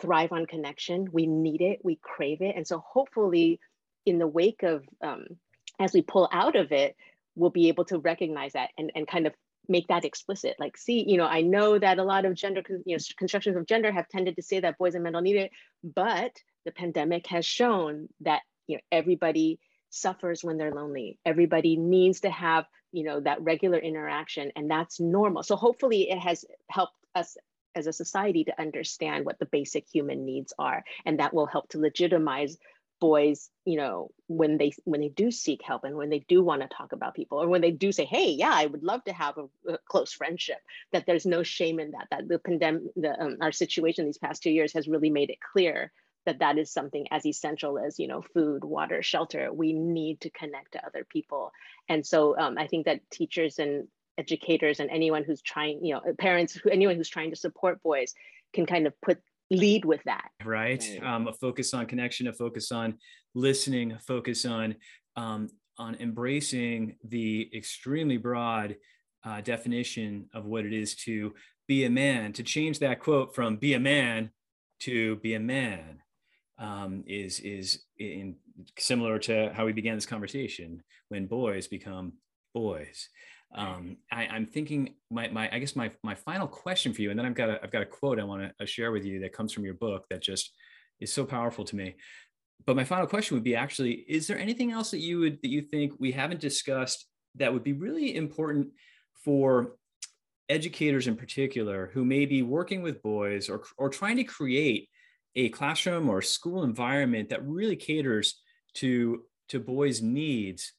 thrive 0.02 0.32
on 0.32 0.46
connection. 0.46 1.10
We 1.12 1.28
need 1.28 1.62
it, 1.62 1.80
we 1.84 2.00
crave 2.02 2.42
it. 2.42 2.56
And 2.56 2.68
so 2.68 2.80
hopefully 2.80 3.60
in 4.06 4.20
the 4.20 4.28
wake 4.28 4.64
of, 4.64 4.86
um, 5.04 5.26
as 5.80 5.94
we 5.94 6.02
pull 6.02 6.30
out 6.32 6.56
of 6.56 6.72
it, 6.72 6.96
we'll 7.36 7.50
be 7.50 7.70
able 7.70 7.86
to 7.86 8.00
recognize 8.00 8.54
that 8.54 8.70
and, 8.78 8.92
and 8.96 9.08
kind 9.08 9.28
of 9.28 9.34
make 9.68 9.88
that 9.88 10.06
explicit. 10.06 10.56
Like, 10.60 10.78
see, 10.78 11.06
you 11.08 11.18
know, 11.18 11.26
I 11.26 11.42
know 11.42 11.78
that 11.78 12.00
a 12.00 12.04
lot 12.04 12.26
of 12.26 12.34
gender, 12.34 12.62
you 12.86 12.96
know, 12.96 13.04
constructions 13.18 13.56
of 13.56 13.68
gender 13.68 13.92
have 13.92 14.10
tended 14.10 14.36
to 14.36 14.42
say 14.42 14.60
that 14.60 14.78
boys 14.78 14.96
and 14.96 15.04
men 15.04 15.14
don't 15.14 15.24
need 15.24 15.36
it, 15.36 15.52
but 15.84 16.32
the 16.66 16.72
pandemic 16.72 17.28
has 17.28 17.46
shown 17.46 18.10
that, 18.22 18.42
you 18.68 18.78
know, 18.78 18.82
everybody 18.92 19.60
suffers 19.90 20.44
when 20.44 20.58
they're 20.58 20.74
lonely. 20.74 21.20
Everybody 21.26 21.78
needs 21.78 22.22
to 22.22 22.30
have, 22.30 22.66
you 22.92 23.04
know, 23.04 23.20
that 23.22 23.42
regular 23.42 23.78
interaction 23.78 24.52
and 24.56 24.70
that's 24.70 25.00
normal. 25.00 25.44
So 25.44 25.56
hopefully 25.56 26.10
it 26.10 26.20
has 26.20 26.46
helped 26.70 26.94
us 27.16 27.38
as 27.76 27.88
a 27.88 27.94
society 27.94 28.44
to 28.44 28.62
understand 28.62 29.26
what 29.26 29.40
the 29.40 29.46
basic 29.46 29.88
human 29.88 30.26
needs 30.26 30.54
are 30.60 30.84
and 31.06 31.20
that 31.20 31.34
will 31.34 31.46
help 31.46 31.70
to 31.70 31.80
legitimize 31.80 32.58
boys 33.00 33.50
you 33.64 33.78
know 33.78 34.10
when 34.28 34.58
they 34.58 34.74
when 34.84 35.00
they 35.00 35.08
do 35.10 35.32
seek 35.32 35.62
help 35.64 35.86
and 35.86 35.96
when 35.96 36.10
they 36.10 36.20
do 36.28 36.44
want 36.44 36.62
to 36.62 36.68
talk 36.68 36.92
about 36.92 37.16
people 37.16 37.42
or 37.42 37.48
when 37.48 37.62
they 37.62 37.72
do 37.72 37.92
say 37.92 38.04
hey 38.04 38.32
yeah 38.32 38.52
i 38.54 38.66
would 38.66 38.84
love 38.84 39.02
to 39.06 39.14
have 39.14 39.38
a, 39.38 39.72
a 39.72 39.78
close 39.88 40.12
friendship 40.12 40.58
that 40.92 41.06
there's 41.06 41.26
no 41.26 41.42
shame 41.42 41.80
in 41.80 41.92
that 41.92 42.08
that 42.12 42.28
the 42.28 42.40
pandemic 42.40 42.84
the, 42.96 43.22
um, 43.22 43.38
our 43.42 43.52
situation 43.52 44.06
these 44.06 44.18
past 44.18 44.44
two 44.44 44.52
years 44.52 44.74
has 44.74 44.88
really 44.88 45.10
made 45.10 45.30
it 45.30 45.40
clear 45.40 45.92
that 46.26 46.40
that 46.40 46.58
is 46.58 46.72
something 46.72 47.08
as 47.12 47.26
essential 47.26 47.80
as 47.80 47.98
you 48.00 48.08
know 48.08 48.22
food 48.22 48.64
water 48.64 49.02
shelter. 49.02 49.52
We 49.52 49.74
need 49.74 50.22
to 50.22 50.30
connect 50.30 50.74
to 50.74 50.86
other 50.86 51.04
people. 51.04 51.52
And 51.88 52.06
so 52.06 52.38
um, 52.38 52.58
i 52.58 52.68
think 52.68 52.86
that 52.86 53.10
teachers 53.10 53.58
and 53.58 53.88
educators 54.20 54.80
and 54.80 54.90
anyone 54.90 55.24
who's 55.24 55.42
trying 55.42 55.84
you 55.84 55.94
know 55.94 56.02
parents 56.20 56.60
anyone 56.70 56.96
who's 56.96 57.10
trying 57.10 57.30
to 57.30 57.36
support 57.36 57.82
boys 57.82 58.14
can 58.54 58.66
kind 58.66 58.86
of 58.86 58.94
put 59.02 59.20
lead 59.52 59.86
with 59.86 60.04
that. 60.04 60.30
Right, 60.46 60.84
right. 61.02 61.04
Um, 61.04 61.28
a 61.28 61.34
focus 61.34 61.74
on 61.74 61.86
connection 61.88 62.28
a 62.28 62.34
focus 62.34 62.72
on 62.72 62.98
listening 63.34 63.94
a 63.94 64.00
focus 64.00 64.46
on 64.46 64.76
um, 65.16 65.50
on 65.78 65.96
embracing 65.96 66.98
the 67.04 67.50
extremely 67.56 68.18
broad 68.18 68.76
uh, 69.26 69.42
definition 69.42 70.30
of 70.34 70.46
what 70.46 70.66
it 70.66 70.74
is 70.74 70.96
to 70.96 71.34
be 71.68 71.86
a 71.86 71.90
man. 71.90 72.34
To 72.34 72.44
change 72.44 72.80
that 72.80 73.00
quote 73.00 73.34
from 73.34 73.58
be 73.58 73.74
a 73.74 73.80
man 73.80 74.32
to 74.82 75.18
be 75.18 75.34
a 75.34 75.40
man 75.40 76.00
um, 76.58 77.04
is 77.08 77.40
is 77.40 77.84
in 77.98 78.36
similar 78.78 79.20
to 79.20 79.52
how 79.54 79.66
we 79.66 79.74
began 79.74 79.96
this 79.96 80.06
conversation 80.06 80.84
when 81.10 81.26
boys 81.26 81.68
become 81.68 82.14
boys 82.54 83.10
um, 83.56 83.98
I, 84.12 84.26
am 84.36 84.46
thinking 84.46 84.94
my, 85.10 85.28
my, 85.30 85.50
I 85.52 85.60
guess 85.60 85.76
my, 85.76 85.92
my 86.04 86.14
final 86.14 86.48
question 86.48 86.94
for 86.94 87.02
you, 87.02 87.10
and 87.10 87.18
then 87.18 87.26
I've 87.26 87.34
got 87.34 87.50
a, 87.50 87.60
I've 87.64 87.72
got 87.72 87.82
a 87.82 87.86
quote 87.86 88.20
I 88.20 88.24
want 88.24 88.44
to 88.44 88.64
uh, 88.64 88.66
share 88.66 88.92
with 88.92 89.06
you 89.06 89.20
that 89.22 89.34
comes 89.34 89.52
from 89.52 89.66
your 89.66 89.74
book 89.74 90.06
that 90.10 90.22
just 90.22 90.54
is 91.00 91.12
so 91.12 91.26
powerful 91.26 91.66
to 91.66 91.76
me. 91.76 91.96
But 92.66 92.76
my 92.76 92.84
final 92.84 93.08
question 93.08 93.36
would 93.36 93.44
be 93.44 93.56
actually, 93.56 94.06
is 94.08 94.28
there 94.28 94.38
anything 94.38 94.72
else 94.72 94.92
that 94.92 95.00
you 95.00 95.20
would, 95.20 95.40
that 95.42 95.50
you 95.50 95.62
think 95.62 95.94
we 95.98 96.12
haven't 96.12 96.42
discussed 96.42 97.08
that 97.36 97.52
would 97.52 97.64
be 97.64 97.74
really 97.74 98.16
important 98.16 98.68
for 99.24 99.76
educators 100.50 101.08
in 101.08 101.16
particular 101.16 101.90
who 101.94 102.04
may 102.04 102.26
be 102.26 102.42
working 102.42 102.82
with 102.82 103.02
boys 103.02 103.50
or, 103.50 103.64
or 103.78 103.90
trying 103.90 104.18
to 104.18 104.24
create 104.24 104.90
a 105.36 105.50
classroom 105.50 106.10
or 106.10 106.22
school 106.22 106.64
environment 106.64 107.30
that 107.30 107.48
really 107.48 107.76
caters 107.76 108.42
to, 108.76 109.24
to 109.48 109.60
boys' 109.60 110.02
needs? 110.02 110.74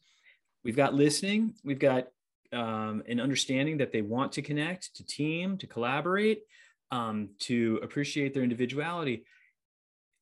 We've 0.62 0.76
got 0.76 0.94
listening, 0.94 1.54
we've 1.64 1.78
got 1.78 2.08
um, 2.53 3.03
an 3.09 3.20
understanding 3.20 3.78
that 3.78 3.92
they 3.92 4.03
want 4.03 4.32
to 4.32 4.42
connect, 4.42 4.96
to 4.96 5.05
team, 5.05 5.59
to 5.59 5.66
collaborate, 5.66 6.42
um, 6.90 7.30
to 7.40 7.78
appreciate 7.82 8.34
their 8.34 8.42
individuality. 8.42 9.24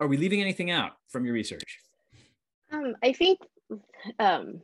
Are 0.00 0.06
we 0.06 0.16
leaving 0.16 0.40
anything 0.40 0.70
out 0.70 0.92
from 1.08 1.24
your 1.24 1.34
research? 1.34 1.78
Um, 2.70 2.94
I 3.02 3.12
think, 3.12 3.40
um, 4.18 4.60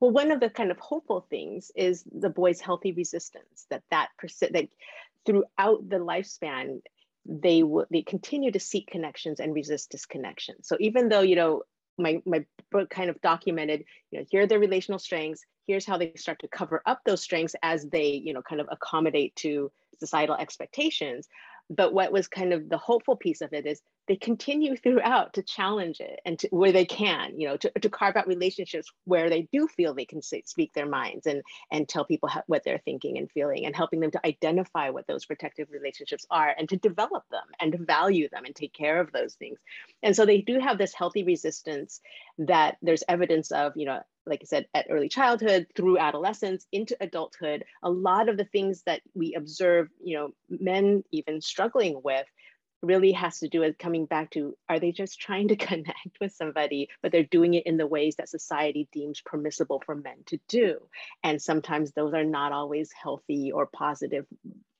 well, 0.00 0.10
one 0.10 0.30
of 0.30 0.40
the 0.40 0.50
kind 0.50 0.70
of 0.70 0.78
hopeful 0.78 1.26
things 1.28 1.70
is 1.76 2.04
the 2.10 2.30
boys' 2.30 2.60
healthy 2.60 2.92
resistance. 2.92 3.66
That 3.70 3.82
that 3.90 4.08
persi- 4.22 4.52
that 4.52 4.68
throughout 5.26 5.88
the 5.88 5.98
lifespan, 5.98 6.80
they 7.26 7.62
will 7.62 7.86
they 7.90 8.02
continue 8.02 8.50
to 8.52 8.60
seek 8.60 8.88
connections 8.88 9.40
and 9.40 9.54
resist 9.54 9.90
disconnection. 9.90 10.62
So 10.62 10.76
even 10.80 11.08
though 11.08 11.20
you 11.20 11.36
know 11.36 11.62
my 11.98 12.22
my 12.26 12.44
book 12.70 12.90
kind 12.90 13.10
of 13.10 13.20
documented, 13.20 13.84
you 14.10 14.18
know, 14.18 14.26
here 14.30 14.42
are 14.42 14.46
the 14.46 14.58
relational 14.58 14.98
strengths, 14.98 15.44
here's 15.66 15.86
how 15.86 15.98
they 15.98 16.12
start 16.16 16.38
to 16.40 16.48
cover 16.48 16.82
up 16.86 17.00
those 17.04 17.22
strengths 17.22 17.54
as 17.62 17.86
they 17.86 18.08
you 18.08 18.32
know 18.32 18.42
kind 18.42 18.60
of 18.60 18.68
accommodate 18.70 19.34
to 19.36 19.70
societal 19.98 20.36
expectations. 20.36 21.28
But 21.70 21.94
what 21.94 22.12
was 22.12 22.28
kind 22.28 22.52
of 22.52 22.68
the 22.68 22.78
hopeful 22.78 23.16
piece 23.16 23.40
of 23.40 23.52
it 23.52 23.66
is 23.66 23.80
they 24.08 24.16
continue 24.16 24.76
throughout 24.76 25.34
to 25.34 25.42
challenge 25.42 26.00
it 26.00 26.20
and 26.24 26.38
to, 26.38 26.48
where 26.48 26.72
they 26.72 26.84
can 26.84 27.38
you 27.38 27.48
know 27.48 27.56
to, 27.56 27.70
to 27.70 27.88
carve 27.88 28.16
out 28.16 28.26
relationships 28.26 28.90
where 29.04 29.30
they 29.30 29.48
do 29.52 29.68
feel 29.68 29.94
they 29.94 30.04
can 30.04 30.22
speak 30.22 30.72
their 30.74 30.88
minds 30.88 31.26
and 31.26 31.42
and 31.70 31.88
tell 31.88 32.04
people 32.04 32.28
how, 32.28 32.42
what 32.46 32.62
they're 32.64 32.82
thinking 32.84 33.18
and 33.18 33.30
feeling 33.30 33.66
and 33.66 33.76
helping 33.76 34.00
them 34.00 34.10
to 34.10 34.26
identify 34.26 34.90
what 34.90 35.06
those 35.06 35.24
protective 35.24 35.68
relationships 35.70 36.26
are 36.30 36.54
and 36.58 36.68
to 36.68 36.76
develop 36.76 37.24
them 37.30 37.44
and 37.60 37.72
to 37.72 37.78
value 37.78 38.28
them 38.30 38.44
and 38.44 38.54
take 38.54 38.72
care 38.72 39.00
of 39.00 39.12
those 39.12 39.34
things. 39.34 39.58
And 40.02 40.14
so 40.14 40.26
they 40.26 40.40
do 40.40 40.58
have 40.58 40.78
this 40.78 40.94
healthy 40.94 41.22
resistance 41.22 42.00
that 42.38 42.76
there's 42.82 43.04
evidence 43.08 43.50
of 43.52 43.72
you 43.76 43.86
know 43.86 44.00
like 44.24 44.40
I 44.42 44.44
said, 44.44 44.66
at 44.72 44.86
early 44.88 45.08
childhood 45.08 45.66
through 45.74 45.98
adolescence 45.98 46.66
into 46.70 46.96
adulthood, 47.00 47.64
a 47.82 47.90
lot 47.90 48.28
of 48.28 48.36
the 48.36 48.44
things 48.44 48.82
that 48.86 49.00
we 49.14 49.34
observe, 49.34 49.88
you 50.00 50.16
know, 50.16 50.30
men 50.48 51.02
even 51.10 51.40
struggling 51.40 52.00
with 52.04 52.24
really 52.82 53.12
has 53.12 53.38
to 53.38 53.48
do 53.48 53.60
with 53.60 53.78
coming 53.78 54.06
back 54.06 54.30
to 54.30 54.56
are 54.68 54.80
they 54.80 54.92
just 54.92 55.20
trying 55.20 55.48
to 55.48 55.56
connect 55.68 56.18
with 56.20 56.32
somebody 56.32 56.88
but 57.02 57.12
they're 57.12 57.22
doing 57.22 57.54
it 57.54 57.66
in 57.66 57.76
the 57.76 57.86
ways 57.86 58.16
that 58.16 58.28
society 58.28 58.88
deems 58.92 59.20
permissible 59.20 59.82
for 59.84 59.94
men 59.94 60.16
to 60.26 60.38
do. 60.48 60.80
And 61.22 61.40
sometimes 61.40 61.92
those 61.92 62.14
are 62.14 62.24
not 62.24 62.52
always 62.52 62.90
healthy 62.92 63.52
or 63.52 63.66
positive 63.66 64.26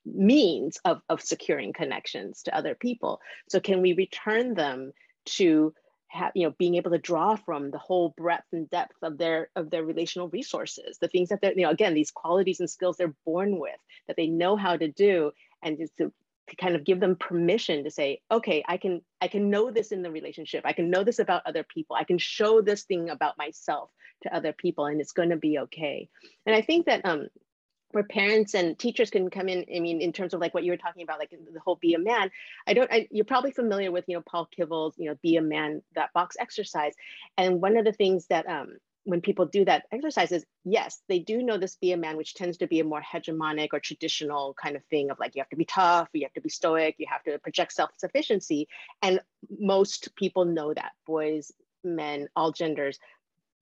means 0.04 0.78
of, 0.84 1.00
of 1.08 1.20
securing 1.22 1.72
connections 1.72 2.42
to 2.42 2.56
other 2.56 2.74
people. 2.74 3.20
So 3.48 3.60
can 3.60 3.82
we 3.82 3.92
return 3.92 4.54
them 4.54 4.92
to 5.24 5.72
have 6.08 6.32
you 6.34 6.46
know 6.46 6.54
being 6.58 6.74
able 6.74 6.90
to 6.90 6.98
draw 6.98 7.36
from 7.36 7.70
the 7.70 7.78
whole 7.78 8.12
breadth 8.18 8.46
and 8.52 8.68
depth 8.68 8.96
of 9.02 9.16
their 9.16 9.48
of 9.56 9.70
their 9.70 9.82
relational 9.82 10.28
resources 10.28 10.98
the 10.98 11.08
things 11.08 11.30
that 11.30 11.40
they're 11.40 11.54
you 11.56 11.62
know 11.62 11.70
again 11.70 11.94
these 11.94 12.10
qualities 12.10 12.60
and 12.60 12.68
skills 12.68 12.98
they're 12.98 13.14
born 13.24 13.58
with 13.58 13.78
that 14.06 14.16
they 14.16 14.26
know 14.26 14.54
how 14.54 14.76
to 14.76 14.88
do 14.88 15.32
and 15.62 15.78
just 15.78 15.96
to, 15.96 16.12
to 16.52 16.56
kind 16.56 16.76
of 16.76 16.84
give 16.84 17.00
them 17.00 17.16
permission 17.16 17.82
to 17.82 17.90
say 17.90 18.20
okay 18.30 18.62
i 18.68 18.76
can 18.76 19.00
i 19.22 19.26
can 19.26 19.48
know 19.48 19.70
this 19.70 19.90
in 19.90 20.02
the 20.02 20.10
relationship. 20.10 20.62
I 20.64 20.74
can 20.74 20.90
know 20.90 21.02
this 21.02 21.18
about 21.18 21.42
other 21.46 21.64
people. 21.64 21.96
I 21.96 22.04
can 22.04 22.18
show 22.18 22.60
this 22.60 22.82
thing 22.82 23.08
about 23.08 23.38
myself 23.38 23.90
to 24.22 24.34
other 24.34 24.52
people 24.52 24.86
and 24.86 25.00
it's 25.00 25.12
going 25.12 25.30
to 25.30 25.36
be 25.36 25.58
okay. 25.60 26.08
And 26.46 26.54
i 26.54 26.60
think 26.60 26.86
that 26.86 27.04
um 27.04 27.28
where 27.92 28.04
parents 28.04 28.54
and 28.54 28.78
teachers 28.78 29.10
can 29.10 29.28
come 29.30 29.48
in 29.48 29.64
i 29.74 29.80
mean 29.80 30.00
in 30.00 30.12
terms 30.12 30.34
of 30.34 30.40
like 30.40 30.54
what 30.54 30.64
you 30.64 30.72
were 30.72 30.78
talking 30.78 31.02
about 31.02 31.18
like 31.18 31.30
the 31.30 31.60
whole 31.60 31.76
be 31.76 31.94
a 31.94 31.98
man 31.98 32.30
i 32.66 32.72
don't 32.72 32.90
I, 32.90 33.06
you're 33.10 33.26
probably 33.26 33.52
familiar 33.52 33.92
with 33.92 34.06
you 34.08 34.16
know 34.16 34.22
paul 34.22 34.46
kivel's 34.46 34.94
you 34.96 35.08
know 35.08 35.16
be 35.22 35.36
a 35.36 35.42
man 35.42 35.82
that 35.94 36.12
box 36.14 36.36
exercise. 36.38 36.94
And 37.36 37.60
one 37.60 37.76
of 37.76 37.84
the 37.84 37.92
things 37.92 38.26
that 38.26 38.46
um 38.46 38.76
when 39.04 39.20
people 39.20 39.46
do 39.46 39.64
that 39.64 39.84
exercise 39.90 40.32
is 40.32 40.44
yes 40.64 41.02
they 41.08 41.18
do 41.18 41.42
know 41.42 41.58
this 41.58 41.76
be 41.76 41.92
a 41.92 41.96
man 41.96 42.16
which 42.16 42.34
tends 42.34 42.58
to 42.58 42.66
be 42.66 42.80
a 42.80 42.84
more 42.84 43.02
hegemonic 43.02 43.68
or 43.72 43.80
traditional 43.80 44.54
kind 44.62 44.76
of 44.76 44.84
thing 44.84 45.10
of 45.10 45.18
like 45.18 45.34
you 45.34 45.40
have 45.40 45.48
to 45.48 45.56
be 45.56 45.64
tough 45.64 46.08
you 46.12 46.24
have 46.24 46.32
to 46.32 46.40
be 46.40 46.48
stoic 46.48 46.94
you 46.98 47.06
have 47.10 47.22
to 47.22 47.38
project 47.40 47.72
self-sufficiency 47.72 48.68
and 49.02 49.20
most 49.58 50.14
people 50.16 50.44
know 50.44 50.72
that 50.72 50.92
boys 51.06 51.52
men 51.84 52.28
all 52.36 52.52
genders 52.52 52.98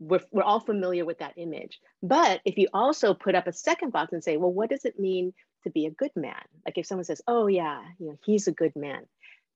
we're, 0.01 0.21
we're 0.33 0.43
all 0.43 0.61
familiar 0.61 1.05
with 1.05 1.19
that 1.19 1.35
image. 1.37 1.79
But 2.03 2.41
if 2.45 2.57
you 2.57 2.69
also 2.73 3.15
put 3.15 3.35
up 3.35 3.47
a 3.47 3.53
second 3.53 3.93
box 3.93 4.13
and 4.13 4.25
say, 4.25 4.39
well, 4.39 4.53
what 4.53 4.71
does 4.71 4.85
it 4.85 4.99
mean 4.99 5.35
to 5.65 5.71
be 5.71 5.87
a 5.87 5.91
good 5.91 6.13
man? 6.17 6.41
Like 6.65 6.79
if 6.79 6.87
someone 6.87 7.05
says, 7.05 7.21
oh 7.29 7.47
yeah, 7.47 7.83
you 7.99 8.09
know, 8.09 8.19
he's 8.25 8.49
a 8.49 8.53
good 8.53 8.75
man, 8.75 9.05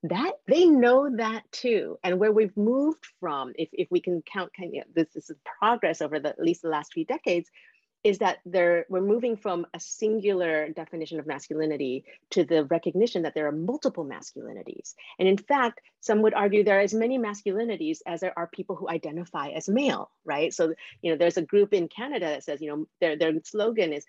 that 0.05 0.33
they 0.47 0.67
know 0.67 1.17
that 1.17 1.43
too. 1.51 1.99
And 2.05 2.21
where 2.21 2.33
we've 2.33 2.57
moved 2.57 3.05
from, 3.21 3.53
if, 3.59 3.71
if 3.73 3.89
we 3.91 4.01
can 4.01 4.23
count 4.23 4.53
kind 4.57 4.75
of 4.77 4.95
this, 4.95 5.09
this 5.15 5.31
is 5.31 5.37
progress 5.59 6.03
over 6.03 6.21
the, 6.21 6.29
at 6.29 6.41
least 6.41 6.63
the 6.63 6.69
last 6.69 6.93
few 6.93 7.05
decades, 7.05 7.51
is 8.05 8.19
that 8.19 8.41
there 8.45 8.85
we're 8.91 9.01
moving 9.01 9.35
from 9.35 9.67
a 9.73 9.81
singular 9.81 10.69
definition 10.69 11.19
of 11.19 11.27
masculinity 11.27 12.05
to 12.29 12.45
the 12.45 12.67
recognition 12.67 13.23
that 13.23 13.35
there 13.35 13.47
are 13.47 13.53
multiple 13.53 14.05
masculinities. 14.05 14.95
And 15.19 15.27
in 15.27 15.39
fact, 15.39 15.81
some 16.01 16.21
would 16.21 16.35
argue 16.35 16.63
there 16.63 16.77
are 16.77 16.83
as 16.83 16.93
many 16.93 17.19
masculinities 17.19 18.01
as 18.07 18.21
there 18.21 18.39
are 18.39 18.47
people 18.47 18.77
who 18.77 18.91
identify 18.91 19.49
as 19.49 19.71
male, 19.71 20.11
right? 20.27 20.53
So, 20.53 20.75
you 21.01 21.11
know, 21.13 21.17
there's 21.17 21.39
a 21.39 21.43
group 21.43 21.73
in 21.73 21.89
Canada 21.89 22.27
that 22.27 22.45
says, 22.45 22.61
you 22.61 22.69
know, 22.69 22.87
their, 23.01 23.17
their 23.17 23.33
slogan 23.43 23.95
is, 23.95 24.05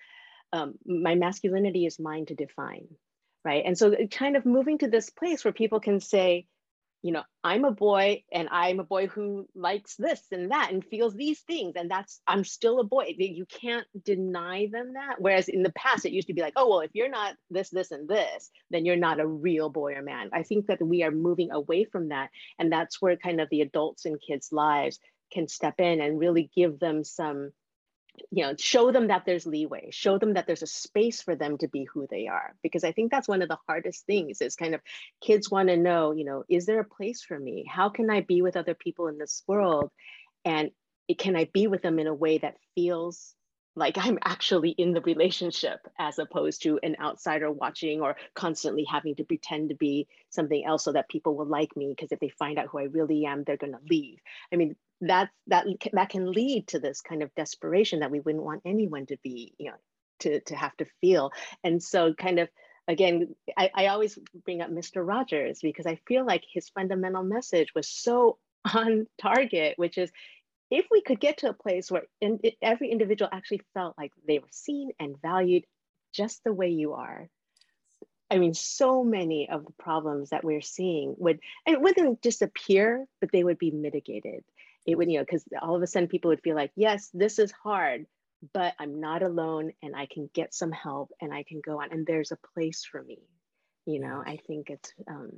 um, 0.51 0.73
my 0.85 1.15
masculinity 1.15 1.85
is 1.85 1.97
mine 1.97 2.25
to 2.25 2.35
define, 2.35 2.87
right? 3.45 3.63
And 3.65 3.77
so 3.77 3.95
kind 4.11 4.35
of 4.35 4.45
moving 4.45 4.79
to 4.79 4.89
this 4.89 5.09
place 5.09 5.45
where 5.45 5.53
people 5.53 5.79
can 5.79 5.99
say, 5.99 6.47
you 7.03 7.11
know, 7.11 7.21
I'm 7.43 7.65
a 7.65 7.71
boy 7.71 8.23
and 8.31 8.49
I'm 8.51 8.79
a 8.79 8.83
boy 8.83 9.05
who 9.05 9.47
likes 9.53 9.95
this 9.95 10.19
and 10.31 10.49
that 10.49 10.71
and 10.71 10.83
feels 10.83 11.13
these 11.13 11.39
things. 11.41 11.75
And 11.75 11.89
that's, 11.89 12.19
I'm 12.25 12.43
still 12.43 12.79
a 12.79 12.83
boy. 12.83 13.13
You 13.15 13.45
can't 13.45 13.85
deny 14.03 14.67
them 14.71 14.93
that. 14.93 15.17
Whereas 15.21 15.47
in 15.47 15.61
the 15.61 15.71
past, 15.73 16.07
it 16.07 16.13
used 16.13 16.29
to 16.29 16.33
be 16.33 16.41
like, 16.41 16.53
oh, 16.55 16.67
well, 16.67 16.79
if 16.79 16.89
you're 16.95 17.07
not 17.07 17.35
this, 17.51 17.69
this, 17.69 17.91
and 17.91 18.09
this, 18.09 18.49
then 18.71 18.85
you're 18.85 18.95
not 18.95 19.19
a 19.19 19.27
real 19.27 19.69
boy 19.69 19.93
or 19.93 20.01
man. 20.01 20.31
I 20.33 20.41
think 20.41 20.65
that 20.65 20.81
we 20.81 21.03
are 21.03 21.11
moving 21.11 21.51
away 21.51 21.83
from 21.85 22.09
that. 22.09 22.31
And 22.57 22.71
that's 22.71 22.99
where 22.99 23.15
kind 23.15 23.39
of 23.39 23.49
the 23.51 23.61
adults 23.61 24.07
in 24.07 24.17
kids' 24.17 24.51
lives 24.51 24.99
can 25.31 25.47
step 25.47 25.75
in 25.79 26.01
and 26.01 26.17
really 26.19 26.49
give 26.55 26.79
them 26.79 27.03
some 27.03 27.51
you 28.31 28.43
know 28.43 28.53
show 28.57 28.91
them 28.91 29.07
that 29.07 29.23
there's 29.25 29.45
leeway 29.45 29.89
show 29.91 30.17
them 30.17 30.33
that 30.33 30.47
there's 30.47 30.61
a 30.61 30.67
space 30.67 31.21
for 31.21 31.35
them 31.35 31.57
to 31.57 31.67
be 31.67 31.83
who 31.85 32.07
they 32.09 32.27
are 32.27 32.55
because 32.61 32.83
i 32.83 32.91
think 32.91 33.11
that's 33.11 33.27
one 33.27 33.41
of 33.41 33.49
the 33.49 33.57
hardest 33.67 34.05
things 34.05 34.41
is 34.41 34.55
kind 34.55 34.75
of 34.75 34.81
kids 35.21 35.49
want 35.49 35.69
to 35.69 35.77
know 35.77 36.11
you 36.11 36.25
know 36.25 36.43
is 36.49 36.65
there 36.65 36.79
a 36.79 36.85
place 36.85 37.21
for 37.21 37.39
me 37.39 37.65
how 37.69 37.89
can 37.89 38.09
i 38.09 38.21
be 38.21 38.41
with 38.41 38.57
other 38.57 38.73
people 38.75 39.07
in 39.07 39.17
this 39.17 39.43
world 39.47 39.91
and 40.43 40.71
can 41.17 41.35
i 41.35 41.49
be 41.53 41.67
with 41.67 41.81
them 41.81 41.99
in 41.99 42.07
a 42.07 42.13
way 42.13 42.37
that 42.37 42.57
feels 42.75 43.35
like 43.75 43.97
I'm 43.97 44.17
actually 44.23 44.69
in 44.69 44.93
the 44.93 45.01
relationship 45.01 45.79
as 45.99 46.17
opposed 46.17 46.63
to 46.63 46.79
an 46.81 46.95
outsider 47.01 47.51
watching 47.51 48.01
or 48.01 48.15
constantly 48.33 48.85
having 48.85 49.15
to 49.15 49.25
pretend 49.25 49.69
to 49.69 49.75
be 49.75 50.07
something 50.29 50.65
else 50.65 50.85
so 50.85 50.93
that 50.93 51.09
people 51.09 51.35
will 51.35 51.45
like 51.45 51.75
me 51.75 51.93
because 51.95 52.11
if 52.11 52.19
they 52.19 52.29
find 52.29 52.57
out 52.57 52.67
who 52.67 52.79
I 52.79 52.83
really 52.83 53.25
am, 53.25 53.43
they're 53.43 53.57
going 53.57 53.73
to 53.73 53.79
leave. 53.89 54.19
I 54.51 54.55
mean, 54.55 54.75
that 55.01 55.29
that 55.47 55.65
that 55.93 56.09
can 56.09 56.31
lead 56.31 56.67
to 56.67 56.79
this 56.79 57.01
kind 57.01 57.21
of 57.21 57.33
desperation 57.35 57.99
that 57.99 58.11
we 58.11 58.19
wouldn't 58.19 58.43
want 58.43 58.61
anyone 58.65 59.05
to 59.07 59.17
be, 59.23 59.53
you 59.57 59.71
know, 59.71 59.77
to 60.19 60.39
to 60.41 60.55
have 60.55 60.75
to 60.77 60.85
feel. 61.01 61.31
And 61.63 61.81
so 61.81 62.13
kind 62.13 62.39
of 62.39 62.49
again, 62.87 63.35
I, 63.57 63.71
I 63.73 63.87
always 63.87 64.17
bring 64.43 64.61
up 64.61 64.69
Mr. 64.69 65.05
Rogers 65.05 65.59
because 65.61 65.85
I 65.85 65.99
feel 66.07 66.25
like 66.25 66.43
his 66.51 66.69
fundamental 66.69 67.23
message 67.23 67.73
was 67.75 67.89
so 67.89 68.37
on 68.73 69.07
target, 69.19 69.77
which 69.77 69.97
is 69.97 70.11
if 70.71 70.85
we 70.89 71.01
could 71.01 71.19
get 71.19 71.39
to 71.39 71.49
a 71.49 71.53
place 71.53 71.91
where 71.91 72.03
in, 72.21 72.39
it, 72.43 72.55
every 72.61 72.89
individual 72.89 73.29
actually 73.31 73.61
felt 73.73 73.95
like 73.97 74.11
they 74.27 74.39
were 74.39 74.47
seen 74.51 74.89
and 74.99 75.15
valued 75.21 75.63
just 76.13 76.43
the 76.43 76.53
way 76.53 76.69
you 76.69 76.93
are, 76.93 77.29
I 78.31 78.39
mean, 78.39 78.55
so 78.55 79.03
many 79.03 79.49
of 79.49 79.65
the 79.65 79.73
problems 79.77 80.31
that 80.31 80.43
we're 80.43 80.61
seeing 80.61 81.13
would, 81.17 81.39
it 81.67 81.79
wouldn't 81.79 82.21
disappear, 82.21 83.05
but 83.21 83.31
they 83.31 83.43
would 83.43 83.59
be 83.59 83.69
mitigated. 83.69 84.43
It 84.85 84.97
would, 84.97 85.09
you 85.09 85.17
know, 85.19 85.25
because 85.25 85.43
all 85.61 85.75
of 85.75 85.81
a 85.81 85.87
sudden 85.87 86.07
people 86.07 86.29
would 86.29 86.41
feel 86.41 86.55
like, 86.55 86.71
yes, 86.75 87.09
this 87.13 87.39
is 87.39 87.51
hard, 87.51 88.05
but 88.53 88.73
I'm 88.79 88.99
not 88.99 89.23
alone 89.23 89.71
and 89.81 89.95
I 89.95 90.05
can 90.05 90.29
get 90.33 90.53
some 90.53 90.71
help 90.71 91.11
and 91.21 91.33
I 91.33 91.43
can 91.43 91.61
go 91.65 91.81
on 91.81 91.91
and 91.91 92.05
there's 92.05 92.31
a 92.31 92.37
place 92.53 92.85
for 92.89 93.01
me. 93.01 93.19
You 93.85 93.99
know, 93.99 94.23
I 94.25 94.37
think 94.47 94.69
it's, 94.69 94.93
um, 95.07 95.31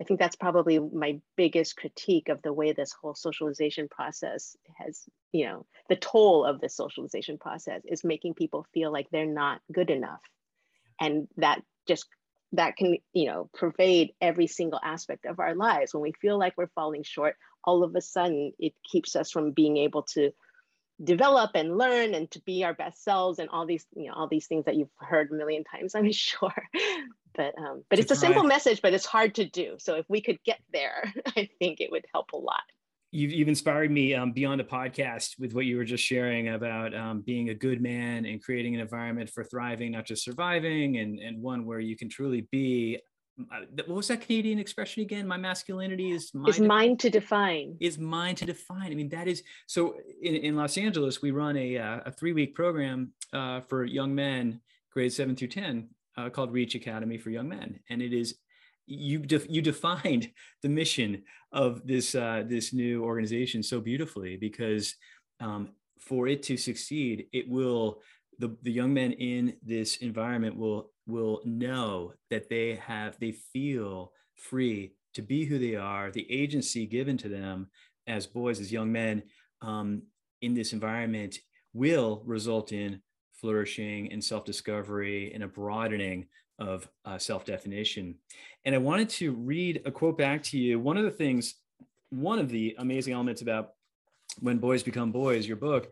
I 0.00 0.04
think 0.04 0.20
that's 0.20 0.36
probably 0.36 0.78
my 0.78 1.20
biggest 1.36 1.76
critique 1.76 2.28
of 2.28 2.40
the 2.42 2.52
way 2.52 2.72
this 2.72 2.92
whole 2.92 3.14
socialization 3.14 3.88
process 3.88 4.56
has, 4.76 5.02
you 5.32 5.46
know, 5.46 5.66
the 5.88 5.96
toll 5.96 6.44
of 6.44 6.60
the 6.60 6.68
socialization 6.68 7.36
process 7.36 7.82
is 7.84 8.04
making 8.04 8.34
people 8.34 8.66
feel 8.72 8.92
like 8.92 9.08
they're 9.10 9.26
not 9.26 9.60
good 9.72 9.90
enough. 9.90 10.22
And 11.00 11.26
that 11.36 11.62
just, 11.88 12.06
that 12.52 12.76
can, 12.76 12.98
you 13.12 13.26
know, 13.26 13.50
pervade 13.54 14.12
every 14.20 14.46
single 14.46 14.80
aspect 14.82 15.26
of 15.26 15.40
our 15.40 15.56
lives. 15.56 15.92
When 15.92 16.02
we 16.02 16.12
feel 16.12 16.38
like 16.38 16.54
we're 16.56 16.68
falling 16.74 17.02
short, 17.02 17.36
all 17.68 17.84
of 17.84 17.94
a 17.94 18.00
sudden 18.00 18.50
it 18.58 18.72
keeps 18.90 19.14
us 19.14 19.30
from 19.30 19.52
being 19.52 19.76
able 19.76 20.02
to 20.02 20.32
develop 21.04 21.50
and 21.54 21.76
learn 21.76 22.14
and 22.14 22.30
to 22.30 22.40
be 22.40 22.64
our 22.64 22.72
best 22.72 23.04
selves 23.04 23.38
and 23.38 23.50
all 23.50 23.66
these 23.66 23.84
you 23.94 24.06
know 24.06 24.14
all 24.14 24.26
these 24.26 24.46
things 24.46 24.64
that 24.64 24.74
you've 24.74 24.88
heard 24.96 25.30
a 25.30 25.34
million 25.34 25.62
times 25.64 25.94
i'm 25.94 26.10
sure. 26.28 26.62
But 27.34 27.56
um 27.58 27.84
but 27.90 27.98
it's 27.98 28.10
a 28.10 28.16
simple 28.16 28.42
message 28.42 28.80
but 28.82 28.94
it's 28.94 29.06
hard 29.06 29.34
to 29.36 29.44
do. 29.44 29.76
So 29.78 29.96
if 29.96 30.06
we 30.08 30.22
could 30.22 30.42
get 30.44 30.60
there 30.72 31.12
i 31.36 31.48
think 31.58 31.80
it 31.80 31.90
would 31.90 32.06
help 32.14 32.32
a 32.32 32.38
lot. 32.38 32.62
You've, 33.10 33.32
you've 33.32 33.48
inspired 33.48 33.90
me 33.90 34.14
um, 34.14 34.32
beyond 34.32 34.60
a 34.60 34.64
podcast 34.64 35.38
with 35.38 35.54
what 35.54 35.64
you 35.64 35.78
were 35.78 35.84
just 35.84 36.04
sharing 36.04 36.48
about 36.48 36.94
um, 36.94 37.22
being 37.22 37.48
a 37.48 37.54
good 37.54 37.80
man 37.80 38.26
and 38.26 38.42
creating 38.42 38.74
an 38.74 38.82
environment 38.82 39.30
for 39.30 39.44
thriving 39.44 39.92
not 39.92 40.06
just 40.06 40.24
surviving 40.24 40.98
and 40.98 41.18
and 41.20 41.40
one 41.40 41.64
where 41.66 41.80
you 41.80 41.96
can 41.96 42.08
truly 42.08 42.48
be 42.50 42.98
what 43.38 43.88
was 43.88 44.08
that 44.08 44.20
Canadian 44.20 44.58
expression 44.58 45.02
again? 45.02 45.26
My 45.26 45.36
masculinity 45.36 46.10
is 46.10 46.32
mine, 46.34 46.48
is 46.48 46.60
mine 46.60 46.96
to 46.98 47.10
define. 47.10 47.76
Is 47.80 47.98
mine 47.98 48.34
to 48.36 48.44
define. 48.44 48.90
I 48.90 48.94
mean, 48.94 49.08
that 49.10 49.28
is 49.28 49.42
so. 49.66 49.96
In, 50.22 50.34
in 50.36 50.56
Los 50.56 50.76
Angeles, 50.76 51.22
we 51.22 51.30
run 51.30 51.56
a 51.56 51.78
uh, 51.78 52.00
a 52.06 52.12
three 52.12 52.32
week 52.32 52.54
program 52.54 53.12
uh, 53.32 53.60
for 53.68 53.84
young 53.84 54.14
men, 54.14 54.60
grades 54.92 55.16
seven 55.16 55.36
through 55.36 55.48
ten, 55.48 55.88
uh, 56.16 56.30
called 56.30 56.52
Reach 56.52 56.74
Academy 56.74 57.18
for 57.18 57.30
Young 57.30 57.48
Men, 57.48 57.80
and 57.88 58.02
it 58.02 58.12
is 58.12 58.36
you 58.86 59.18
def- 59.18 59.48
you 59.48 59.62
defined 59.62 60.30
the 60.62 60.68
mission 60.68 61.22
of 61.52 61.86
this 61.86 62.14
uh, 62.14 62.42
this 62.46 62.72
new 62.72 63.04
organization 63.04 63.62
so 63.62 63.80
beautifully 63.80 64.36
because 64.36 64.96
um, 65.40 65.70
for 66.00 66.26
it 66.26 66.42
to 66.44 66.56
succeed, 66.56 67.26
it 67.32 67.48
will 67.48 68.00
the, 68.38 68.56
the 68.62 68.72
young 68.72 68.94
men 68.94 69.12
in 69.12 69.56
this 69.62 69.96
environment 69.98 70.56
will 70.56 70.90
will 71.06 71.40
know 71.44 72.12
that 72.30 72.48
they 72.48 72.76
have 72.76 73.18
they 73.18 73.32
feel 73.32 74.12
free 74.34 74.92
to 75.14 75.22
be 75.22 75.44
who 75.44 75.58
they 75.58 75.74
are 75.74 76.10
the 76.10 76.30
agency 76.30 76.86
given 76.86 77.16
to 77.16 77.28
them 77.28 77.68
as 78.06 78.26
boys 78.26 78.60
as 78.60 78.72
young 78.72 78.90
men 78.92 79.22
um, 79.62 80.02
in 80.42 80.54
this 80.54 80.72
environment 80.72 81.38
will 81.72 82.22
result 82.24 82.72
in 82.72 83.00
flourishing 83.32 84.10
and 84.12 84.22
self-discovery 84.22 85.32
and 85.32 85.42
a 85.42 85.48
broadening 85.48 86.26
of 86.58 86.88
uh, 87.04 87.18
self-definition. 87.18 88.14
And 88.64 88.74
i 88.74 88.78
wanted 88.78 89.08
to 89.10 89.32
read 89.32 89.82
a 89.84 89.90
quote 89.90 90.18
back 90.18 90.42
to 90.44 90.58
you. 90.58 90.80
One 90.80 90.96
of 90.96 91.04
the 91.04 91.10
things 91.10 91.54
one 92.10 92.38
of 92.38 92.48
the 92.48 92.74
amazing 92.78 93.12
elements 93.12 93.42
about 93.42 93.74
when 94.40 94.58
boys 94.58 94.82
become 94.82 95.12
boys 95.12 95.46
your 95.46 95.56
book 95.56 95.90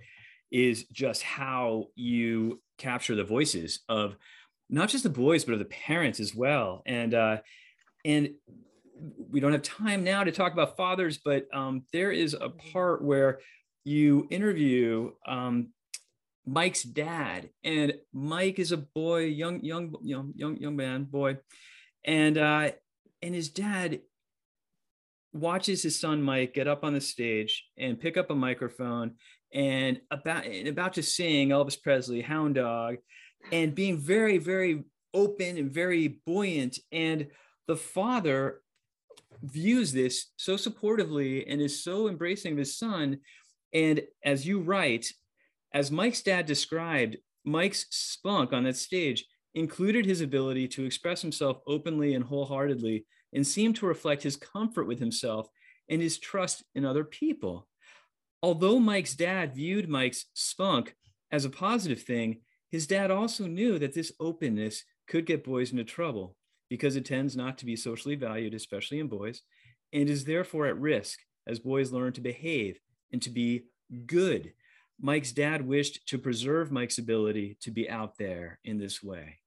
is 0.51 0.85
just 0.93 1.23
how 1.23 1.87
you 1.95 2.61
capture 2.79 3.15
the 3.15 3.25
voices 3.25 3.81
of 3.89 4.17
not 4.69 4.89
just 4.89 5.05
the 5.05 5.11
boys 5.11 5.45
but 5.45 5.53
of 5.53 5.59
the 5.59 5.65
parents 5.67 6.21
as 6.21 6.35
well. 6.35 6.83
And 6.87 7.15
uh 7.15 7.39
and 8.05 8.31
we 9.31 9.41
don't 9.41 9.53
have 9.53 9.63
time 9.63 10.05
now 10.05 10.25
to 10.25 10.33
talk 10.33 10.53
about 10.53 10.77
fathers 10.77 11.19
but 11.25 11.47
um 11.53 11.85
there 11.93 12.13
is 12.13 12.35
a 12.35 12.49
part 12.49 13.03
where 13.03 13.41
you 13.85 14.27
interview 14.31 15.13
um 15.27 15.69
Mike's 16.49 16.85
dad. 16.85 17.51
And 17.65 17.95
Mike 18.13 18.61
is 18.61 18.73
a 18.73 18.77
boy 18.77 19.25
young 19.25 19.63
young 19.65 19.95
young 20.03 20.33
young 20.37 20.57
young 20.57 20.77
man 20.77 21.05
boy. 21.05 21.39
And 22.05 22.39
uh 22.39 22.71
and 23.23 23.35
his 23.35 23.49
dad 23.49 24.01
watches 25.33 25.83
his 25.83 25.99
son 25.99 26.23
Mike 26.23 26.55
get 26.55 26.69
up 26.69 26.85
on 26.85 26.95
the 26.95 27.01
stage 27.01 27.67
and 27.77 28.01
pick 28.01 28.17
up 28.17 28.31
a 28.31 28.35
microphone 28.35 29.15
and 29.53 30.01
about 30.11 30.47
and 30.47 30.69
about 30.69 30.95
to 30.95 31.03
sing 31.03 31.51
Elvis 31.51 31.81
Presley, 31.81 32.21
Hound 32.21 32.57
Dog, 32.57 32.97
and 33.53 33.75
being 33.75 33.99
very, 33.99 34.39
very 34.39 34.85
open 35.15 35.57
and 35.57 35.71
very 35.71 36.21
buoyant. 36.27 36.79
And 36.93 37.29
the 37.67 37.77
father 37.77 38.61
views 39.43 39.93
this 39.93 40.33
so 40.37 40.57
supportively 40.57 41.45
and 41.47 41.61
is 41.61 41.83
so 41.83 42.09
embracing 42.09 42.53
of 42.53 42.59
his 42.59 42.79
son. 42.79 43.19
And 43.73 44.03
as 44.25 44.47
you 44.47 44.61
write, 44.61 45.13
as 45.73 45.91
Mike's 45.91 46.23
dad 46.23 46.47
described, 46.47 47.17
Mike's 47.45 47.87
spunk 47.91 48.53
on 48.53 48.65
that 48.65 48.77
stage 48.77 49.25
included 49.55 50.05
his 50.05 50.21
ability 50.21 50.69
to 50.69 50.85
express 50.85 51.23
himself 51.23 51.59
openly 51.67 52.15
and 52.15 52.25
wholeheartedly 52.25 53.07
and 53.33 53.47
seemed 53.47 53.77
to 53.77 53.87
reflect 53.87 54.23
his 54.23 54.37
comfort 54.37 54.87
with 54.87 54.99
himself 54.99 55.49
and 55.89 56.03
his 56.03 56.19
trust 56.19 56.65
in 56.75 56.85
other 56.85 57.05
people. 57.05 57.69
Although 58.47 58.79
Mike's 58.79 59.17
dad 59.17 59.57
viewed 59.57 59.89
Mike's 59.89 60.27
spunk 60.33 60.95
as 61.33 61.45
a 61.45 61.51
positive 61.51 62.01
thing, 62.01 62.43
his 62.71 62.87
dad 62.87 63.11
also 63.11 63.49
knew 63.49 63.77
that 63.81 63.93
this 63.93 64.13
openness 64.21 64.85
could 65.09 65.27
get 65.27 65.43
boys 65.43 65.73
into 65.73 65.83
trouble 65.83 66.37
because 66.71 66.95
it 66.95 67.05
tends 67.05 67.35
not 67.35 67.59
to 67.59 67.67
be 67.67 67.75
socially 67.75 68.15
valued, 68.15 68.55
especially 68.55 69.01
in 69.01 69.09
boys, 69.09 69.43
and 69.93 70.09
is 70.09 70.27
therefore 70.27 70.67
at 70.67 70.79
risk 70.79 71.19
as 71.45 71.59
boys 71.59 71.91
learn 71.91 72.13
to 72.13 72.21
behave 72.21 72.79
and 73.13 73.21
to 73.23 73.31
be 73.31 73.65
good. 74.07 74.53
Mike's 75.01 75.33
dad 75.33 75.67
wished 75.67 76.07
to 76.07 76.17
preserve 76.17 76.71
Mike's 76.71 76.99
ability 76.99 77.59
to 77.63 77.73
be 77.73 77.91
out 77.91 78.17
there 78.17 78.61
in 78.63 78.79
this 78.79 79.03
way. 79.03 79.39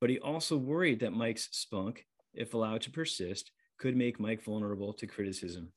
But 0.00 0.08
he 0.08 0.20
also 0.20 0.56
worried 0.56 1.00
that 1.00 1.12
Mike's 1.12 1.48
spunk, 1.50 2.06
if 2.32 2.54
allowed 2.54 2.82
to 2.82 2.92
persist, 2.92 3.50
could 3.76 3.96
make 3.96 4.20
Mike 4.20 4.44
vulnerable 4.44 4.92
to 4.92 5.08
criticism 5.08 5.72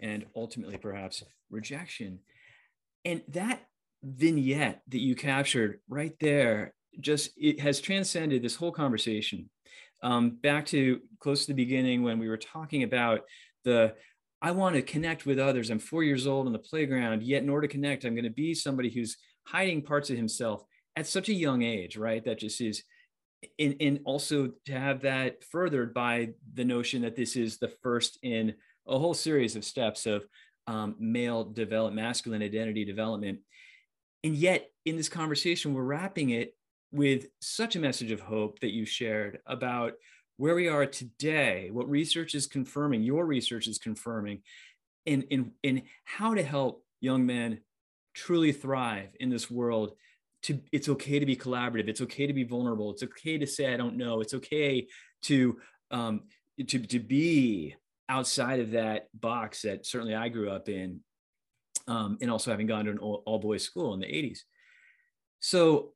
and 0.00 0.26
ultimately 0.34 0.76
perhaps 0.76 1.22
rejection. 1.50 2.20
And 3.04 3.22
that 3.28 3.60
vignette 4.02 4.82
that 4.88 5.00
you 5.00 5.14
captured 5.14 5.80
right 5.88 6.14
there 6.20 6.74
just 7.00 7.30
it 7.36 7.60
has 7.60 7.80
transcended 7.80 8.42
this 8.42 8.56
whole 8.56 8.72
conversation. 8.72 9.48
Um, 10.02 10.30
back 10.30 10.66
to 10.66 11.00
close 11.18 11.42
to 11.42 11.48
the 11.48 11.62
beginning 11.64 12.02
when 12.02 12.18
we 12.18 12.28
were 12.28 12.38
talking 12.38 12.82
about 12.82 13.20
the 13.64 13.94
i 14.40 14.50
want 14.50 14.74
to 14.74 14.82
connect 14.82 15.26
with 15.26 15.38
others. 15.38 15.70
I'm 15.70 15.78
four 15.78 16.02
years 16.02 16.26
old 16.26 16.46
on 16.46 16.52
the 16.52 16.58
playground 16.58 17.22
yet 17.22 17.42
in 17.42 17.50
order 17.50 17.66
to 17.66 17.72
connect 17.72 18.04
i'm 18.04 18.14
going 18.14 18.24
to 18.24 18.30
be 18.30 18.54
somebody 18.54 18.90
who's 18.90 19.18
hiding 19.46 19.82
parts 19.82 20.08
of 20.08 20.16
himself 20.16 20.62
at 20.96 21.06
such 21.06 21.28
a 21.28 21.34
young 21.34 21.62
age 21.62 21.96
right? 21.96 22.24
That 22.24 22.38
just 22.38 22.60
is 22.60 22.82
and, 23.58 23.76
and 23.80 24.00
also 24.04 24.52
to 24.66 24.72
have 24.72 25.02
that 25.02 25.44
furthered 25.44 25.94
by 25.94 26.30
the 26.54 26.64
notion 26.64 27.02
that 27.02 27.16
this 27.16 27.36
is 27.36 27.58
the 27.58 27.72
first 27.82 28.18
in 28.22 28.54
a 28.90 28.98
whole 28.98 29.14
series 29.14 29.56
of 29.56 29.64
steps 29.64 30.04
of 30.04 30.26
um, 30.66 30.94
male 30.98 31.44
develop 31.44 31.94
masculine 31.94 32.42
identity 32.42 32.84
development. 32.84 33.38
And 34.22 34.34
yet 34.34 34.68
in 34.84 34.96
this 34.96 35.08
conversation 35.08 35.74
we're 35.74 35.82
wrapping 35.82 36.30
it 36.30 36.54
with 36.92 37.26
such 37.40 37.76
a 37.76 37.80
message 37.80 38.10
of 38.10 38.20
hope 38.20 38.60
that 38.60 38.72
you 38.72 38.84
shared 38.84 39.38
about 39.46 39.94
where 40.36 40.54
we 40.54 40.68
are 40.68 40.86
today 40.86 41.68
what 41.70 41.88
research 41.88 42.34
is 42.34 42.46
confirming 42.46 43.02
your 43.02 43.26
research 43.26 43.68
is 43.68 43.78
confirming 43.78 44.40
in 45.06 45.22
in 45.24 45.52
in 45.62 45.82
how 46.04 46.34
to 46.34 46.42
help 46.42 46.84
young 47.00 47.24
men 47.26 47.60
truly 48.14 48.52
thrive 48.52 49.10
in 49.20 49.28
this 49.28 49.50
world 49.50 49.92
to 50.42 50.58
it's 50.72 50.88
okay 50.88 51.18
to 51.18 51.26
be 51.26 51.36
collaborative 51.36 51.88
it's 51.88 52.00
okay 52.00 52.26
to 52.26 52.32
be 52.32 52.44
vulnerable 52.44 52.90
it's 52.90 53.02
okay 53.02 53.38
to 53.38 53.46
say 53.46 53.72
i 53.72 53.76
don't 53.76 53.96
know 53.96 54.20
it's 54.20 54.34
okay 54.34 54.86
to 55.22 55.58
um 55.90 56.22
to 56.66 56.78
to 56.78 56.98
be 56.98 57.74
outside 58.10 58.58
of 58.58 58.72
that 58.72 59.06
box 59.14 59.62
that 59.62 59.86
certainly 59.86 60.14
I 60.14 60.28
grew 60.28 60.50
up 60.50 60.68
in, 60.68 61.00
um, 61.86 62.18
and 62.20 62.30
also 62.30 62.50
having 62.50 62.66
gone 62.66 62.84
to 62.86 62.90
an 62.90 62.98
all, 62.98 63.22
all 63.24 63.38
boys 63.38 63.62
school 63.62 63.94
in 63.94 64.00
the 64.00 64.06
80s. 64.06 64.40
So 65.38 65.92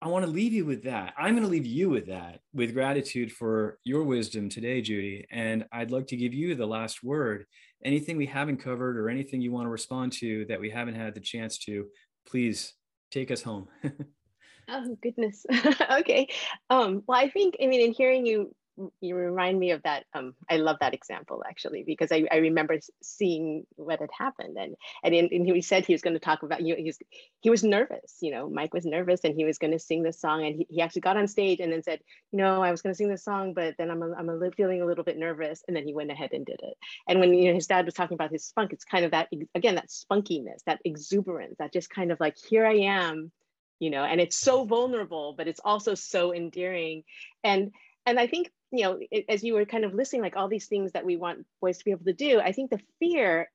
I 0.00 0.08
want 0.08 0.24
to 0.24 0.30
leave 0.30 0.52
you 0.52 0.64
with 0.64 0.84
that. 0.84 1.12
I'm 1.18 1.34
going 1.34 1.44
to 1.44 1.50
leave 1.50 1.66
you 1.66 1.90
with 1.90 2.06
that, 2.06 2.40
with 2.54 2.72
gratitude 2.72 3.30
for 3.30 3.78
your 3.84 4.02
wisdom 4.02 4.48
today, 4.48 4.80
Judy. 4.80 5.26
And 5.30 5.66
I'd 5.70 5.90
like 5.90 6.06
to 6.08 6.16
give 6.16 6.32
you 6.32 6.54
the 6.54 6.66
last 6.66 7.04
word. 7.04 7.44
Anything 7.84 8.16
we 8.16 8.26
haven't 8.26 8.58
covered 8.58 8.96
or 8.96 9.10
anything 9.10 9.40
you 9.40 9.52
want 9.52 9.66
to 9.66 9.70
respond 9.70 10.12
to 10.14 10.46
that 10.46 10.60
we 10.60 10.70
haven't 10.70 10.94
had 10.94 11.14
the 11.14 11.20
chance 11.20 11.58
to, 11.58 11.86
please 12.26 12.74
take 13.10 13.30
us 13.30 13.42
home. 13.42 13.68
oh 14.68 14.96
goodness. 15.02 15.44
okay. 15.92 16.28
Um, 16.70 17.02
well, 17.06 17.18
I 17.18 17.28
think 17.28 17.56
I 17.62 17.66
mean, 17.66 17.80
in 17.80 17.92
hearing 17.92 18.24
you 18.24 18.54
you 19.00 19.14
remind 19.14 19.58
me 19.58 19.72
of 19.72 19.82
that. 19.82 20.04
Um, 20.14 20.34
I 20.48 20.56
love 20.56 20.76
that 20.80 20.94
example 20.94 21.42
actually 21.48 21.84
because 21.84 22.12
I, 22.12 22.26
I 22.30 22.36
remember 22.36 22.78
seeing 23.02 23.64
what 23.76 24.00
had 24.00 24.10
happened 24.16 24.56
and 24.58 24.74
and, 25.02 25.14
in, 25.14 25.28
and 25.32 25.46
he 25.46 25.62
said 25.62 25.86
he 25.86 25.94
was 25.94 26.02
going 26.02 26.14
to 26.14 26.20
talk 26.20 26.42
about 26.42 26.62
you. 26.62 26.74
Know, 26.74 26.78
he 26.78 26.84
was 26.84 26.98
he 27.40 27.50
was 27.50 27.64
nervous. 27.64 28.16
You 28.20 28.32
know, 28.32 28.48
Mike 28.48 28.74
was 28.74 28.84
nervous 28.84 29.20
and 29.24 29.34
he 29.34 29.44
was 29.44 29.58
going 29.58 29.72
to 29.72 29.78
sing 29.78 30.02
this 30.02 30.20
song 30.20 30.44
and 30.44 30.56
he, 30.56 30.66
he 30.68 30.80
actually 30.80 31.02
got 31.02 31.16
on 31.16 31.28
stage 31.28 31.60
and 31.60 31.72
then 31.72 31.82
said, 31.82 32.00
you 32.32 32.38
know, 32.38 32.62
I 32.62 32.70
was 32.70 32.82
going 32.82 32.92
to 32.92 32.96
sing 32.96 33.08
this 33.08 33.24
song, 33.24 33.54
but 33.54 33.74
then 33.78 33.90
I'm 33.90 34.02
a, 34.02 34.12
I'm 34.12 34.28
a 34.28 34.50
feeling 34.52 34.82
a 34.82 34.86
little 34.86 35.04
bit 35.04 35.18
nervous 35.18 35.62
and 35.66 35.76
then 35.76 35.84
he 35.84 35.94
went 35.94 36.10
ahead 36.10 36.30
and 36.32 36.46
did 36.46 36.60
it. 36.62 36.76
And 37.08 37.20
when 37.20 37.34
you 37.34 37.48
know 37.48 37.54
his 37.54 37.66
dad 37.66 37.84
was 37.84 37.94
talking 37.94 38.14
about 38.14 38.32
his 38.32 38.44
spunk, 38.44 38.72
it's 38.72 38.84
kind 38.84 39.04
of 39.04 39.10
that 39.12 39.28
again 39.54 39.76
that 39.76 39.88
spunkiness, 39.88 40.62
that 40.66 40.80
exuberance, 40.84 41.56
that 41.58 41.72
just 41.72 41.90
kind 41.90 42.12
of 42.12 42.20
like 42.20 42.36
here 42.36 42.66
I 42.66 42.74
am 42.74 43.32
you 43.80 43.90
know 43.90 44.04
and 44.04 44.20
it's 44.20 44.36
so 44.36 44.64
vulnerable 44.64 45.34
but 45.36 45.48
it's 45.48 45.60
also 45.64 45.94
so 45.94 46.34
endearing 46.34 47.04
and 47.44 47.70
and 48.06 48.18
i 48.18 48.26
think 48.26 48.50
you 48.70 48.84
know, 48.84 49.00
as 49.28 49.42
you 49.42 49.54
were 49.54 49.64
kind 49.64 49.84
of 49.84 49.94
listing 49.94 50.20
like 50.20 50.36
all 50.36 50.48
these 50.48 50.66
things 50.66 50.92
that 50.92 51.04
we 51.04 51.16
want 51.16 51.46
boys 51.60 51.78
to 51.78 51.84
be 51.84 51.90
able 51.90 52.04
to 52.04 52.12
do, 52.12 52.40
I 52.40 52.52
think 52.52 52.70
the 52.70 52.80
fear, 52.98 53.50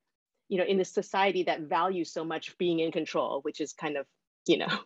you 0.49 0.57
know, 0.57 0.63
in 0.63 0.77
this 0.77 0.89
society 0.89 1.43
that 1.43 1.61
values 1.61 2.11
so 2.11 2.23
much 2.23 2.57
being 2.57 2.79
in 2.79 2.91
control, 2.91 3.41
which 3.41 3.61
is 3.61 3.73
kind 3.73 3.97
of, 3.97 4.05
you 4.47 4.57
know, 4.57 4.79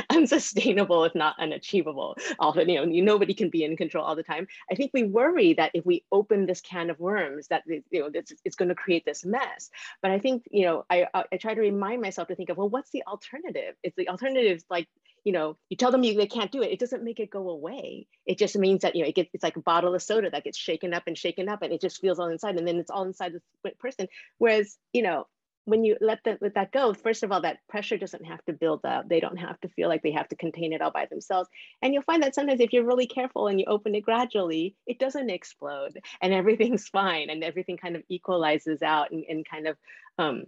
unsustainable 0.10 1.04
if 1.04 1.14
not 1.14 1.34
unachievable 1.38 2.16
often 2.38 2.68
you 2.68 2.76
know 2.76 2.84
nobody 2.84 3.34
can 3.34 3.50
be 3.50 3.64
in 3.64 3.76
control 3.76 4.04
all 4.04 4.16
the 4.16 4.22
time. 4.22 4.46
I 4.70 4.74
think 4.74 4.90
we 4.94 5.02
worry 5.02 5.54
that 5.54 5.70
if 5.74 5.84
we 5.84 6.04
open 6.12 6.46
this 6.46 6.60
can 6.60 6.90
of 6.90 6.98
worms 6.98 7.48
that 7.48 7.62
you 7.66 7.82
know 7.92 8.10
it's, 8.12 8.32
it's 8.44 8.56
going 8.56 8.68
to 8.68 8.74
create 8.74 9.04
this 9.04 9.24
mess. 9.24 9.70
But 10.00 10.10
i 10.10 10.18
think 10.18 10.44
you 10.50 10.64
know 10.64 10.84
I, 10.88 11.06
I 11.14 11.36
try 11.36 11.54
to 11.54 11.60
remind 11.60 12.00
myself 12.00 12.28
to 12.28 12.34
think 12.34 12.48
of 12.48 12.56
well 12.56 12.68
what's 12.68 12.90
the 12.90 13.02
alternative? 13.06 13.74
It's 13.82 13.96
the 13.96 14.08
alternative 14.08 14.62
like 14.70 14.88
you 15.24 15.32
know, 15.32 15.56
you 15.68 15.76
tell 15.76 15.90
them 15.90 16.02
you, 16.02 16.14
they 16.14 16.26
can't 16.26 16.50
do 16.50 16.62
it, 16.62 16.72
it 16.72 16.78
doesn't 16.78 17.04
make 17.04 17.20
it 17.20 17.30
go 17.30 17.48
away. 17.50 18.06
It 18.26 18.38
just 18.38 18.56
means 18.56 18.82
that, 18.82 18.96
you 18.96 19.02
know, 19.02 19.08
it 19.08 19.14
gets, 19.14 19.30
it's 19.32 19.44
like 19.44 19.56
a 19.56 19.62
bottle 19.62 19.94
of 19.94 20.02
soda 20.02 20.30
that 20.30 20.44
gets 20.44 20.58
shaken 20.58 20.92
up 20.94 21.04
and 21.06 21.16
shaken 21.16 21.48
up 21.48 21.62
and 21.62 21.72
it 21.72 21.80
just 21.80 22.00
feels 22.00 22.18
all 22.18 22.28
inside 22.28 22.56
and 22.56 22.66
then 22.66 22.78
it's 22.78 22.90
all 22.90 23.04
inside 23.04 23.32
the 23.62 23.70
person. 23.78 24.08
Whereas, 24.38 24.76
you 24.92 25.02
know, 25.02 25.26
when 25.64 25.84
you 25.84 25.96
let 26.00 26.18
that 26.24 26.42
let 26.42 26.54
that 26.54 26.72
go, 26.72 26.92
first 26.92 27.22
of 27.22 27.30
all, 27.30 27.42
that 27.42 27.58
pressure 27.68 27.96
doesn't 27.96 28.24
have 28.24 28.44
to 28.46 28.52
build 28.52 28.84
up. 28.84 29.08
They 29.08 29.20
don't 29.20 29.36
have 29.36 29.60
to 29.60 29.68
feel 29.68 29.88
like 29.88 30.02
they 30.02 30.10
have 30.10 30.28
to 30.30 30.36
contain 30.36 30.72
it 30.72 30.82
all 30.82 30.90
by 30.90 31.06
themselves. 31.06 31.48
And 31.80 31.94
you'll 31.94 32.02
find 32.02 32.22
that 32.22 32.34
sometimes 32.34 32.60
if 32.60 32.72
you're 32.72 32.84
really 32.84 33.06
careful 33.06 33.46
and 33.46 33.60
you 33.60 33.66
open 33.68 33.94
it 33.94 34.00
gradually, 34.00 34.74
it 34.86 34.98
doesn't 34.98 35.30
explode 35.30 36.00
and 36.20 36.32
everything's 36.32 36.88
fine 36.88 37.30
and 37.30 37.44
everything 37.44 37.76
kind 37.76 37.94
of 37.94 38.02
equalizes 38.08 38.82
out 38.82 39.12
and, 39.12 39.24
and 39.28 39.48
kind 39.48 39.68
of 39.68 39.76
um, 40.18 40.44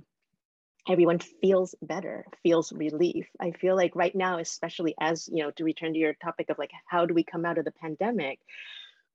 everyone 0.88 1.18
feels 1.18 1.74
better 1.82 2.26
feels 2.42 2.72
relief. 2.72 3.26
I 3.40 3.52
feel 3.52 3.76
like 3.76 3.96
right 3.96 4.14
now 4.14 4.38
especially 4.38 4.94
as 5.00 5.28
you 5.32 5.42
know 5.42 5.50
to 5.52 5.64
return 5.64 5.92
to 5.92 5.98
your 5.98 6.14
topic 6.14 6.50
of 6.50 6.58
like 6.58 6.72
how 6.86 7.06
do 7.06 7.14
we 7.14 7.24
come 7.24 7.44
out 7.44 7.58
of 7.58 7.64
the 7.64 7.72
pandemic 7.72 8.38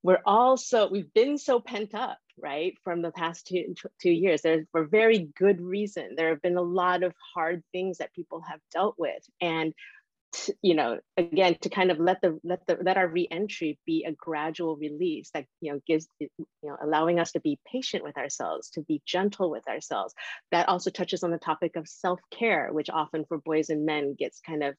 we're 0.04 0.22
all 0.26 0.56
so 0.58 0.88
we've 0.88 1.14
been 1.14 1.38
so 1.38 1.60
pent 1.60 1.94
up 1.94 2.20
right 2.42 2.74
from 2.84 3.02
the 3.02 3.12
past 3.12 3.48
two 3.48 3.74
two 4.02 4.12
years. 4.12 4.42
There's 4.42 4.66
for 4.72 4.86
very 4.86 5.30
good 5.38 5.60
reason. 5.62 6.16
There 6.16 6.30
have 6.30 6.42
been 6.42 6.58
a 6.58 6.62
lot 6.62 7.04
of 7.04 7.14
hard 7.34 7.64
things 7.72 7.98
that 7.98 8.14
people 8.14 8.42
have 8.42 8.62
dealt 8.72 8.96
with. 8.98 9.24
And 9.42 9.74
to, 10.32 10.54
you 10.62 10.76
know 10.76 11.00
again 11.18 11.56
to 11.62 11.70
kind 11.70 11.92
of 11.92 12.00
let 12.00 12.22
the 12.22 12.40
let 12.44 12.66
the 12.68 12.78
let 12.82 12.98
our 12.98 13.08
reentry 13.08 13.80
be 13.86 14.06
a 14.08 14.12
gradual 14.12 14.76
release 14.78 15.30
that 15.34 15.46
you 15.62 15.72
know 15.72 15.80
gives 15.88 16.08
you 16.20 16.30
know 16.64 16.78
allowing 16.82 17.20
us 17.20 17.32
to 17.32 17.40
be 17.40 17.60
patient 17.72 18.04
with 18.04 18.18
ourselves 18.18 18.70
to 18.70 18.82
be 18.82 19.02
gentle 19.06 19.50
with 19.50 19.68
ourselves. 19.68 20.14
That 20.52 20.70
also 20.70 20.90
touches 20.92 21.24
on 21.24 21.32
the 21.32 21.38
topic 21.38 21.76
of 21.76 21.88
self-care 21.88 22.70
which 22.72 22.90
often 22.90 23.26
for 23.28 23.40
boys 23.40 23.70
and 23.70 23.86
men 23.86 24.16
gets 24.18 24.40
kind 24.40 24.64
of 24.64 24.76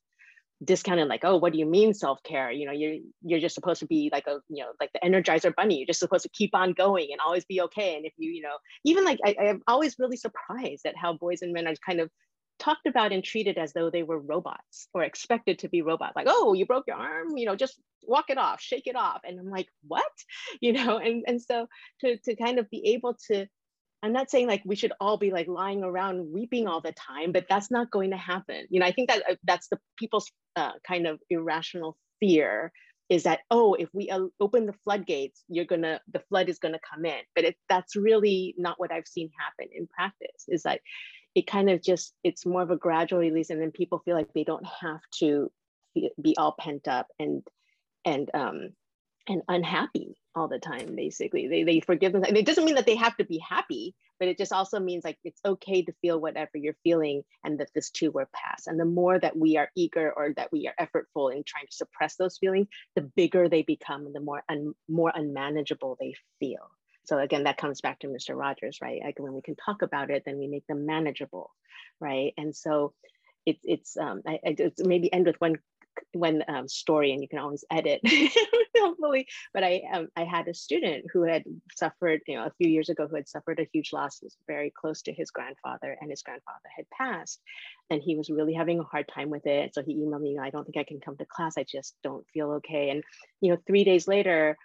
discounted 0.63 1.09
like 1.09 1.25
oh 1.25 1.39
what 1.39 1.53
do 1.53 1.59
you 1.59 1.67
mean 1.67 1.95
self-care? 1.95 2.53
You 2.53 2.67
know 2.67 2.73
you're 2.73 2.97
you're 3.23 3.41
just 3.41 3.55
supposed 3.55 3.81
to 3.81 3.87
be 3.87 4.11
like 4.13 4.27
a 4.27 4.39
you 4.49 4.63
know 4.63 4.71
like 4.81 4.91
the 4.93 5.01
energizer 5.01 5.55
bunny. 5.55 5.79
You're 5.79 5.87
just 5.87 6.01
supposed 6.01 6.25
to 6.25 6.31
keep 6.31 6.55
on 6.55 6.75
going 6.75 7.09
and 7.11 7.21
always 7.21 7.45
be 7.45 7.61
okay. 7.63 7.97
And 7.97 8.07
if 8.07 8.13
you 8.19 8.31
you 8.31 8.43
know 8.43 8.57
even 8.85 9.05
like 9.05 9.19
I, 9.25 9.35
i'm 9.49 9.63
always 9.67 9.97
really 9.99 10.17
surprised 10.17 10.87
at 10.87 10.97
how 10.97 11.15
boys 11.15 11.43
and 11.43 11.53
men 11.53 11.67
are 11.67 11.75
kind 11.85 12.01
of 12.01 12.11
talked 12.61 12.87
about 12.87 13.13
and 13.13 13.25
treated 13.25 13.59
as 13.59 13.73
though 13.73 13.91
they 13.91 14.03
were 14.03 14.19
robots 14.21 14.87
or 14.95 15.03
expected 15.03 15.59
to 15.59 15.69
be 15.69 15.83
robots 15.83 16.15
like 16.15 16.27
oh 16.29 16.53
you 16.53 16.67
broke 16.67 16.87
your 16.87 16.97
arm 16.97 17.37
you 17.37 17.47
know 17.47 17.57
just 17.57 17.81
walk 18.03 18.27
it 18.29 18.39
off 18.39 18.61
shake 18.61 18.87
it 18.87 18.95
off 18.95 19.23
and 19.25 19.41
i'm 19.41 19.51
like 19.51 19.69
what? 19.89 20.05
You 20.61 20.73
know 20.73 20.99
and 20.99 21.25
and 21.27 21.41
so 21.41 21.67
to 22.01 22.19
to 22.19 22.37
kind 22.37 22.59
of 22.59 22.69
be 22.71 22.95
able 22.95 23.17
to 23.29 23.47
i'm 24.03 24.13
not 24.13 24.31
saying 24.31 24.47
like 24.47 24.63
we 24.65 24.77
should 24.77 24.93
all 25.01 25.17
be 25.17 25.31
like 25.31 25.49
lying 25.49 25.83
around 25.83 26.33
weeping 26.33 26.69
all 26.69 26.81
the 26.81 26.93
time 26.93 27.33
but 27.33 27.47
that's 27.49 27.71
not 27.71 27.91
going 27.91 28.11
to 28.11 28.17
happen. 28.17 28.67
You 28.69 28.81
know 28.81 28.87
i 28.87 28.93
think 28.93 29.09
that 29.09 29.23
uh, 29.29 29.35
that's 29.45 29.69
the 29.69 29.79
people's 29.99 30.31
uh, 30.57 30.73
kind 30.87 31.07
of 31.07 31.19
irrational 31.31 31.97
fear 32.21 32.73
is 33.09 33.25
that 33.25 33.41
oh 33.51 33.75
if 33.75 33.89
we 33.93 34.11
uh, 34.11 34.27
open 34.39 34.67
the 34.67 34.75
floodgates 34.85 35.43
you're 35.49 35.65
gonna 35.65 36.01
the 36.13 36.23
flood 36.29 36.49
is 36.49 36.59
gonna 36.59 36.81
come 36.91 37.05
in. 37.05 37.21
But 37.35 37.45
it, 37.45 37.57
that's 37.69 37.97
really 37.97 38.55
not 38.59 38.79
what 38.79 38.93
i've 38.93 39.09
seen 39.09 39.31
happen 39.39 39.73
in 39.75 39.87
practice 39.87 40.45
is 40.49 40.63
that 40.65 40.81
it 41.35 41.47
kind 41.47 41.71
of 41.71 41.83
just 41.83 42.15
it's 42.25 42.47
more 42.47 42.63
of 42.63 42.71
a 42.71 42.77
gradual 42.77 43.21
release 43.21 43.51
and 43.51 43.61
then 43.61 43.71
people 43.71 44.03
feel 44.05 44.17
like 44.17 44.33
they 44.33 44.45
don't 44.45 44.67
have 44.67 45.01
to 45.19 45.51
be 45.95 46.37
all 46.37 46.55
pent 46.59 46.89
up 46.89 47.09
and 47.19 47.43
and 48.05 48.31
um 48.35 48.71
and 49.29 49.43
unhappy 49.49 50.17
all 50.35 50.49
the 50.49 50.59
time 50.59 50.95
basically. 50.97 51.49
They, 51.49 51.63
they 51.65 51.81
forgive 51.81 52.13
them 52.13 52.25
it 52.25 52.47
doesn't 52.47 52.65
mean 52.65 52.77
that 52.77 52.87
they 52.87 52.97
have 52.97 53.17
to 53.19 53.25
be 53.25 53.39
happy 53.39 53.95
but 54.21 54.29
it 54.29 54.37
just 54.37 54.53
also 54.53 54.79
means 54.79 55.03
like 55.03 55.19
it's 55.25 55.41
okay 55.47 55.83
to 55.83 55.95
feel 56.03 56.21
whatever 56.21 56.51
you're 56.55 56.77
feeling 56.85 57.23
and 57.43 57.59
that 57.59 57.71
this 57.75 57.91
too 57.91 58.11
will 58.11 58.27
pass. 58.35 58.67
And 58.67 58.79
the 58.79 58.85
more 58.85 59.19
that 59.19 59.37
we 59.37 59.57
are 59.57 59.71
eager 59.75 60.13
or 60.15 60.35
that 60.37 60.53
we 60.53 60.69
are 60.69 60.75
effortful 60.79 61.35
in 61.35 61.43
trying 61.47 61.67
to 61.67 61.73
suppress 61.73 62.17
those 62.17 62.37
feelings 62.37 62.69
the 62.95 63.11
bigger 63.17 63.49
they 63.49 63.63
become 63.63 64.05
and 64.07 64.15
the 64.15 64.21
more 64.21 64.43
un, 64.49 64.75
more 64.89 65.11
unmanageable 65.15 65.97
they 65.99 66.15
feel 66.39 66.71
so 67.05 67.19
again, 67.19 67.45
that 67.45 67.59
comes 67.59 67.81
back 67.81 68.01
to 68.01 68.09
Mr. 68.09 68.37
Rogers, 68.37 68.79
right? 68.81 69.01
Like 69.03 69.19
when 69.19 69.33
we 69.33 69.43
can 69.43 69.57
talk 69.57 69.83
about 69.83 70.11
it, 70.11 70.25
then 70.25 70.39
we 70.39 70.47
make 70.47 70.67
them 70.67 70.87
manageable, 70.87 71.51
right? 72.01 72.33
And 72.37 72.55
so 72.55 72.93
it's 73.47 73.61
it's 73.65 73.97
um, 73.97 74.23
I, 74.27 74.39
I 74.47 74.57
maybe 74.79 75.13
end 75.13 75.27
with 75.27 75.41
one 75.41 75.57
one 76.13 76.43
um, 76.49 76.69
story, 76.69 77.13
and 77.13 77.23
you 77.23 77.29
can 77.29 77.39
always 77.39 77.65
edit, 77.71 78.01
hopefully. 78.77 79.27
But 79.53 79.65
I 79.65 79.83
um, 79.93 80.09
I 80.17 80.25
had 80.25 80.49
a 80.49 80.55
student 80.55 81.07
who 81.13 81.23
had 81.23 81.45
suffered, 81.75 82.21
you 82.27 82.37
know, 82.37 82.45
a 82.45 82.53
few 82.59 82.69
years 82.69 82.89
ago, 82.89 83.07
who 83.07 83.17
had 83.17 83.29
suffered 83.29 83.61
a 83.61 83.69
huge 83.73 83.93
loss. 83.93 84.19
He 84.19 84.27
was 84.27 84.37
very 84.47 84.71
close 84.71 85.03
to 85.03 85.13
his 85.13 85.31
grandfather, 85.31 85.97
and 86.01 86.11
his 86.11 86.23
grandfather 86.23 86.69
had 86.77 86.87
passed, 86.91 87.41
and 87.91 88.03
he 88.03 88.17
was 88.17 88.31
really 88.31 88.55
having 88.55 88.81
a 88.81 88.85
hard 88.85 89.09
time 89.09 89.31
with 89.31 89.47
it. 89.47 89.75
So 89.75 89.83
he 89.83 89.97
emailed 89.97 90.23
me, 90.23 90.39
I 90.39 90.51
don't 90.51 90.65
think 90.65 90.77
I 90.77 90.89
can 90.89 91.01
come 91.01 91.17
to 91.17 91.27
class. 91.27 91.55
I 91.59 91.65
just 91.65 91.95
don't 92.03 92.27
feel 92.33 92.53
okay. 92.53 92.91
And 92.91 93.03
you 93.41 93.51
know, 93.51 93.59
three 93.67 93.85
days 93.85 94.09
later, 94.09 94.57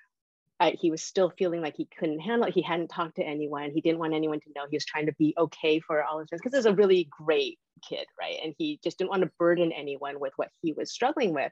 he 0.77 0.91
was 0.91 1.03
still 1.03 1.31
feeling 1.37 1.61
like 1.61 1.75
he 1.75 1.87
couldn't 1.99 2.19
handle 2.19 2.47
it. 2.47 2.53
He 2.53 2.61
hadn't 2.61 2.87
talked 2.87 3.15
to 3.17 3.23
anyone. 3.23 3.71
He 3.71 3.81
didn't 3.81 3.99
want 3.99 4.13
anyone 4.13 4.39
to 4.39 4.49
know. 4.55 4.65
He 4.69 4.75
was 4.75 4.85
trying 4.85 5.07
to 5.07 5.13
be 5.13 5.33
okay 5.37 5.79
for 5.79 6.03
all 6.03 6.19
his 6.19 6.29
friends 6.29 6.41
because 6.41 6.51
there's 6.51 6.65
a 6.65 6.75
really 6.75 7.09
great 7.11 7.59
kid, 7.81 8.05
right? 8.19 8.37
And 8.43 8.53
he 8.57 8.79
just 8.83 8.97
didn't 8.97 9.09
want 9.09 9.23
to 9.23 9.31
burden 9.39 9.71
anyone 9.71 10.19
with 10.19 10.33
what 10.35 10.49
he 10.61 10.73
was 10.73 10.91
struggling 10.91 11.33
with. 11.33 11.51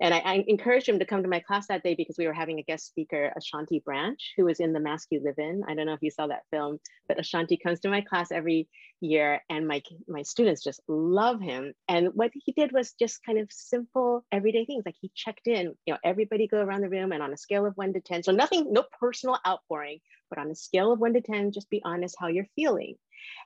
And 0.00 0.12
I, 0.12 0.18
I, 0.18 0.44
encouraged 0.48 0.88
him 0.88 0.98
to 0.98 1.04
come 1.04 1.22
to 1.22 1.28
my 1.28 1.40
class 1.40 1.68
that 1.68 1.82
day 1.82 1.94
because 1.94 2.16
we 2.18 2.26
were 2.26 2.32
having 2.32 2.58
a 2.58 2.64
guest 2.64 2.86
speaker, 2.86 3.32
Ashanti 3.36 3.80
Branch, 3.84 4.20
who 4.36 4.44
was 4.44 4.58
in 4.58 4.72
The 4.72 4.80
Mask 4.80 5.08
You 5.10 5.20
Live 5.22 5.38
In. 5.38 5.62
I 5.68 5.74
don't 5.74 5.86
know 5.86 5.92
if 5.92 6.02
you 6.02 6.10
saw 6.10 6.26
that 6.26 6.42
film, 6.50 6.78
but 7.06 7.20
Ashanti 7.20 7.56
comes 7.56 7.80
to 7.80 7.88
my 7.88 8.00
class 8.00 8.32
every 8.32 8.68
year 9.00 9.42
and 9.48 9.68
my, 9.68 9.82
my 10.08 10.22
students 10.22 10.62
just 10.62 10.80
love 10.88 11.40
him. 11.40 11.72
And 11.88 12.08
what 12.14 12.32
he 12.34 12.52
did 12.52 12.72
was 12.72 12.94
just 12.98 13.24
kind 13.24 13.38
of 13.38 13.48
simple 13.50 14.24
everyday 14.32 14.64
things. 14.64 14.82
Like 14.84 14.96
he 15.00 15.10
checked 15.14 15.46
in, 15.46 15.74
you 15.86 15.94
know, 15.94 15.98
everybody 16.04 16.48
go 16.48 16.60
around 16.60 16.80
the 16.80 16.88
room 16.88 17.12
and 17.12 17.22
on 17.22 17.32
a 17.32 17.36
scale 17.36 17.66
of 17.66 17.76
one 17.76 17.92
to 17.92 18.00
10. 18.00 18.24
So 18.24 18.32
nothing, 18.32 18.72
no 18.72 18.84
personal 18.98 19.38
outpouring, 19.46 20.00
but 20.30 20.38
on 20.38 20.50
a 20.50 20.54
scale 20.54 20.92
of 20.92 20.98
one 20.98 21.14
to 21.14 21.20
10, 21.20 21.52
just 21.52 21.70
be 21.70 21.82
honest 21.84 22.16
how 22.18 22.28
you're 22.28 22.46
feeling. 22.56 22.96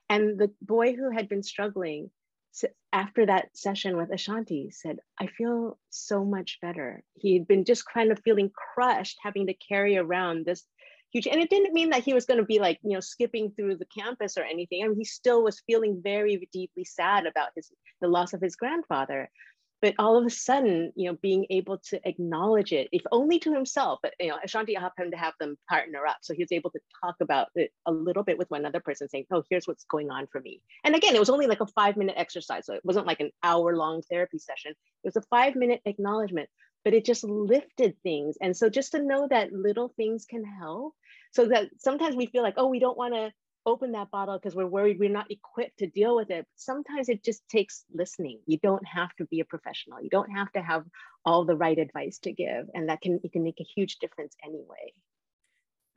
And 0.09 0.39
the 0.39 0.51
boy 0.61 0.93
who 0.93 1.11
had 1.11 1.29
been 1.29 1.43
struggling 1.43 2.11
after 2.91 3.25
that 3.25 3.55
session 3.55 3.97
with 3.97 4.11
Ashanti 4.11 4.71
said, 4.71 4.97
I 5.19 5.27
feel 5.27 5.77
so 5.89 6.25
much 6.25 6.59
better. 6.61 7.03
He'd 7.15 7.47
been 7.47 7.65
just 7.65 7.85
kind 7.85 8.11
of 8.11 8.19
feeling 8.23 8.49
crushed, 8.73 9.17
having 9.21 9.47
to 9.47 9.53
carry 9.53 9.97
around 9.97 10.45
this 10.45 10.65
huge, 11.11 11.27
and 11.27 11.39
it 11.39 11.49
didn't 11.49 11.73
mean 11.73 11.91
that 11.91 12.03
he 12.03 12.13
was 12.13 12.25
going 12.25 12.39
to 12.39 12.45
be 12.45 12.59
like, 12.59 12.79
you 12.83 12.93
know, 12.93 12.99
skipping 12.99 13.51
through 13.51 13.77
the 13.77 13.85
campus 13.85 14.37
or 14.37 14.43
anything. 14.43 14.83
I 14.83 14.87
mean, 14.87 14.97
he 14.97 15.05
still 15.05 15.43
was 15.43 15.61
feeling 15.67 16.01
very 16.03 16.47
deeply 16.51 16.83
sad 16.83 17.25
about 17.25 17.49
his 17.55 17.71
the 18.01 18.07
loss 18.07 18.33
of 18.33 18.41
his 18.41 18.55
grandfather. 18.55 19.29
But 19.81 19.93
all 19.99 20.17
of 20.17 20.25
a 20.25 20.29
sudden, 20.29 20.91
you 20.95 21.09
know, 21.09 21.17
being 21.21 21.45
able 21.49 21.77
to 21.89 21.99
acknowledge 22.07 22.73
it, 22.73 22.89
if 22.91 23.03
only 23.11 23.39
to 23.39 23.53
himself, 23.53 23.99
but 24.01 24.13
you 24.19 24.29
know, 24.29 24.37
Ashanti 24.43 24.73
happened 24.73 25.11
to 25.11 25.17
have 25.17 25.33
them 25.39 25.57
partner 25.69 26.05
up. 26.05 26.17
So 26.21 26.33
he 26.33 26.43
was 26.43 26.51
able 26.51 26.71
to 26.71 26.79
talk 27.03 27.15
about 27.21 27.49
it 27.55 27.71
a 27.85 27.91
little 27.91 28.23
bit 28.23 28.37
with 28.37 28.49
one 28.49 28.65
other 28.65 28.79
person 28.79 29.07
saying, 29.07 29.25
oh, 29.31 29.43
here's 29.49 29.67
what's 29.67 29.85
going 29.85 30.09
on 30.09 30.27
for 30.31 30.41
me. 30.41 30.61
And 30.83 30.95
again, 30.95 31.15
it 31.15 31.19
was 31.19 31.29
only 31.29 31.47
like 31.47 31.61
a 31.61 31.67
five 31.67 31.95
minute 31.95 32.15
exercise. 32.17 32.65
So 32.65 32.73
it 32.73 32.85
wasn't 32.85 33.07
like 33.07 33.19
an 33.19 33.31
hour 33.43 33.75
long 33.75 34.01
therapy 34.09 34.39
session. 34.39 34.71
It 34.71 35.07
was 35.13 35.15
a 35.15 35.27
five 35.29 35.55
minute 35.55 35.81
acknowledgement, 35.85 36.49
but 36.83 36.93
it 36.93 37.05
just 37.05 37.23
lifted 37.23 37.95
things. 38.01 38.37
And 38.41 38.57
so 38.57 38.69
just 38.69 38.93
to 38.93 39.03
know 39.03 39.27
that 39.29 39.53
little 39.53 39.93
things 39.95 40.25
can 40.25 40.43
help 40.43 40.95
so 41.33 41.47
that 41.47 41.69
sometimes 41.77 42.15
we 42.15 42.25
feel 42.25 42.43
like, 42.43 42.55
oh, 42.57 42.67
we 42.67 42.79
don't 42.79 42.97
want 42.97 43.13
to 43.13 43.31
open 43.67 43.91
that 43.91 44.09
bottle 44.09 44.39
because 44.39 44.55
we're 44.55 44.65
worried 44.65 44.97
we're 44.97 45.09
not 45.09 45.29
equipped 45.29 45.77
to 45.79 45.87
deal 45.87 46.15
with 46.15 46.31
it. 46.31 46.47
Sometimes 46.55 47.09
it 47.09 47.23
just 47.23 47.47
takes 47.49 47.83
listening. 47.93 48.39
You 48.47 48.57
don't 48.63 48.85
have 48.87 49.13
to 49.17 49.25
be 49.25 49.41
a 49.41 49.45
professional. 49.45 50.01
You 50.01 50.09
don't 50.09 50.31
have 50.31 50.51
to 50.53 50.61
have 50.61 50.85
all 51.25 51.45
the 51.45 51.55
right 51.55 51.77
advice 51.77 52.17
to 52.19 52.31
give. 52.31 52.67
And 52.73 52.89
that 52.89 53.01
can, 53.01 53.19
it 53.23 53.33
can 53.33 53.43
make 53.43 53.59
a 53.59 53.65
huge 53.75 53.97
difference 53.97 54.35
anyway. 54.43 54.93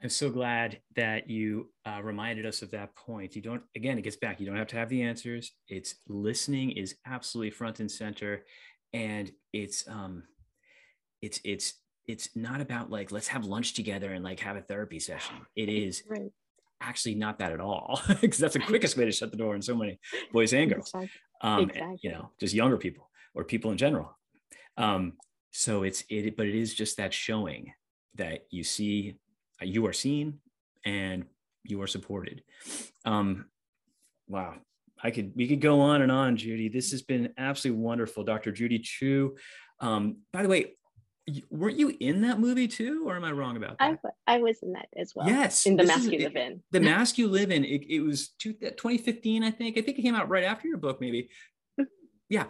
I'm 0.03 0.09
so 0.09 0.31
glad 0.31 0.81
that 0.97 1.31
you 1.31 1.71
uh, 1.87 2.01
reminded 2.03 2.45
us 2.45 2.63
of 2.63 2.71
that 2.73 2.97
point. 2.97 3.37
You 3.37 3.43
don't, 3.43 3.63
again, 3.77 3.99
it 3.99 4.03
gets 4.03 4.17
back. 4.17 4.41
You 4.41 4.47
don't 4.47 4.57
have 4.57 4.67
to 4.69 4.77
have 4.77 4.89
the 4.89 5.03
answers. 5.03 5.53
It's 5.69 5.95
listening 6.09 6.73
is 6.73 6.97
absolutely 7.07 7.51
front 7.51 7.81
and 7.81 7.91
center. 7.91 8.45
And 8.93 9.31
it's, 9.53 9.87
um, 9.87 10.25
it's, 11.23 11.41
it's, 11.45 11.75
it's 12.07 12.31
not 12.35 12.61
about 12.61 12.91
like, 12.91 13.13
let's 13.13 13.29
have 13.29 13.45
lunch 13.45 13.75
together 13.75 14.13
and 14.13 14.25
like 14.25 14.41
have 14.41 14.57
a 14.57 14.63
therapy 14.63 14.99
session. 14.99 15.37
It 15.55 15.69
is 15.69 16.03
right 16.09 16.33
actually 16.81 17.15
not 17.15 17.39
that 17.39 17.53
at 17.53 17.61
all 17.61 18.01
because 18.21 18.39
that's 18.39 18.55
the 18.55 18.61
quickest 18.61 18.97
way 18.97 19.05
to 19.05 19.13
shut 19.13 19.31
the 19.31 19.37
door 19.37 19.55
in 19.55 19.63
so 19.63 19.75
many 19.75 19.99
boys 20.33 20.53
and 20.53 20.71
girls 20.71 20.93
um, 21.43 21.61
exactly. 21.65 21.81
and, 21.81 21.99
you 22.03 22.11
know 22.11 22.31
just 22.39 22.55
younger 22.55 22.77
people 22.77 23.11
or 23.35 23.45
people 23.45 23.71
in 23.71 23.77
general. 23.77 24.17
Um, 24.77 25.15
so 25.51 25.83
it's 25.83 26.05
it 26.09 26.37
but 26.37 26.47
it 26.47 26.55
is 26.55 26.75
just 26.75 26.97
that 26.97 27.13
showing 27.13 27.73
that 28.17 28.47
you 28.51 28.65
see 28.65 29.17
you 29.61 29.87
are 29.87 29.93
seen 29.93 30.39
and 30.85 31.25
you 31.65 31.81
are 31.83 31.87
supported. 31.87 32.43
Um, 33.05 33.47
wow. 34.29 34.55
I 35.03 35.11
could 35.11 35.33
we 35.35 35.49
could 35.49 35.61
go 35.61 35.81
on 35.81 36.03
and 36.03 36.13
on 36.13 36.37
judy. 36.37 36.69
This 36.69 36.91
has 36.91 37.03
been 37.03 37.33
absolutely 37.39 37.83
wonderful 37.83 38.25
dr 38.25 38.51
judy 38.53 38.79
chu. 38.79 39.37
Um, 39.81 40.19
by 40.33 40.43
the 40.43 40.49
way 40.49 40.75
weren't 41.51 41.79
you 41.79 41.97
in 42.01 42.23
that 42.23 42.39
movie 42.39 42.69
too 42.69 43.05
or 43.07 43.17
am 43.17 43.25
i 43.25 43.33
wrong 43.33 43.57
about 43.57 43.79
that? 43.79 43.99
i, 44.27 44.37
I 44.37 44.39
was 44.39 44.63
in 44.63 44.73
that 44.73 44.89
as 44.97 45.15
well 45.15 45.27
yes 45.27 45.67
in 45.67 45.77
the 45.77 45.85
mask 45.85 46.01
is, 46.01 46.07
you 46.13 46.19
live 46.19 46.37
in. 46.37 46.63
The 46.71 46.81
mask 46.93 47.19
you 47.19 47.29
live 47.29 47.51
in 47.51 47.65
it, 47.65 47.83
it 47.89 48.01
was 48.01 48.29
two, 48.39 48.53
2015 48.53 49.43
i 49.43 49.51
think. 49.51 49.79
I 49.79 49.83
think 49.83 49.99
it 49.99 50.03
came 50.03 50.15
out 50.15 50.29
right 50.29 50.45
after 50.45 50.69
your 50.69 50.79
book 50.79 51.01
maybe. 51.01 51.29
Yeah. 52.29 52.45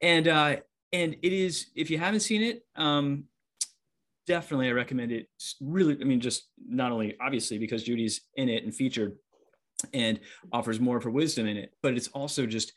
And 0.00 0.28
uh 0.28 0.56
and 0.92 1.16
it 1.22 1.32
is 1.32 1.68
if 1.74 1.90
you 1.90 1.98
haven't 1.98 2.20
seen 2.20 2.42
it 2.42 2.66
um 2.76 3.24
definitely 4.26 4.68
i 4.68 4.72
recommend 4.72 5.12
it. 5.12 5.28
Really 5.60 5.98
i 6.00 6.04
mean 6.04 6.20
just 6.20 6.48
not 6.66 6.92
only 6.92 7.16
obviously 7.20 7.58
because 7.58 7.82
judy's 7.82 8.20
in 8.36 8.48
it 8.48 8.64
and 8.64 8.74
featured 8.74 9.16
and 9.92 10.20
offers 10.52 10.80
more 10.80 10.96
of 10.96 11.04
her 11.04 11.10
wisdom 11.10 11.46
in 11.46 11.56
it 11.56 11.72
but 11.82 11.94
it's 11.94 12.08
also 12.08 12.46
just 12.46 12.72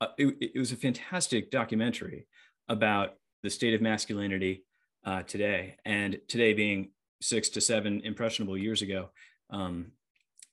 uh, 0.00 0.08
it, 0.18 0.36
it 0.40 0.58
was 0.58 0.72
a 0.72 0.76
fantastic 0.76 1.50
documentary 1.50 2.26
about 2.68 3.14
the 3.42 3.50
state 3.50 3.74
of 3.74 3.80
masculinity 3.80 4.64
uh, 5.06 5.22
today, 5.22 5.76
and 5.84 6.18
today 6.28 6.52
being 6.52 6.90
six 7.22 7.48
to 7.50 7.60
seven 7.60 8.02
impressionable 8.04 8.58
years 8.58 8.82
ago. 8.82 9.08
Um, 9.50 9.92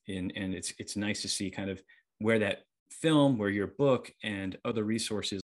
and, 0.07 0.31
and 0.35 0.53
it's 0.53 0.73
it's 0.77 0.95
nice 0.95 1.21
to 1.23 1.29
see 1.29 1.49
kind 1.49 1.69
of 1.69 1.81
where 2.19 2.39
that 2.39 2.63
film, 2.91 3.37
where 3.37 3.49
your 3.49 3.67
book 3.67 4.11
and 4.23 4.57
other 4.63 4.83
resources 4.83 5.41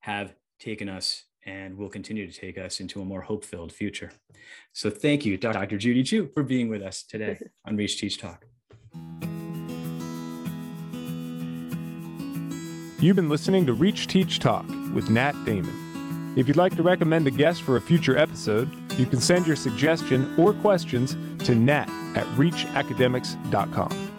have 0.00 0.34
taken 0.58 0.88
us 0.88 1.24
and 1.46 1.76
will 1.76 1.88
continue 1.88 2.30
to 2.30 2.38
take 2.38 2.58
us 2.58 2.80
into 2.80 3.00
a 3.00 3.04
more 3.04 3.22
hope-filled 3.22 3.72
future. 3.72 4.10
So 4.72 4.90
thank 4.90 5.24
you, 5.24 5.38
Dr. 5.38 5.78
Judy 5.78 6.02
Chu, 6.02 6.28
for 6.34 6.42
being 6.42 6.68
with 6.68 6.82
us 6.82 7.02
today 7.02 7.38
on 7.66 7.76
Reach 7.76 7.98
Teach 7.98 8.18
Talk. 8.18 8.44
You've 12.98 13.16
been 13.16 13.30
listening 13.30 13.64
to 13.66 13.72
Reach 13.72 14.06
Teach 14.06 14.38
Talk 14.38 14.66
with 14.92 15.08
Nat 15.08 15.32
Damon. 15.46 15.89
If 16.40 16.48
you'd 16.48 16.56
like 16.56 16.74
to 16.76 16.82
recommend 16.82 17.26
a 17.26 17.30
guest 17.30 17.60
for 17.60 17.76
a 17.76 17.82
future 17.82 18.16
episode, 18.16 18.70
you 18.98 19.04
can 19.04 19.20
send 19.20 19.46
your 19.46 19.56
suggestion 19.56 20.34
or 20.38 20.54
questions 20.54 21.14
to 21.44 21.54
nat 21.54 21.86
at 22.16 22.24
reachacademics.com. 22.38 24.09